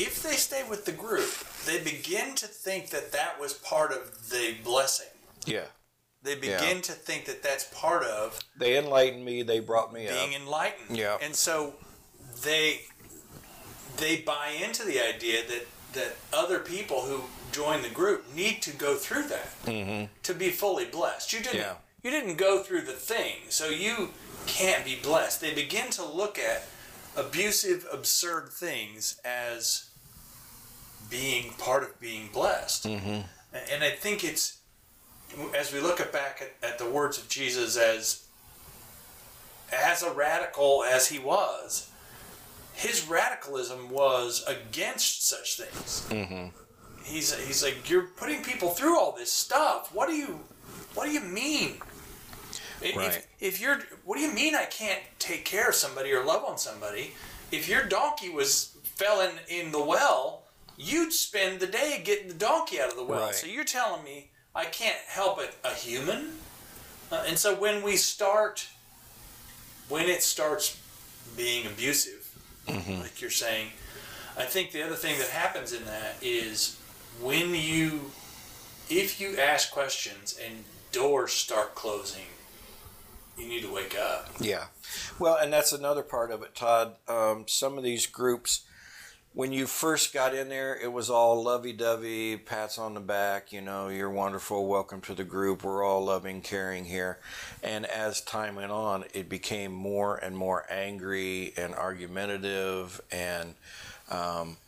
if 0.00 0.22
they 0.22 0.34
stay 0.36 0.62
with 0.68 0.84
the 0.84 0.92
group, 0.92 1.30
they 1.66 1.78
begin 1.82 2.34
to 2.34 2.46
think 2.46 2.90
that 2.90 3.12
that 3.12 3.40
was 3.40 3.52
part 3.54 3.92
of 3.92 4.30
the 4.30 4.54
blessing. 4.64 5.06
Yeah. 5.46 5.64
They 6.22 6.34
begin 6.36 6.76
Yeah. 6.76 6.82
to 6.82 6.92
think 6.92 7.26
that 7.26 7.42
that's 7.42 7.64
part 7.64 8.02
of 8.04 8.40
They 8.58 8.78
enlightened 8.78 9.24
me. 9.24 9.42
They 9.42 9.60
brought 9.60 9.92
me 9.92 10.08
up. 10.08 10.14
being 10.14 10.34
up. 10.34 10.40
enlightened. 10.40 10.96
Yeah. 10.96 11.18
And 11.20 11.34
so 11.36 11.74
they 12.42 12.82
they 13.98 14.16
buy 14.22 14.48
into 14.48 14.84
the 14.84 15.00
idea 15.00 15.42
that 15.46 15.66
that 15.92 16.16
other 16.32 16.58
people 16.58 17.02
who 17.02 17.20
join 17.52 17.82
the 17.82 17.88
group 17.90 18.34
need 18.34 18.60
to 18.62 18.72
go 18.72 18.96
through 18.96 19.28
that 19.28 19.48
Mm-hmm. 19.66 20.06
to 20.22 20.34
be 20.34 20.50
fully 20.50 20.86
blessed. 20.86 21.32
You 21.32 21.40
didn't 21.40 21.56
Yeah. 21.56 21.74
You 22.04 22.10
didn't 22.10 22.36
go 22.36 22.62
through 22.62 22.82
the 22.82 22.92
thing, 22.92 23.36
so 23.48 23.68
you 23.68 24.10
can't 24.46 24.84
be 24.84 24.96
blessed. 25.02 25.40
They 25.40 25.54
begin 25.54 25.90
to 25.92 26.04
look 26.04 26.38
at 26.38 26.64
abusive, 27.16 27.86
absurd 27.90 28.50
things 28.50 29.18
as 29.24 29.88
being 31.10 31.52
part 31.54 31.82
of 31.82 31.98
being 31.98 32.28
blessed. 32.32 32.84
Mm-hmm. 32.84 33.22
And 33.72 33.82
I 33.82 33.90
think 33.90 34.22
it's 34.22 34.58
as 35.56 35.72
we 35.72 35.80
look 35.80 35.98
back 36.12 36.42
at, 36.42 36.68
at 36.68 36.78
the 36.78 36.88
words 36.88 37.18
of 37.18 37.28
Jesus 37.28 37.76
as 37.76 38.24
as 39.72 40.02
a 40.02 40.12
radical 40.12 40.84
as 40.84 41.08
he 41.08 41.18
was, 41.18 41.90
his 42.74 43.08
radicalism 43.08 43.88
was 43.90 44.44
against 44.46 45.26
such 45.26 45.56
things. 45.56 46.06
Mm-hmm. 46.10 46.48
He's 47.02 47.34
he's 47.46 47.62
like 47.62 47.88
you're 47.88 48.08
putting 48.08 48.42
people 48.42 48.70
through 48.70 48.98
all 48.98 49.12
this 49.12 49.32
stuff. 49.32 49.94
What 49.94 50.08
do 50.08 50.14
you 50.14 50.40
what 50.94 51.06
do 51.06 51.12
you 51.12 51.20
mean? 51.20 51.78
If, 52.84 52.96
Right. 52.96 53.26
if 53.40 53.60
you're 53.60 53.78
what 54.04 54.16
do 54.16 54.22
you 54.22 54.30
mean 54.32 54.54
I 54.54 54.66
can't 54.66 55.00
take 55.18 55.44
care 55.44 55.68
of 55.70 55.74
somebody 55.74 56.12
or 56.12 56.22
love 56.24 56.44
on 56.44 56.58
somebody? 56.58 57.14
If 57.50 57.68
your 57.68 57.82
donkey 57.84 58.28
was 58.30 58.76
fell 58.96 59.20
in, 59.22 59.30
in 59.48 59.72
the 59.72 59.82
well, 59.82 60.42
you'd 60.76 61.12
spend 61.12 61.60
the 61.60 61.66
day 61.66 62.00
getting 62.04 62.28
the 62.28 62.34
donkey 62.34 62.80
out 62.80 62.90
of 62.90 62.96
the 62.96 63.04
well. 63.04 63.26
Right. 63.26 63.34
So 63.34 63.46
you're 63.46 63.64
telling 63.64 64.04
me 64.04 64.30
I 64.54 64.66
can't 64.66 64.98
help 65.08 65.40
it 65.40 65.54
a 65.64 65.70
human? 65.74 66.38
Uh, 67.10 67.24
and 67.26 67.38
so 67.38 67.54
when 67.54 67.82
we 67.82 67.96
start 67.96 68.68
when 69.88 70.06
it 70.08 70.22
starts 70.22 70.78
being 71.36 71.66
abusive, 71.66 72.20
Mm-hmm. 72.68 73.02
like 73.02 73.20
you're 73.20 73.30
saying, 73.30 73.68
I 74.38 74.44
think 74.44 74.70
the 74.72 74.82
other 74.82 74.94
thing 74.94 75.18
that 75.18 75.28
happens 75.28 75.74
in 75.74 75.84
that 75.84 76.16
is 76.22 76.78
when 77.20 77.54
you, 77.54 78.10
if 78.88 79.20
you 79.20 79.36
ask 79.36 79.70
questions 79.70 80.38
and 80.42 80.64
doors 80.90 81.32
start 81.34 81.74
closing, 81.74 82.24
you 83.38 83.48
need 83.48 83.62
to 83.62 83.72
wake 83.72 83.96
up. 83.98 84.28
Yeah. 84.38 84.66
Well, 85.18 85.36
and 85.36 85.52
that's 85.52 85.72
another 85.72 86.02
part 86.02 86.30
of 86.30 86.42
it, 86.42 86.54
Todd. 86.54 86.96
Um, 87.08 87.44
some 87.46 87.76
of 87.78 87.84
these 87.84 88.06
groups, 88.06 88.62
when 89.32 89.52
you 89.52 89.66
first 89.66 90.12
got 90.12 90.34
in 90.34 90.48
there, 90.48 90.78
it 90.80 90.92
was 90.92 91.10
all 91.10 91.42
lovey 91.42 91.72
dovey, 91.72 92.36
pats 92.36 92.78
on 92.78 92.94
the 92.94 93.00
back, 93.00 93.52
you 93.52 93.60
know, 93.60 93.88
you're 93.88 94.10
wonderful, 94.10 94.68
welcome 94.68 95.00
to 95.02 95.14
the 95.14 95.24
group, 95.24 95.64
we're 95.64 95.84
all 95.84 96.04
loving, 96.04 96.40
caring 96.40 96.84
here. 96.84 97.18
And 97.62 97.84
as 97.86 98.20
time 98.20 98.54
went 98.54 98.70
on, 98.70 99.04
it 99.12 99.28
became 99.28 99.72
more 99.72 100.16
and 100.16 100.36
more 100.36 100.64
angry 100.70 101.52
and 101.56 101.74
argumentative, 101.74 103.00
and 103.10 103.54
um, 104.10 104.58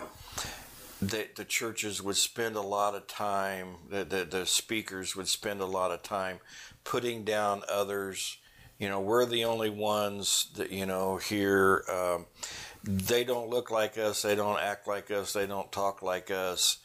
the, 1.01 1.29
the 1.37 1.45
churches 1.45 2.03
would 2.03 2.17
spend 2.17 2.57
a 2.57 2.61
lot 2.61 2.97
of 2.97 3.07
time, 3.07 3.77
the, 3.89 4.05
the, 4.05 4.25
the 4.25 4.47
speakers 4.47 5.14
would 5.14 5.29
spend 5.29 5.61
a 5.61 5.67
lot 5.67 5.93
of 5.93 6.03
time 6.03 6.41
putting 6.83 7.23
down 7.23 7.62
others. 7.71 8.39
You 8.79 8.89
know, 8.89 9.01
we're 9.01 9.24
the 9.24 9.45
only 9.45 9.70
ones 9.70 10.49
that, 10.57 10.70
you 10.70 10.87
know, 10.87 11.16
here. 11.16 11.83
Um, 11.91 12.27
they 12.85 13.24
don't 13.24 13.49
look 13.49 13.70
like 13.70 13.99
us. 13.99 14.22
They 14.22 14.35
don't 14.35 14.61
act 14.61 14.87
like 14.87 15.11
us. 15.11 15.33
They 15.33 15.47
don't 15.47 15.72
talk 15.72 16.03
like 16.03 16.31
us. 16.31 16.79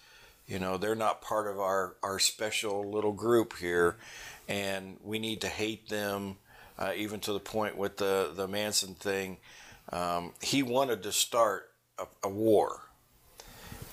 You 0.48 0.60
know, 0.60 0.78
they're 0.78 0.96
not 0.96 1.22
part 1.22 1.48
of 1.48 1.60
our, 1.60 1.96
our 2.02 2.18
special 2.18 2.90
little 2.90 3.12
group 3.12 3.58
here. 3.58 3.98
And 4.48 4.98
we 5.04 5.20
need 5.20 5.42
to 5.42 5.48
hate 5.48 5.90
them, 5.90 6.38
uh, 6.80 6.94
even 6.96 7.20
to 7.22 7.34
the 7.34 7.40
point 7.40 7.78
with 7.78 7.98
the, 7.98 8.32
the 8.36 8.48
Manson 8.48 8.96
thing. 8.96 9.38
Um, 9.92 10.34
he 10.42 10.64
wanted 10.64 11.04
to 11.04 11.12
start 11.12 11.70
a, 12.00 12.06
a 12.24 12.30
war. 12.30 12.88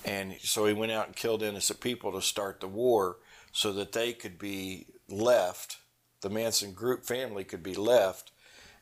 And 0.05 0.35
so 0.41 0.65
he 0.65 0.73
went 0.73 0.91
out 0.91 1.07
and 1.07 1.15
killed 1.15 1.43
innocent 1.43 1.81
people 1.81 2.13
to 2.13 2.21
start 2.21 2.61
the 2.61 2.67
war 2.67 3.17
so 3.51 3.73
that 3.73 3.91
they 3.91 4.13
could 4.13 4.39
be 4.39 4.87
left, 5.09 5.77
the 6.21 6.29
Manson 6.29 6.73
group 6.73 7.03
family 7.05 7.43
could 7.43 7.63
be 7.63 7.75
left, 7.75 8.31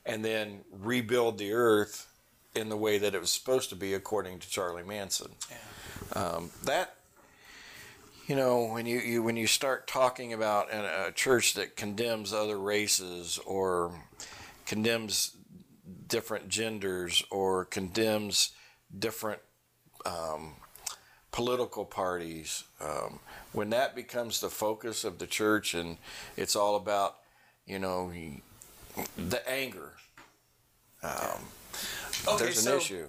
and 0.06 0.24
then 0.24 0.62
rebuild 0.72 1.38
the 1.38 1.54
earth 1.54 2.08
in 2.56 2.70
the 2.70 2.78
way 2.78 2.98
that 2.98 3.14
it 3.14 3.20
was 3.20 3.32
supposed 3.32 3.70
to 3.70 3.76
be 3.76 3.94
according 3.94 4.40
to 4.40 4.50
Charlie 4.50 4.84
Manson. 4.84 5.32
Um, 6.14 6.52
that 6.64 6.96
you 8.28 8.36
know 8.36 8.66
when 8.66 8.86
you, 8.86 9.00
you 9.00 9.24
when 9.24 9.38
you 9.38 9.48
start 9.48 9.88
talking 9.88 10.34
about 10.34 10.72
a, 10.72 11.08
a 11.08 11.12
church 11.12 11.54
that 11.56 11.76
condemns 11.76 12.34
other 12.34 12.58
races 12.58 13.40
or 13.46 13.92
condemns 14.66 15.36
different 16.08 16.50
genders 16.50 17.24
or 17.30 17.66
condemns 17.66 18.52
different 18.98 19.42
um, 20.06 20.54
political 21.32 21.86
parties 21.86 22.64
um, 22.82 23.20
when 23.52 23.70
that 23.70 23.96
becomes 23.96 24.40
the 24.42 24.50
focus 24.50 25.04
of 25.04 25.20
the 25.20 25.28
church 25.28 25.74
and 25.74 25.98
it's 26.36 26.56
all 26.56 26.76
about 26.76 27.18
you 27.68 27.78
know 27.80 28.12
the 29.18 29.50
anger 29.50 29.94
um, 31.04 31.12
Okay, 32.28 32.46
there's 32.46 32.58
an 32.58 32.64
so 32.64 32.78
issue 32.78 33.08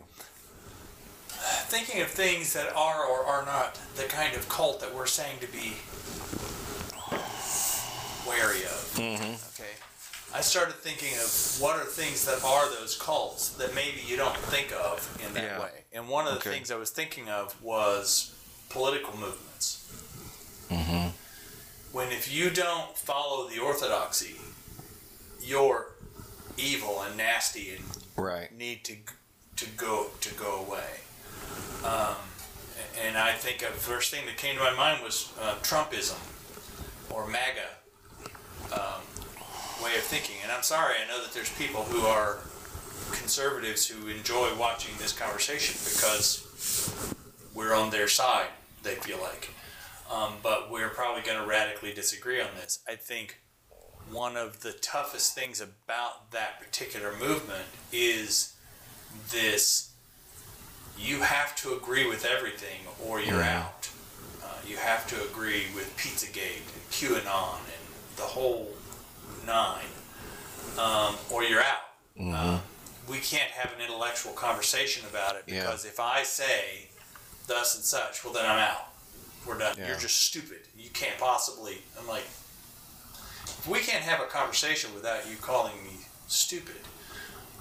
thinking 1.69 2.03
of 2.03 2.09
things 2.09 2.53
that 2.53 2.75
are 2.77 3.05
or 3.05 3.25
are 3.25 3.45
not 3.45 3.79
the 3.97 4.05
kind 4.05 4.35
of 4.37 4.49
cult 4.49 4.81
that 4.81 4.95
we're 4.95 5.07
saying 5.07 5.39
to 5.41 5.47
be 5.47 5.75
wary 8.27 8.63
of. 8.65 8.95
Okay. 8.99 9.71
I 10.35 10.41
started 10.43 10.75
thinking 10.75 11.15
of 11.15 11.61
what 11.63 11.79
are 11.79 11.85
things 11.85 12.27
that 12.27 12.43
are 12.45 12.69
those 12.79 12.97
cults 12.97 13.51
that 13.51 13.75
maybe 13.75 14.01
you 14.07 14.17
don't 14.17 14.37
think 14.37 14.73
of 14.73 15.19
in 15.27 15.33
that 15.35 15.43
Yeah. 15.45 15.61
way. 15.61 15.85
And 15.93 16.09
one 16.09 16.27
of 16.27 16.35
the 16.35 16.41
Okay. 16.41 16.51
things 16.51 16.71
I 16.71 16.77
was 16.77 16.91
thinking 16.91 17.31
of 17.31 17.61
was 17.63 18.33
political 18.69 19.17
movements. 19.17 19.79
Mm-hmm. 20.71 21.09
When 21.93 22.13
if 22.13 22.31
you 22.31 22.51
don't 22.51 22.97
follow 22.99 23.49
the 23.49 23.59
orthodoxy, 23.59 24.39
you're 25.49 25.93
evil 26.59 27.03
and 27.03 27.17
nasty 27.17 27.71
and 27.71 27.85
right 28.17 28.57
need 28.57 28.85
to 28.85 28.97
to 29.57 29.67
go 29.77 30.09
to 30.21 30.35
go 30.35 30.65
away. 30.67 31.01
Um, 31.85 32.17
and 33.05 33.17
I 33.17 33.33
think 33.33 33.61
the 33.61 33.67
first 33.67 34.13
thing 34.13 34.27
that 34.27 34.37
came 34.37 34.57
to 34.57 34.61
my 34.61 34.75
mind 34.75 35.03
was 35.03 35.33
uh, 35.41 35.55
Trumpism 35.63 36.19
or 37.11 37.27
MAGA 37.27 37.69
um, 38.73 39.03
way 39.83 39.97
of 39.97 40.03
thinking. 40.03 40.37
And 40.43 40.53
I'm 40.53 40.63
sorry, 40.63 40.95
I 41.03 41.09
know 41.09 41.23
that 41.23 41.33
there's 41.33 41.53
people 41.55 41.83
who 41.83 42.07
are 42.07 42.39
conservatives 43.13 43.87
who 43.87 44.09
enjoy 44.09 44.51
watching 44.59 44.95
this 44.99 45.13
conversation 45.13 45.77
because 45.95 47.15
we're 47.55 47.75
on 47.75 47.91
their 47.91 48.09
side. 48.09 48.49
They 48.83 48.95
feel 48.95 49.19
like, 49.19 49.51
um, 50.13 50.35
but 50.43 50.71
we're 50.71 50.89
probably 50.89 51.23
going 51.23 51.41
to 51.41 51.47
radically 51.47 51.93
disagree 51.93 52.41
on 52.41 52.49
this. 52.57 52.81
I 52.89 52.95
think 52.95 53.41
one 54.11 54.37
of 54.37 54.61
the 54.61 54.73
toughest 54.73 55.35
things 55.35 55.61
about 55.61 56.31
that 56.31 56.61
particular 56.61 57.13
movement 57.17 57.65
is 57.93 58.55
this 59.31 59.91
you 60.99 61.21
have 61.21 61.55
to 61.57 61.75
agree 61.77 62.07
with 62.09 62.25
everything 62.25 62.81
or 63.05 63.21
you're 63.21 63.41
Mhm. 63.43 63.55
out. 63.55 63.89
Uh, 64.43 64.49
you 64.67 64.77
have 64.79 65.07
to 65.09 65.23
agree 65.25 65.71
with 65.75 65.97
Pizzagate 65.97 66.63
and 66.75 66.91
QAnon 66.91 67.59
and 67.61 68.17
the 68.17 68.23
whole 68.25 68.75
nine, 69.45 69.91
um, 70.77 71.17
or 71.31 71.45
you're 71.45 71.63
out. 71.63 71.83
Uh, 72.21 72.61
we 73.07 73.21
can't 73.21 73.51
have 73.53 73.73
an 73.75 73.81
intellectual 73.81 74.33
conversation 74.33 75.07
about 75.07 75.37
it 75.37 75.45
Yeah. 75.47 75.61
because 75.63 75.85
if 75.85 76.01
I 76.01 76.25
say 76.25 76.89
thus 77.47 77.77
and 77.77 77.85
such, 77.85 78.25
well, 78.25 78.33
then 78.33 78.45
I'm 78.47 78.59
out. 78.59 78.93
We're 79.47 79.57
done. 79.59 79.77
Yeah. 79.79 79.89
You're 79.89 79.99
just 79.99 80.19
stupid. 80.21 80.67
You 80.77 80.91
can't 80.91 81.17
possibly. 81.19 81.85
I'm 81.99 82.07
like, 82.09 82.25
we 83.69 83.81
can't 83.81 84.05
have 84.05 84.21
a 84.21 84.27
conversation 84.27 84.95
without 84.95 85.29
you 85.29 85.37
calling 85.37 85.83
me 85.85 86.07
stupid. 86.27 86.77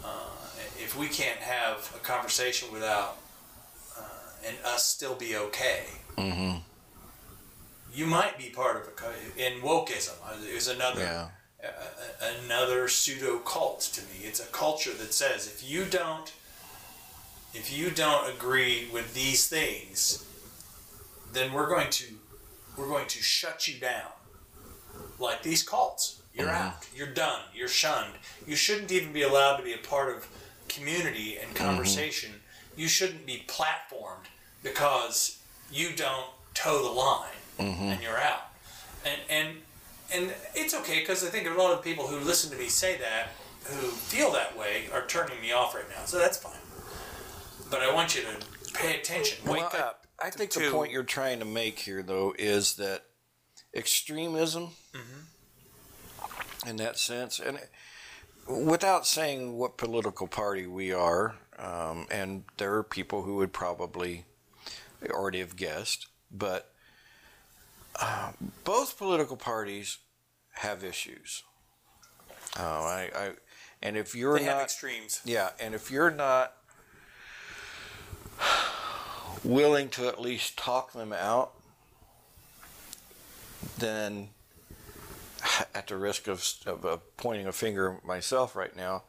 Uh, 0.03 0.29
if 0.77 0.97
we 0.97 1.07
can't 1.07 1.39
have 1.39 1.93
a 1.95 1.99
conversation 1.99 2.71
without 2.71 3.17
uh, 3.97 4.01
and 4.47 4.55
us 4.65 4.85
still 4.85 5.15
be 5.15 5.35
okay, 5.35 5.85
mm-hmm. 6.17 6.57
you 7.93 8.05
might 8.05 8.37
be 8.37 8.49
part 8.49 8.77
of 8.77 8.83
a 8.83 9.45
in 9.45 9.61
wokeism 9.61 10.15
uh, 10.25 10.35
is 10.55 10.67
another 10.67 11.01
yeah 11.01 11.27
a- 11.63 12.45
another 12.45 12.87
pseudo 12.87 13.39
cult 13.39 13.81
to 13.81 14.01
me. 14.01 14.25
It's 14.25 14.39
a 14.39 14.47
culture 14.47 14.93
that 14.93 15.13
says 15.13 15.47
if 15.47 15.67
you 15.67 15.85
don't 15.85 16.31
if 17.53 17.75
you 17.75 17.89
don't 17.89 18.29
agree 18.29 18.89
with 18.91 19.13
these 19.13 19.47
things, 19.47 20.25
then 21.33 21.53
we're 21.53 21.69
going 21.69 21.89
to 21.89 22.05
we're 22.75 22.87
going 22.87 23.07
to 23.07 23.21
shut 23.21 23.67
you 23.67 23.79
down. 23.79 24.11
Like 25.19 25.43
these 25.43 25.63
cults. 25.63 26.21
You're 26.33 26.47
Mhm. 26.47 26.53
out. 26.67 26.85
You're 26.95 27.07
done. 27.07 27.41
You're 27.53 27.67
shunned. 27.67 28.13
You 28.45 28.55
shouldn't 28.55 28.91
even 28.91 29.11
be 29.11 29.23
allowed 29.23 29.57
to 29.57 29.63
be 29.63 29.73
a 29.73 29.77
part 29.79 30.15
of 30.15 30.27
community 30.69 31.37
and 31.37 31.55
conversation. 31.55 32.43
You 32.75 32.87
shouldn't 32.87 33.25
be 33.25 33.43
platformed 33.47 34.25
because 34.61 35.37
you 35.71 35.93
don't 35.93 36.27
toe 36.53 36.83
the 36.83 36.89
line 36.91 37.31
mm-hmm. 37.57 37.83
and 37.83 38.01
you're 38.01 38.19
out. 38.19 38.51
And 39.05 39.19
and 39.29 39.57
and 40.13 40.33
it's 40.53 40.73
okay 40.75 40.99
because 40.99 41.23
I 41.25 41.29
think 41.29 41.47
a 41.47 41.51
lot 41.51 41.73
of 41.73 41.83
people 41.83 42.07
who 42.07 42.19
listen 42.19 42.51
to 42.51 42.57
me 42.57 42.69
say 42.69 42.97
that, 42.97 43.29
who 43.65 43.87
feel 43.87 44.31
that 44.33 44.55
way, 44.57 44.87
are 44.93 45.05
turning 45.07 45.41
me 45.41 45.51
off 45.51 45.73
right 45.75 45.89
now. 45.89 46.05
So 46.05 46.17
that's 46.19 46.37
fine. 46.37 46.53
But 47.69 47.81
I 47.81 47.91
want 47.93 48.15
you 48.15 48.21
to 48.21 48.73
pay 48.73 48.99
attention. 48.99 49.43
Wake 49.45 49.61
Well, 49.61 49.69
I- 49.73 49.77
up. 49.79 50.07
I 50.19 50.29
think 50.29 50.51
to- 50.51 50.59
the 50.59 50.71
point 50.71 50.91
you're 50.91 51.03
trying 51.03 51.39
to 51.39 51.45
make 51.45 51.79
here, 51.79 52.01
though, 52.01 52.33
is 52.39 52.75
that 52.75 53.05
extremism, 53.75 54.75
in 56.65 56.77
that 56.77 56.97
sense, 56.97 57.39
and 57.39 57.59
without 58.47 59.05
saying 59.05 59.57
what 59.57 59.77
political 59.77 60.27
party 60.27 60.65
we 60.67 60.91
are, 60.91 61.35
um, 61.59 62.07
and 62.11 62.43
there 62.57 62.73
are 62.75 62.83
people 62.83 63.23
who 63.23 63.35
would 63.37 63.53
probably 63.53 64.25
already 65.09 65.39
have 65.39 65.55
guessed, 65.55 66.07
but 66.31 66.73
uh, 67.99 68.31
both 68.63 68.97
political 68.97 69.37
parties 69.37 69.97
have 70.53 70.83
issues. 70.83 71.43
Uh, 72.57 72.61
I, 72.63 73.09
I, 73.15 73.29
and 73.81 73.95
if 73.97 74.15
you're 74.15 74.37
They 74.39 74.45
have 74.45 74.57
not 74.57 74.63
extremes. 74.63 75.21
yeah, 75.25 75.49
and 75.59 75.75
if 75.75 75.91
you're 75.91 76.11
not 76.11 76.53
willing 79.43 79.89
to 79.89 80.07
at 80.07 80.19
least 80.19 80.57
talk 80.57 80.93
them 80.93 81.13
out, 81.13 81.53
then 83.77 84.29
at 85.73 85.87
the 85.87 85.97
risk 85.97 86.27
of, 86.27 86.43
of 86.65 86.85
uh, 86.85 86.97
pointing 87.17 87.47
a 87.47 87.51
finger 87.51 87.99
myself 88.05 88.55
right 88.55 88.75
now, 88.75 89.03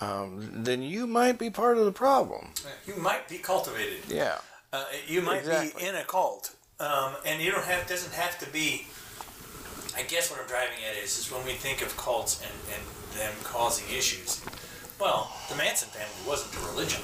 um, 0.00 0.64
then 0.64 0.82
you 0.82 1.06
might 1.06 1.38
be 1.38 1.50
part 1.50 1.78
of 1.78 1.84
the 1.84 1.92
problem. 1.92 2.52
You 2.86 2.96
might 2.96 3.28
be 3.28 3.38
cultivated. 3.38 4.00
Yeah. 4.08 4.38
Uh, 4.72 4.84
you 5.06 5.20
might 5.20 5.40
Exactly. 5.40 5.82
be 5.82 5.88
in 5.88 5.96
a 5.96 6.04
cult, 6.04 6.54
um, 6.78 7.14
and 7.26 7.42
you 7.42 7.50
don't 7.50 7.64
have 7.64 7.86
doesn't 7.88 8.14
have 8.14 8.38
to 8.38 8.48
be. 8.50 8.86
I 9.96 10.02
guess 10.04 10.30
what 10.30 10.40
I'm 10.40 10.46
driving 10.46 10.78
at 10.88 10.96
is 11.02 11.18
is 11.18 11.32
when 11.32 11.44
we 11.44 11.52
think 11.52 11.82
of 11.82 11.96
cults 11.96 12.40
and, 12.40 12.52
and 12.72 13.18
them 13.18 13.34
causing 13.42 13.86
issues. 13.94 14.40
Well, 15.00 15.30
the 15.48 15.56
Manson 15.56 15.88
family 15.88 16.28
wasn't 16.28 16.54
a 16.62 16.66
religion. 16.70 17.00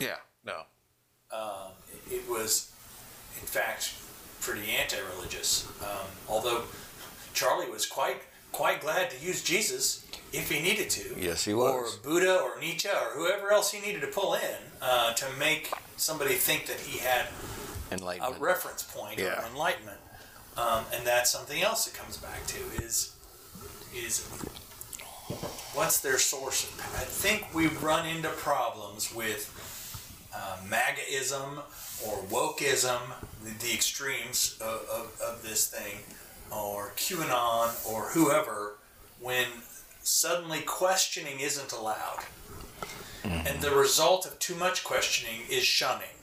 Yeah. 0.00 0.16
No. 0.44 0.62
Um, 1.30 1.72
it, 2.08 2.14
it 2.14 2.30
was, 2.30 2.72
in 3.40 3.46
fact, 3.46 3.94
pretty 4.40 4.70
anti-religious. 4.70 5.68
Um, 5.82 6.06
although 6.28 6.62
Charlie 7.34 7.70
was 7.70 7.86
quite 7.86 8.22
quite 8.52 8.80
glad 8.82 9.10
to 9.10 9.24
use 9.24 9.42
Jesus 9.42 10.06
if 10.32 10.50
he 10.50 10.60
needed 10.60 10.90
to. 10.90 11.14
Yes, 11.18 11.44
he 11.44 11.54
was. 11.54 11.98
Or. 11.98 12.10
Buddha 12.10 12.40
or 12.40 12.60
Nietzsche 12.60 12.88
or 12.88 13.10
whoever 13.14 13.50
else 13.50 13.72
he 13.72 13.80
needed 13.80 14.02
to 14.02 14.08
pull 14.08 14.34
in 14.34 14.56
uh, 14.80 15.14
to 15.14 15.26
make 15.38 15.72
somebody 15.96 16.34
think 16.34 16.66
that 16.66 16.78
he 16.80 16.98
had 16.98 17.26
a 18.22 18.32
reference 18.38 18.82
point 18.82 19.20
or 19.20 19.44
enlightenment. 19.50 19.98
Um, 20.56 20.84
and 20.94 21.06
that's 21.06 21.30
something 21.30 21.62
else 21.62 21.86
it 21.86 21.94
comes 21.94 22.18
back 22.18 22.46
to 22.48 22.58
is 22.82 23.16
is 23.94 24.26
what's 25.74 26.00
their 26.00 26.18
source 26.18 26.70
I 26.94 27.04
think 27.04 27.54
we 27.54 27.68
run 27.68 28.06
into 28.06 28.28
problems 28.28 29.14
with 29.14 29.48
uh, 30.34 30.56
MAGAism 30.68 31.58
or 32.06 32.18
wokeism, 32.24 33.00
the, 33.44 33.50
the 33.66 33.72
extremes 33.72 34.58
of, 34.60 34.86
of, 34.90 35.20
of 35.20 35.42
this 35.42 35.68
thing, 35.68 36.00
or 36.54 36.92
QAnon 36.96 37.90
or 37.90 38.10
whoever, 38.10 38.74
when 39.20 39.46
suddenly 40.02 40.60
questioning 40.60 41.40
isn't 41.40 41.72
allowed. 41.72 42.24
And 43.46 43.60
the 43.60 43.70
result 43.70 44.26
of 44.26 44.38
too 44.38 44.54
much 44.56 44.82
questioning 44.84 45.42
is 45.48 45.62
shunning. 45.64 46.16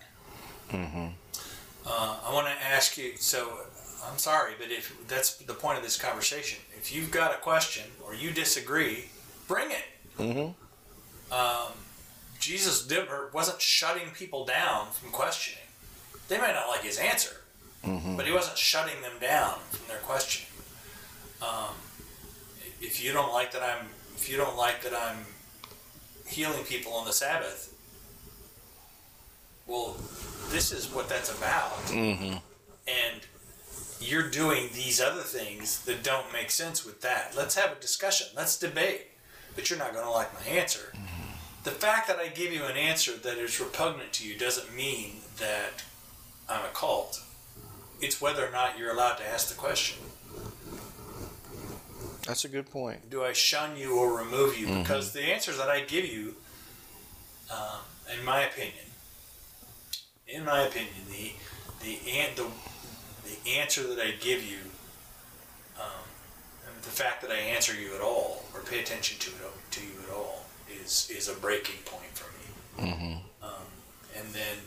Uh, 1.86 2.17
I 2.25 2.34
want 2.34 2.47
to 2.47 2.65
ask 2.65 2.97
you. 2.97 3.13
So, 3.17 3.61
I'm 4.05 4.17
sorry, 4.17 4.53
but 4.59 4.69
if 4.69 4.93
that's 5.07 5.36
the 5.36 5.53
point 5.53 5.77
of 5.77 5.84
this 5.84 5.97
conversation, 5.97 6.59
if 6.77 6.93
you've 6.93 7.09
got 7.11 7.34
a 7.34 7.38
question 7.38 7.84
or 8.05 8.13
you 8.13 8.32
disagree, 8.32 9.05
bring 9.47 9.71
it. 9.71 9.86
Mm-hmm. 10.17 11.34
Um, 11.34 11.73
Jesus 12.39 12.86
did, 12.86 13.07
or 13.07 13.30
wasn't 13.34 13.61
shutting 13.61 14.11
people 14.13 14.45
down 14.45 14.91
from 14.91 15.09
questioning. 15.11 15.63
They 16.27 16.38
might 16.38 16.53
not 16.53 16.67
like 16.67 16.82
his 16.82 16.97
answer, 16.97 17.41
Mm-hmm. 17.86 18.17
but 18.17 18.25
he 18.25 18.32
wasn't 18.34 18.57
shutting 18.57 19.01
them 19.01 19.13
down 19.21 19.59
from 19.71 19.88
their 19.88 19.99
questioning. 19.99 20.51
Um, 21.41 21.73
if 22.82 23.01
you 23.03 23.13
don't 23.13 23.32
like 23.32 23.51
that, 23.53 23.63
I'm. 23.63 23.88
If 24.15 24.30
you 24.30 24.36
don't 24.38 24.57
like 24.57 24.82
that, 24.84 24.93
I'm 24.93 25.25
healing 26.27 26.63
people 26.65 26.91
on 26.93 27.05
the 27.05 27.13
Sabbath. 27.13 27.73
Well, 29.65 29.95
this 30.49 30.71
is 30.71 30.88
what 30.88 31.07
that's 31.09 31.36
about 31.38 31.71
Mm-hmm. 31.88 32.38
and 32.88 33.21
you're 34.01 34.30
doing 34.30 34.69
these 34.73 35.01
other 35.01 35.21
things 35.21 35.84
that 35.86 36.03
don't 36.03 36.32
make 36.34 36.49
sense 36.51 36.86
with 36.86 37.01
that. 37.01 37.34
Let's 37.36 37.55
have 37.55 37.73
a 37.73 37.82
discussion. 37.82 38.27
Let's 38.36 38.57
debate. 38.57 39.07
But 39.55 39.69
you're 39.69 39.77
not 39.80 39.93
going 39.93 40.05
to 40.05 40.11
like 40.11 40.34
my 40.34 40.49
answer. 40.51 40.93
The 41.65 41.71
fact 41.71 42.07
that 42.07 42.17
I 42.17 42.27
give 42.30 42.53
you 42.53 42.63
an 42.63 42.77
answer 42.77 43.11
that 43.17 43.38
is 43.38 43.59
repugnant 43.59 44.13
to 44.13 44.27
you 44.27 44.38
doesn't 44.38 44.73
mean 44.73 45.17
that 45.38 45.84
I'm 46.47 46.63
a 46.63 46.69
cult. 46.73 47.21
It's 48.01 48.21
whether 48.21 48.45
or 48.45 48.51
not 48.51 48.77
you're 48.77 48.91
allowed 48.91 49.15
to 49.15 49.27
ask 49.27 49.49
the 49.49 49.55
question. 49.55 49.97
That's 52.25 52.45
a 52.45 52.49
good 52.49 52.69
point. 52.69 53.09
Do 53.09 53.23
I 53.23 53.33
shun 53.33 53.75
you 53.75 53.97
or 53.97 54.17
remove 54.17 54.57
you? 54.57 54.67
Because 54.67 55.13
the 55.13 55.23
answers 55.23 55.57
that 55.57 55.69
I 55.69 55.81
give 55.81 56.05
you, 56.05 56.35
um, 57.51 57.79
in 58.17 58.23
my 58.23 58.41
opinion, 58.41 58.85
in 60.27 60.45
my 60.45 60.61
opinion, 60.61 60.93
the 61.09 61.31
the 61.83 61.97
an- 62.11 62.35
the, 62.35 62.45
the 63.25 63.49
answer 63.57 63.83
that 63.87 63.99
I 63.99 64.11
give 64.19 64.43
you, 64.43 64.59
um, 65.79 66.05
the 66.83 66.89
fact 66.89 67.21
that 67.23 67.31
I 67.31 67.37
answer 67.37 67.73
you 67.73 67.95
at 67.95 68.01
all 68.01 68.43
or 68.53 68.61
pay 68.61 68.79
attention 68.79 69.17
to 69.19 69.29
it 69.31 69.71
to 69.71 69.81
you 69.81 69.93
at 70.07 70.13
all 70.13 70.45
is 70.69 71.09
is 71.09 71.27
a 71.29 71.33
breaking 71.33 71.81
point 71.85 72.11
for 72.13 72.29
me. 72.37 72.91
Mm-hmm. 72.91 73.13
Um, 73.43 73.65
and 74.17 74.27
then, 74.33 74.57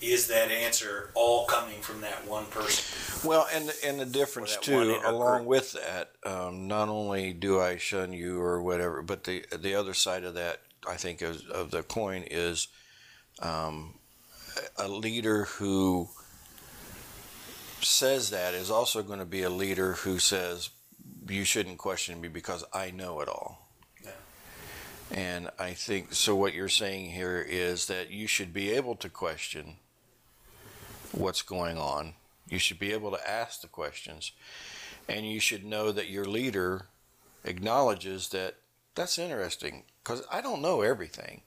is 0.00 0.26
that 0.28 0.50
answer 0.50 1.10
all 1.14 1.46
coming 1.46 1.80
from 1.80 2.00
that 2.02 2.26
one 2.26 2.46
person? 2.46 3.28
Well, 3.28 3.46
and 3.52 3.72
and 3.84 3.98
the 4.00 4.06
difference 4.06 4.56
too, 4.56 5.00
along 5.04 5.38
group. 5.38 5.48
with 5.48 5.72
that, 5.72 6.10
um, 6.24 6.68
not 6.68 6.88
only 6.88 7.32
do 7.32 7.60
I 7.60 7.76
shun 7.76 8.12
you 8.12 8.40
or 8.40 8.62
whatever, 8.62 9.02
but 9.02 9.24
the 9.24 9.44
the 9.56 9.74
other 9.74 9.94
side 9.94 10.24
of 10.24 10.34
that, 10.34 10.60
I 10.88 10.96
think, 10.96 11.22
of, 11.22 11.42
of 11.48 11.70
the 11.70 11.82
coin 11.82 12.24
is 12.30 12.68
um, 13.40 13.94
a 14.76 14.88
leader 14.88 15.44
who 15.44 16.08
says 17.80 18.30
that 18.30 18.54
is 18.54 18.70
also 18.70 19.02
going 19.02 19.18
to 19.18 19.24
be 19.24 19.42
a 19.42 19.50
leader 19.50 19.92
who 19.92 20.18
says 20.18 20.70
you 21.28 21.44
shouldn't 21.44 21.78
question 21.78 22.20
me 22.20 22.28
because 22.28 22.64
I 22.72 22.90
know 22.90 23.20
it 23.20 23.28
all. 23.28 23.68
Yeah. 24.02 24.10
And 25.10 25.50
I 25.58 25.72
think 25.72 26.12
so. 26.12 26.34
What 26.34 26.54
you're 26.54 26.68
saying 26.68 27.10
here 27.10 27.44
is 27.46 27.86
that 27.86 28.10
you 28.10 28.26
should 28.26 28.52
be 28.52 28.70
able 28.70 28.96
to 28.96 29.08
question 29.08 29.76
what's 31.16 31.42
going 31.42 31.78
on. 31.78 32.14
You 32.48 32.58
should 32.58 32.78
be 32.78 32.92
able 32.92 33.10
to 33.12 33.30
ask 33.30 33.60
the 33.60 33.68
questions, 33.68 34.32
and 35.08 35.30
you 35.30 35.40
should 35.40 35.64
know 35.64 35.92
that 35.92 36.08
your 36.10 36.24
leader 36.24 36.86
acknowledges 37.44 38.28
that 38.30 38.56
that's 38.94 39.18
interesting 39.18 39.84
because 40.02 40.22
I 40.30 40.40
don't 40.40 40.62
know 40.62 40.82
everything, 40.82 41.40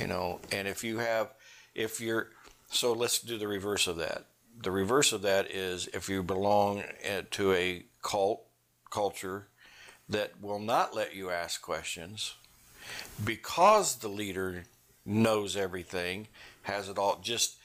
you 0.00 0.06
know. 0.06 0.40
And 0.52 0.68
if 0.68 0.84
you 0.84 0.98
have, 0.98 1.30
if 1.74 2.00
you're, 2.00 2.28
so 2.70 2.92
let's 2.92 3.20
do 3.20 3.38
the 3.38 3.48
reverse 3.48 3.86
of 3.86 3.96
that. 3.96 4.26
The 4.62 4.70
reverse 4.70 5.12
of 5.12 5.22
that 5.22 5.50
is 5.50 5.88
if 5.88 6.08
you 6.08 6.22
belong 6.22 6.82
to 7.32 7.52
a 7.52 7.84
cult 8.02 8.42
culture 8.90 9.48
that 10.08 10.40
will 10.40 10.60
not 10.60 10.94
let 10.94 11.14
you 11.14 11.30
ask 11.30 11.60
questions 11.60 12.34
because 13.24 13.96
the 13.96 14.08
leader 14.08 14.64
knows 15.04 15.56
everything, 15.56 16.28
has 16.62 16.88
it 16.88 16.98
all. 16.98 17.18
Just 17.22 17.56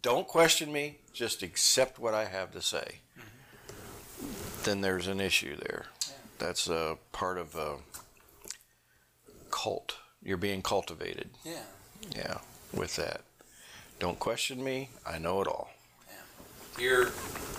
don't 0.00 0.26
question 0.26 0.72
me, 0.72 0.98
just 1.12 1.42
accept 1.42 1.98
what 1.98 2.14
I 2.14 2.24
have 2.24 2.52
to 2.52 2.62
say. 2.62 3.00
Then 4.64 4.80
there's 4.80 5.08
an 5.08 5.20
issue 5.20 5.56
there. 5.56 5.86
That's 6.38 6.68
a 6.68 6.96
part 7.12 7.38
of 7.38 7.54
a 7.54 7.76
cult. 9.50 9.96
You're 10.22 10.36
being 10.36 10.62
cultivated. 10.62 11.30
Yeah. 11.44 11.62
Yeah, 12.16 12.38
with 12.72 12.96
that. 12.96 13.22
Don't 13.98 14.18
question 14.18 14.62
me, 14.64 14.90
I 15.06 15.18
know 15.18 15.40
it 15.42 15.46
all. 15.46 15.70
Yeah. 16.08 16.82
you're 16.82 17.10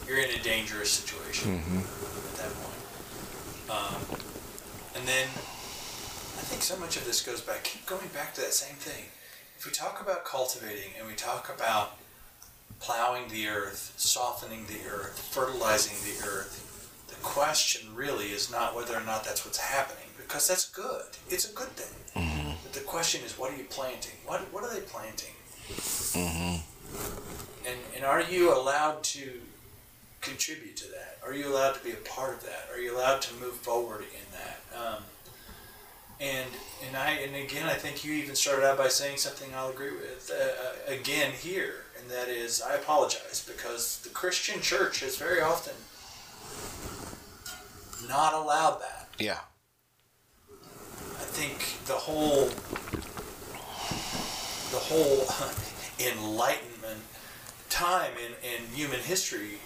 you're 0.07 0.17
in 0.17 0.29
a 0.37 0.43
dangerous 0.43 0.91
situation 0.91 1.55
at 1.55 2.35
that 2.37 2.51
point. 2.53 3.69
Um, 3.69 4.17
and 4.95 5.07
then 5.07 5.27
I 5.27 6.43
think 6.45 6.61
so 6.61 6.77
much 6.77 6.97
of 6.97 7.05
this 7.05 7.21
goes 7.21 7.39
back, 7.39 7.63
keep 7.63 7.85
going 7.85 8.09
back 8.13 8.33
to 8.35 8.41
that 8.41 8.53
same 8.53 8.75
thing. 8.75 9.05
If 9.57 9.65
we 9.65 9.71
talk 9.71 10.01
about 10.01 10.25
cultivating 10.25 10.91
and 10.99 11.07
we 11.07 11.13
talk 11.13 11.49
about 11.53 11.97
plowing 12.79 13.27
the 13.29 13.47
earth, 13.47 13.93
softening 13.97 14.65
the 14.67 14.79
earth, 14.89 15.19
fertilizing 15.31 15.97
the 16.03 16.27
earth, 16.27 16.59
the 17.07 17.15
question 17.23 17.95
really 17.95 18.27
is 18.27 18.51
not 18.51 18.75
whether 18.75 18.95
or 18.95 19.03
not 19.03 19.23
that's 19.23 19.45
what's 19.45 19.57
happening, 19.57 20.07
because 20.17 20.47
that's 20.47 20.69
good. 20.69 21.05
It's 21.29 21.49
a 21.49 21.53
good 21.53 21.69
thing. 21.69 21.97
But 22.63 22.73
the 22.73 22.81
question 22.81 23.21
is, 23.25 23.37
what 23.37 23.51
are 23.53 23.57
you 23.57 23.65
planting? 23.65 24.15
What 24.25 24.41
what 24.51 24.63
are 24.63 24.73
they 24.73 24.81
planting? 24.81 25.33
And, 27.65 27.79
and 27.95 28.05
are 28.05 28.21
you 28.21 28.53
allowed 28.53 29.03
to 29.03 29.39
contribute 30.21 30.75
to 30.77 30.87
that? 30.89 31.17
Are 31.25 31.33
you 31.33 31.47
allowed 31.47 31.73
to 31.75 31.83
be 31.83 31.91
a 31.91 31.95
part 31.95 32.33
of 32.33 32.43
that? 32.43 32.69
Are 32.73 32.79
you 32.79 32.95
allowed 32.95 33.21
to 33.23 33.33
move 33.35 33.53
forward 33.55 34.01
in 34.01 34.25
that? 34.33 34.59
Um, 34.77 35.03
and 36.19 36.49
and 36.87 36.95
I 36.95 37.11
and 37.11 37.35
again, 37.35 37.67
I 37.67 37.73
think 37.73 38.05
you 38.05 38.13
even 38.13 38.35
started 38.35 38.65
out 38.65 38.77
by 38.77 38.87
saying 38.87 39.17
something 39.17 39.49
I'll 39.55 39.69
agree 39.69 39.91
with 39.91 40.31
uh, 40.33 40.91
uh, 40.91 40.95
again 40.95 41.31
here, 41.31 41.82
and 42.03 42.11
that 42.11 42.27
is 42.27 42.61
I 42.61 42.75
apologize 42.75 43.47
because 43.47 43.99
the 43.99 44.09
Christian 44.09 44.61
church 44.61 44.99
has 44.99 45.17
very 45.17 45.41
often 45.41 45.73
not 48.07 48.33
allowed 48.33 48.81
that. 48.81 49.09
Yeah. 49.17 49.39
I 50.51 51.25
think 51.25 51.85
the 51.87 51.93
whole 51.93 52.49
the 54.71 54.79
whole 54.79 55.25
enlightenment 55.99 56.99
time 57.69 58.11
in, 58.17 58.33
in 58.47 58.67
human 58.75 58.99
history 58.99 59.59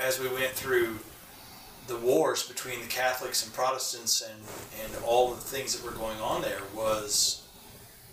as 0.00 0.20
we 0.20 0.28
went 0.28 0.50
through 0.52 0.98
the 1.86 1.96
wars 1.96 2.46
between 2.46 2.80
the 2.80 2.86
Catholics 2.86 3.44
and 3.44 3.52
Protestants 3.52 4.22
and, 4.22 4.40
and 4.84 5.04
all 5.04 5.30
the 5.30 5.40
things 5.40 5.76
that 5.76 5.84
were 5.84 5.96
going 5.96 6.20
on 6.20 6.42
there 6.42 6.60
was 6.74 7.42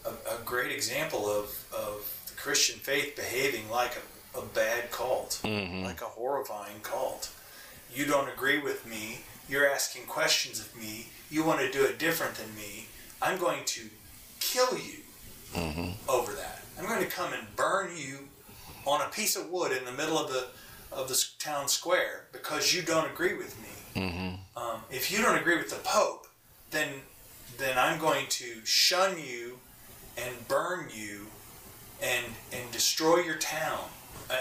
a, 0.06 0.10
a 0.10 0.44
great 0.44 0.72
example 0.72 1.28
of, 1.28 1.66
of 1.74 2.19
Christian 2.40 2.80
faith 2.80 3.16
behaving 3.16 3.70
like 3.70 3.98
a, 4.36 4.40
a 4.40 4.46
bad 4.46 4.92
cult, 4.92 5.42
mm-hmm. 5.44 5.84
like 5.84 6.02
a 6.02 6.06
horrifying 6.06 6.80
cult. 6.82 7.32
You 7.94 8.06
don't 8.06 8.30
agree 8.30 8.60
with 8.60 8.88
me, 8.88 9.20
you're 9.50 9.70
asking 9.70 10.06
questions 10.06 10.60
of 10.60 10.76
me, 10.76 11.08
you 11.30 11.44
want 11.44 11.60
to 11.60 11.72
do 11.72 11.84
it 11.84 12.00
different 12.00 12.36
than 12.36 12.56
me, 12.56 12.88
I'm 13.22 13.38
going 13.38 13.66
to 13.66 13.82
kill 14.40 14.78
you 14.78 15.00
mm-hmm. 15.54 16.10
over 16.10 16.32
that. 16.34 16.62
I'm 16.78 16.86
going 16.86 17.04
to 17.04 17.10
come 17.10 17.34
and 17.34 17.56
burn 17.56 17.92
you 17.98 18.30
on 18.86 19.02
a 19.02 19.10
piece 19.10 19.36
of 19.36 19.50
wood 19.50 19.72
in 19.72 19.84
the 19.84 19.92
middle 19.92 20.18
of 20.18 20.32
the 20.32 20.48
of 20.92 21.08
the 21.08 21.24
town 21.38 21.68
square 21.68 22.26
because 22.32 22.74
you 22.74 22.82
don't 22.82 23.12
agree 23.12 23.36
with 23.36 23.56
me. 23.62 24.02
Mm-hmm. 24.02 24.60
Um, 24.60 24.82
if 24.90 25.12
you 25.12 25.22
don't 25.22 25.38
agree 25.38 25.58
with 25.58 25.70
the 25.70 25.80
Pope, 25.84 26.28
then 26.72 26.90
then 27.58 27.78
I'm 27.78 28.00
going 28.00 28.28
to 28.28 28.66
shun 28.66 29.20
you 29.20 29.60
and 30.18 30.48
burn 30.48 30.88
you 30.92 31.28
and 32.02 32.26
and 32.54 32.72
destroy 32.72 33.18
your 33.20 33.38
town. 33.38 33.80
Uh, 34.30 34.36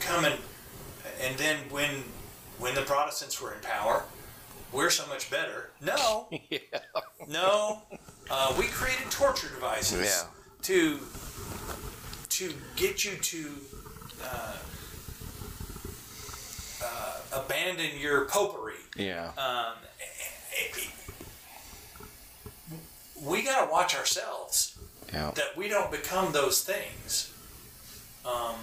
come 0.00 0.24
and 0.24 0.34
and 1.22 1.36
then 1.38 1.56
when 1.70 1.90
when 2.58 2.74
the 2.74 2.82
Protestants 2.82 3.40
were 3.40 3.52
in 3.54 3.60
power, 3.60 4.04
we're 4.72 4.90
so 4.90 5.06
much 5.08 5.30
better. 5.30 5.70
No, 5.80 6.28
yeah. 6.50 6.58
no, 7.28 7.82
uh, 8.30 8.54
we 8.58 8.64
created 8.66 9.10
torture 9.10 9.48
devices 9.48 10.06
Yeah. 10.06 10.28
to 10.62 10.98
to 12.30 12.52
get 12.76 13.04
you 13.04 13.16
to 13.16 13.50
uh, 14.24 14.56
uh, 16.82 17.16
abandon 17.32 17.98
your 17.98 18.24
popery. 18.26 18.74
Yeah. 18.96 19.30
Um, 19.38 19.74
we 23.22 23.42
got 23.42 23.64
to 23.64 23.70
watch 23.72 23.96
ourselves 23.96 24.73
Yeah. 25.14 25.30
that 25.36 25.56
we 25.56 25.68
don't 25.68 25.90
become 25.90 26.32
those 26.32 26.64
things. 26.64 27.32
Um, 28.26 28.56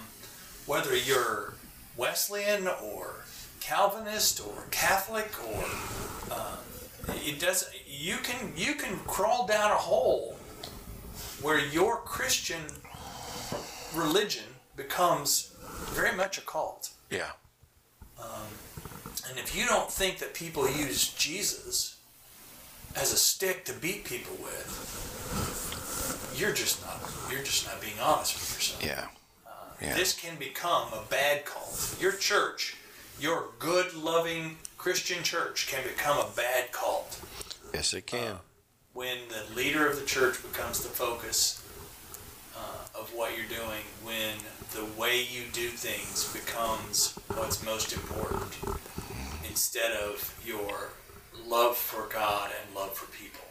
whether 0.66 0.94
you're 0.94 1.54
Wesleyan 1.96 2.68
or 2.68 3.24
Calvinist 3.60 4.40
or 4.40 4.64
Catholic 4.70 5.32
or 5.48 5.64
um, 6.36 6.58
it 7.24 7.38
does 7.40 7.70
you 7.86 8.16
can 8.18 8.52
you 8.56 8.74
can 8.74 8.96
crawl 9.06 9.46
down 9.46 9.70
a 9.70 9.76
hole 9.76 10.36
where 11.40 11.58
your 11.58 11.96
Christian 11.98 12.62
religion 13.94 14.44
becomes 14.76 15.54
very 15.90 16.14
much 16.14 16.38
a 16.38 16.42
cult. 16.42 16.90
Yeah. 17.10 17.30
And 19.28 19.38
if 19.38 19.56
you 19.56 19.66
don't 19.66 19.90
think 19.90 20.18
that 20.18 20.34
people 20.34 20.68
use 20.70 21.08
Jesus 21.14 21.96
as 22.96 23.12
a 23.12 23.16
stick 23.16 23.64
to 23.66 23.72
beat 23.72 24.04
people 24.04 24.36
with, 24.42 26.34
you're 26.38 26.52
just 26.52 26.84
not 26.84 27.00
you're 27.30 27.42
just 27.44 27.66
not 27.66 27.80
being 27.80 27.98
honest 28.00 28.34
with 28.34 28.54
yourself. 28.54 28.84
Yeah. 28.84 29.06
Uh, 29.46 29.50
yeah. 29.80 29.94
This 29.94 30.14
can 30.14 30.36
become 30.36 30.92
a 30.92 31.02
bad 31.08 31.44
cult. 31.44 31.96
Your 32.00 32.12
church, 32.12 32.76
your 33.18 33.46
good, 33.58 33.94
loving 33.94 34.56
Christian 34.76 35.22
church, 35.22 35.68
can 35.68 35.82
become 35.84 36.18
a 36.18 36.28
bad 36.36 36.72
cult 36.72 37.20
Yes, 37.72 37.94
it 37.94 38.06
can. 38.06 38.32
Uh, 38.32 38.38
when 38.92 39.16
the 39.28 39.54
leader 39.54 39.88
of 39.88 39.98
the 39.98 40.04
church 40.04 40.42
becomes 40.42 40.82
the 40.82 40.88
focus 40.88 41.66
uh, 42.54 42.98
of 42.98 43.10
what 43.14 43.32
you're 43.36 43.48
doing 43.48 43.82
when 44.04 44.36
the 44.72 44.84
way 45.00 45.22
you 45.22 45.44
do 45.52 45.68
things 45.68 46.30
becomes 46.34 47.18
what's 47.34 47.64
most 47.64 47.94
important 47.94 48.50
mm-hmm. 48.60 49.44
instead 49.46 49.92
of 49.92 50.38
your 50.44 50.90
love 51.48 51.76
for 51.76 52.08
God 52.12 52.50
and 52.50 52.74
love 52.74 52.94
for 52.94 53.06
people. 53.12 53.44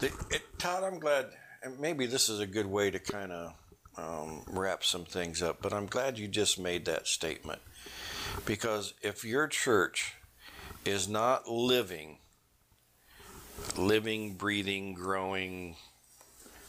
The, 0.00 0.06
it, 0.34 0.42
Todd, 0.58 0.84
I'm 0.84 0.98
glad, 0.98 1.26
and 1.62 1.78
maybe 1.80 2.06
this 2.06 2.28
is 2.28 2.40
a 2.40 2.46
good 2.46 2.66
way 2.66 2.90
to 2.90 2.98
kind 2.98 3.32
of 3.32 3.54
um, 3.96 4.42
wrap 4.48 4.84
some 4.84 5.04
things 5.04 5.42
up, 5.42 5.60
but 5.60 5.72
I'm 5.72 5.86
glad 5.86 6.18
you 6.18 6.28
just 6.28 6.58
made 6.58 6.84
that 6.84 7.06
statement. 7.06 7.60
Because 8.44 8.94
if 9.02 9.24
your 9.24 9.48
church 9.48 10.14
is 10.84 11.08
not 11.08 11.48
living, 11.48 12.18
living, 13.76 14.34
breathing, 14.34 14.94
growing, 14.94 15.76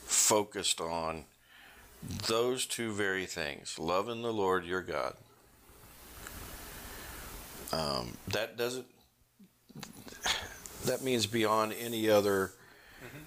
focused 0.05 0.81
on 0.81 1.25
those 2.27 2.65
two 2.65 2.91
very 2.93 3.25
things 3.25 3.77
loving 3.77 4.21
the 4.23 4.33
Lord 4.33 4.65
your 4.65 4.81
God, 4.81 5.13
um, 7.71 8.17
that 8.29 8.57
doesn't, 8.57 8.87
that 10.85 11.01
means 11.03 11.25
beyond 11.25 11.73
any 11.79 12.09
other 12.09 12.51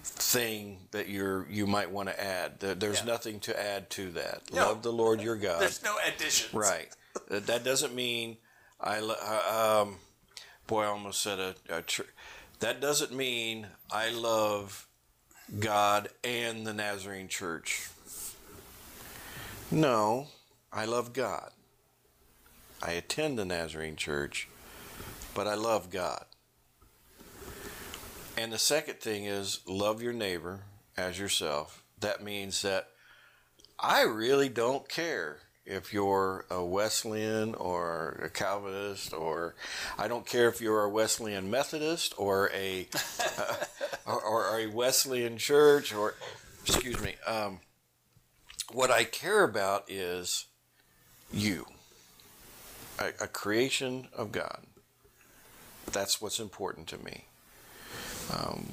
thing 0.03 0.79
that 0.91 1.07
you're 1.09 1.47
you 1.49 1.65
might 1.65 1.89
want 1.91 2.09
to 2.09 2.23
add. 2.23 2.59
There- 2.59 2.75
There's 2.75 2.99
Yeah. 2.99 3.05
nothing 3.05 3.39
to 3.41 3.59
add 3.59 3.89
to 3.91 4.11
that. 4.11 4.51
No. 4.51 4.67
Love 4.67 4.83
the 4.83 4.91
Lord 4.93 5.21
your 5.21 5.35
God. 5.35 5.61
There's 5.61 5.83
no 5.83 5.97
additions. 6.05 6.53
Right. 6.53 6.89
that, 7.29 7.63
doesn't 7.63 7.93
mean 7.95 8.37
I. 8.79 8.97
Um, 8.99 9.99
boy, 10.67 10.83
I 10.83 10.87
almost 10.87 11.21
said 11.21 11.39
a, 11.39 11.55
a 11.69 11.81
chur 11.83 12.05
That 12.59 12.81
doesn't 12.81 13.13
mean 13.13 13.67
I 13.91 14.09
love 14.09 14.87
God 15.59 16.09
and 16.23 16.65
the 16.65 16.73
Nazarene 16.73 17.27
Church. 17.27 17.87
No, 19.71 20.27
I 20.71 20.85
love 20.85 21.13
God. 21.13 21.51
I 22.81 22.91
attend 22.91 23.39
the 23.39 23.45
Nazarene 23.45 23.95
Church, 23.95 24.47
but 25.33 25.47
I 25.47 25.55
love 25.55 25.89
God. 25.89 26.25
And 28.35 28.51
the 28.51 28.57
second 28.57 28.99
thing 28.99 29.25
is 29.25 29.59
love 29.67 30.01
your 30.01 30.13
neighbor 30.13 30.61
as 30.97 31.19
yourself. 31.19 31.83
That 31.99 32.23
means 32.23 32.61
that 32.63 32.89
I 33.79 34.01
really 34.01 34.49
don't 34.49 34.89
care 34.89 35.39
if 35.65 35.93
you're 35.93 36.45
a 36.49 36.63
Wesleyan 36.63 37.55
or 37.55 38.19
a 38.23 38.29
Calvinist, 38.29 39.13
or 39.13 39.55
I 39.97 40.07
don't 40.07 40.25
care 40.25 40.49
if 40.49 40.59
you're 40.61 40.83
a 40.83 40.89
Wesleyan 40.89 41.49
Methodist 41.49 42.13
or 42.17 42.49
a 42.53 42.87
or, 44.05 44.21
or 44.21 44.59
a 44.59 44.67
Wesleyan 44.67 45.37
church 45.37 45.93
or 45.93 46.15
excuse 46.65 46.99
me. 47.01 47.15
Um, 47.27 47.59
what 48.71 48.89
I 48.89 49.03
care 49.03 49.43
about 49.43 49.89
is 49.89 50.45
you, 51.31 51.67
a, 52.99 53.09
a 53.21 53.27
creation 53.27 54.07
of 54.13 54.31
God. 54.31 54.63
That's 55.91 56.19
what's 56.19 56.39
important 56.39 56.87
to 56.87 56.97
me. 56.97 57.25
Um, 58.31 58.67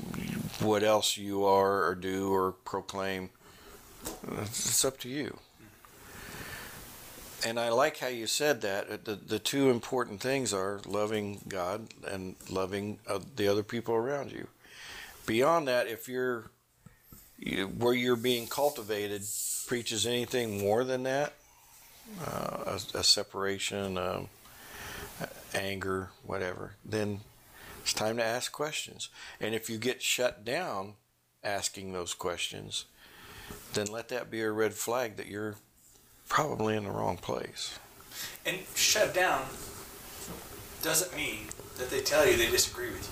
what 0.61 0.83
else 0.83 1.17
you 1.17 1.45
are 1.45 1.85
or 1.85 1.95
do 1.95 2.33
or 2.33 2.53
proclaim, 2.53 3.31
it's 4.43 4.85
up 4.85 4.99
to 5.01 5.09
you. 5.09 5.39
And 7.45 7.59
I 7.59 7.71
like 7.71 7.99
how 7.99 8.09
you 8.09 8.27
said 8.27 8.61
that. 8.61 9.05
The, 9.07 9.15
the 9.15 9.39
two 9.39 9.71
important 9.71 10.21
things 10.21 10.53
are 10.53 10.81
loving 10.87 11.41
God 11.49 11.89
and 12.07 12.37
loving 12.51 12.99
uh, 13.07 13.21
the 13.37 13.49
other 13.49 13.63
people 13.63 13.95
around 13.95 14.31
you. 14.31 14.47
Beyond 15.27 15.67
that, 15.69 15.87
if 15.87 16.09
you're 16.09 16.51
you, 17.39 17.67
where 17.67 17.95
you're 17.95 18.17
being 18.17 18.47
cultivated 18.47 19.23
preaches 19.67 20.07
anything 20.07 20.59
more 20.59 20.85
than 20.85 21.05
that, 21.05 21.33
uh, 22.27 22.79
a, 22.95 22.99
a 22.99 23.05
separation, 23.05 23.97
um, 23.97 24.29
anger, 25.55 26.11
whatever, 26.27 26.75
then 26.85 27.21
it's 27.91 27.99
time 27.99 28.19
to 28.19 28.25
ask 28.25 28.53
questions. 28.53 29.09
And 29.41 29.53
if 29.53 29.69
you 29.69 29.77
get 29.77 30.01
shut 30.01 30.45
down 30.45 30.95
asking 31.43 31.93
those 31.93 32.15
questions, 32.15 32.85
then 33.75 33.89
let 33.89 34.09
that 34.11 34.31
be 34.31 34.41
a 34.43 34.51
red 34.53 34.75
flag 34.75 35.17
that 35.17 35.27
you're 35.27 35.57
probably 36.29 36.77
in 36.77 36.85
the 36.85 36.91
wrong 36.93 37.17
place. 37.17 37.81
And 38.47 38.59
shut 38.77 39.13
down 39.13 39.43
doesn't 40.83 41.17
mean 41.17 41.47
that 41.79 41.91
they 41.91 42.01
tell 42.01 42.25
you 42.29 42.37
they 42.37 42.49
disagree 42.49 42.91
with 42.91 43.09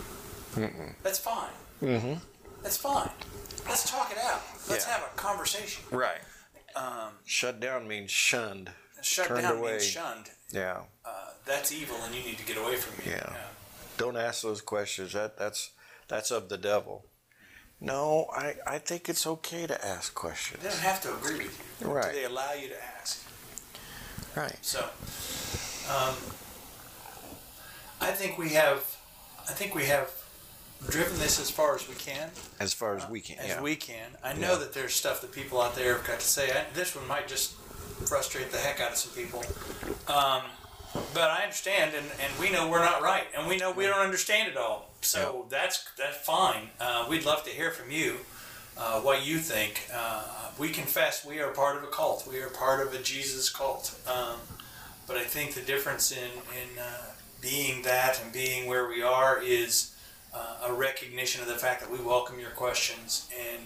you. 0.57 0.63
Mm-mm. 0.69 0.95
That's 1.03 1.19
fine. 1.19 1.51
Mm-hmm. 1.83 2.15
That's 2.63 2.77
fine. 2.77 3.11
Let's 3.67 3.91
talk 3.91 4.13
it 4.13 4.19
out. 4.19 4.43
Let's 4.69 4.87
Yeah. 4.87 4.93
have 4.95 5.11
a 5.13 5.17
conversation. 5.17 5.83
Right. 5.91 6.21
Um, 6.77 7.15
Shut 7.25 7.59
down 7.59 7.89
means 7.89 8.13
shunned. 8.13 8.71
shut 9.03 9.27
Turned 9.27 9.43
down 9.43 9.57
away. 9.57 9.73
means 9.73 9.87
shunned. 9.87 10.31
Yeah. 10.53 10.83
Uh, 11.05 11.31
that's 11.45 11.73
evil, 11.73 11.97
and 12.05 12.15
you 12.15 12.23
need 12.23 12.39
to 12.39 12.45
get 12.45 12.57
away 12.57 12.77
from 12.77 13.05
me. 13.05 13.11
Yeah. 13.17 13.33
Don't 13.99 14.17
ask 14.17 14.43
those 14.43 14.61
questions. 14.63 15.13
That 15.13 15.37
that's 15.37 15.73
that's 16.09 16.31
of 16.31 16.49
the 16.49 16.57
devil. 16.57 17.05
No, 17.81 18.27
I, 18.35 18.55
I 18.67 18.79
think 18.79 19.09
it's 19.09 19.25
okay 19.27 19.67
to 19.67 19.87
ask 19.87 20.13
questions. 20.13 20.63
They 20.63 20.69
don't 20.69 20.79
have 20.81 21.01
to 21.03 21.15
agree 21.15 21.39
with 21.45 21.77
you. 21.81 21.89
Right. 21.89 22.13
They 22.13 22.25
allow 22.25 22.53
you 22.53 22.69
to 22.69 22.85
ask. 23.01 23.25
Right. 24.35 24.59
So, 24.63 24.81
um, 25.89 26.15
I 28.01 28.11
think 28.11 28.37
we 28.37 28.51
have, 28.51 28.97
I 29.49 29.53
think 29.53 29.77
we 29.77 29.85
have 29.85 30.11
driven 30.89 31.19
this 31.19 31.39
as 31.41 31.51
far 31.51 31.77
as 31.77 31.89
we 31.89 31.95
can. 31.95 32.31
As 32.59 32.75
far 32.75 32.97
as 32.97 33.09
we 33.09 33.21
can. 33.21 33.39
as 33.39 33.49
yeah. 33.49 33.63
we 33.63 33.77
can. 33.77 34.11
I 34.25 34.33
know 34.33 34.53
Yeah. 34.53 34.59
that 34.59 34.75
there's 34.75 34.95
stuff 34.95 35.21
that 35.21 35.31
people 35.31 35.61
out 35.61 35.77
there 35.77 35.97
have 35.97 36.07
got 36.07 36.19
to 36.19 36.27
say. 36.27 36.51
I, 36.51 36.65
this 36.75 36.97
one 36.97 37.07
might 37.07 37.29
just 37.29 37.55
frustrate 38.09 38.51
the 38.51 38.59
heck 38.59 38.81
out 38.81 38.91
of 38.93 38.97
some 38.97 39.13
people. 39.13 39.45
Um, 40.13 40.43
but 41.15 41.31
I 41.31 41.43
understand, 41.43 41.95
and, 41.95 42.07
and 42.23 42.39
we 42.41 42.51
know 42.51 42.69
we're 42.69 42.85
not 42.85 43.03
right, 43.03 43.25
and 43.37 43.47
we 43.47 43.57
know 43.57 43.73
we 43.73 43.85
don't 43.85 44.01
understand 44.01 44.49
it 44.49 44.57
all. 44.57 44.91
So 45.01 45.47
that's 45.49 45.89
that's 45.97 46.17
fine. 46.17 46.71
Uh, 46.81 47.07
we'd 47.09 47.25
love 47.25 47.45
to 47.45 47.51
hear 47.51 47.71
from 47.71 47.91
you 47.91 48.17
uh, 48.77 49.01
what 49.01 49.25
you 49.27 49.39
think. 49.39 49.89
Uh, 49.95 50.25
we 50.59 50.71
confess 50.71 51.25
we 51.25 51.41
are 51.41 51.51
part 51.53 51.77
of 51.77 51.85
a 51.85 51.89
cult. 51.89 52.27
We 52.31 52.41
are 52.41 52.49
part 52.49 52.85
of 52.85 52.93
a 52.95 52.99
Jesus 52.99 53.51
cult. 53.51 53.99
Um, 54.07 54.39
but 55.07 55.17
I 55.17 55.25
think 55.25 55.55
the 55.55 55.63
difference 55.63 56.13
in 56.13 56.31
in 56.53 56.79
uh, 56.79 57.13
being 57.41 57.83
that 57.83 58.21
and 58.23 58.33
being 58.33 58.69
where 58.69 58.89
we 58.89 59.03
are 59.03 59.41
is 59.43 59.95
uh, 60.35 60.67
a 60.67 60.73
recognition 60.73 61.41
of 61.41 61.49
the 61.49 61.55
fact 61.55 61.81
that 61.81 61.91
we 61.91 61.99
welcome 61.99 62.39
your 62.39 62.51
questions 62.51 63.29
and 63.39 63.63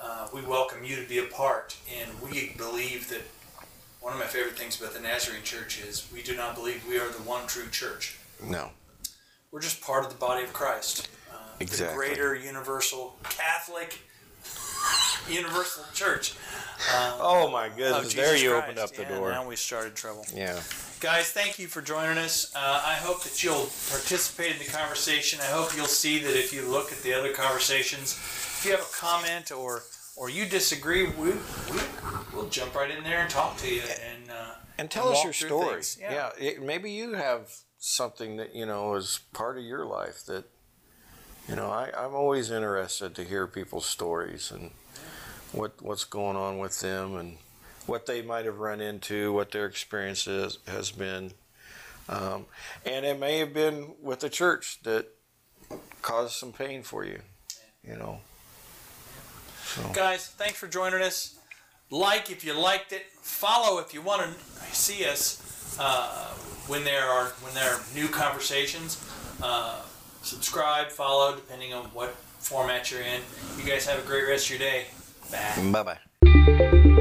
uh, 0.00 0.28
we 0.34 0.42
welcome 0.42 0.84
you 0.84 0.96
to 0.96 1.08
be 1.08 1.18
a 1.18 1.24
part. 1.24 1.76
And 2.00 2.10
we 2.20 2.54
believe 2.56 3.08
that 3.10 3.22
one 4.02 4.12
of 4.12 4.18
my 4.18 4.26
favorite 4.26 4.58
things 4.58 4.80
about 4.80 4.92
the 4.94 5.00
Nazarene 5.00 5.42
Church 5.44 5.80
is 5.80 6.06
we 6.12 6.22
do 6.22 6.36
not 6.36 6.54
believe 6.54 6.84
we 6.88 6.98
are 6.98 7.08
the 7.08 7.22
one 7.22 7.46
true 7.46 7.68
church. 7.70 8.18
No. 8.42 8.70
We're 9.50 9.60
just 9.60 9.80
part 9.80 10.04
of 10.04 10.10
the 10.10 10.18
body 10.18 10.42
of 10.44 10.52
Christ. 10.52 11.08
Uh, 11.30 11.36
The 11.58 11.90
greater 11.94 12.34
universal 12.34 13.16
Catholic 13.22 14.00
universal 15.30 15.84
church. 15.94 16.32
Um, 16.94 17.12
Oh 17.20 17.48
my 17.50 17.68
goodness! 17.68 18.12
there 18.14 18.36
you 18.36 18.50
Christ. 18.50 18.64
opened 18.64 18.78
up 18.80 18.90
the 18.92 19.02
Yeah, 19.02 19.16
door. 19.16 19.30
Now 19.30 19.46
we 19.46 19.54
started 19.56 19.94
trouble. 19.94 20.26
Yeah. 20.34 20.60
Guys, 20.98 21.30
thank 21.30 21.58
you 21.60 21.68
for 21.68 21.80
joining 21.82 22.18
us. 22.18 22.52
Uh, 22.56 22.82
I 22.84 22.94
hope 22.94 23.22
that 23.24 23.42
you'll 23.44 23.68
participate 23.90 24.52
in 24.52 24.58
the 24.58 24.64
conversation. 24.72 25.38
I 25.40 25.46
hope 25.46 25.76
you'll 25.76 25.86
see 25.86 26.18
that 26.20 26.36
if 26.36 26.52
you 26.52 26.62
look 26.62 26.90
at 26.92 27.02
the 27.02 27.12
other 27.14 27.32
conversations, 27.32 28.12
if 28.14 28.62
you 28.64 28.72
have 28.72 28.80
a 28.80 28.96
comment 28.96 29.52
or 29.52 29.82
or 30.16 30.28
you 30.30 30.46
disagree, 30.46 31.06
we, 31.06 31.30
we 31.32 31.80
we'll 32.34 32.48
jump 32.48 32.74
right 32.74 32.90
in 32.90 33.02
there 33.04 33.20
and 33.20 33.30
talk 33.30 33.56
to 33.58 33.72
you 33.74 33.82
and 33.82 34.30
uh, 34.30 34.54
And 34.78 34.90
tell 34.90 35.08
us 35.08 35.24
your 35.24 35.32
story. 35.32 35.74
things. 35.74 35.98
Yeah. 36.00 36.30
it, 36.38 36.62
maybe 36.62 36.90
you 36.90 37.14
have 37.14 37.50
something 37.78 38.36
that 38.36 38.54
you 38.54 38.64
know 38.66 38.94
is 38.94 39.20
part 39.32 39.58
of 39.58 39.64
your 39.64 39.84
life 39.84 40.24
that 40.26 40.44
you 41.48 41.56
know. 41.56 41.70
I, 41.70 41.90
I'm 41.96 42.14
always 42.14 42.50
interested 42.50 43.14
to 43.16 43.24
hear 43.24 43.46
people's 43.46 43.86
stories 43.86 44.50
and 44.50 44.70
what 45.52 45.82
what's 45.82 46.04
going 46.04 46.36
on 46.36 46.58
with 46.58 46.80
them 46.80 47.16
and 47.16 47.38
what 47.86 48.06
they 48.06 48.22
might 48.22 48.44
have 48.44 48.58
run 48.58 48.80
into, 48.80 49.32
what 49.32 49.50
their 49.50 49.66
experience 49.66 50.26
is, 50.28 50.58
has 50.68 50.92
been, 50.92 51.32
um, 52.08 52.46
and 52.86 53.04
it 53.04 53.18
may 53.18 53.38
have 53.38 53.52
been 53.52 53.94
with 54.00 54.20
the 54.20 54.30
church 54.30 54.78
that 54.84 55.08
caused 56.00 56.34
some 56.34 56.52
pain 56.52 56.82
for 56.82 57.04
you. 57.04 57.20
You 57.82 57.96
know. 57.96 58.20
So. 59.74 59.88
Guys, 59.94 60.28
thanks 60.28 60.58
for 60.58 60.68
joining 60.68 61.00
us. 61.00 61.38
Like 61.90 62.30
if 62.30 62.44
you 62.44 62.52
liked 62.52 62.92
it. 62.92 63.06
Follow 63.22 63.78
if 63.78 63.94
you 63.94 64.02
want 64.02 64.22
to 64.22 64.74
see 64.74 65.06
us 65.06 65.76
uh, 65.80 66.28
when 66.66 66.84
there 66.84 67.04
are 67.04 67.28
when 67.40 67.54
there 67.54 67.72
are 67.72 67.80
new 67.94 68.08
conversations. 68.08 69.02
Uh, 69.42 69.80
subscribe, 70.22 70.88
follow, 70.88 71.34
depending 71.34 71.72
on 71.72 71.84
what 71.86 72.10
format 72.38 72.90
you're 72.90 73.00
in. 73.00 73.22
You 73.56 73.64
guys 73.64 73.86
have 73.86 73.98
a 73.98 74.06
great 74.06 74.28
rest 74.28 74.50
of 74.50 74.58
your 74.58 74.58
day. 74.58 74.86
Bye. 75.30 75.70
Bye 75.82 75.96
bye. 76.22 76.98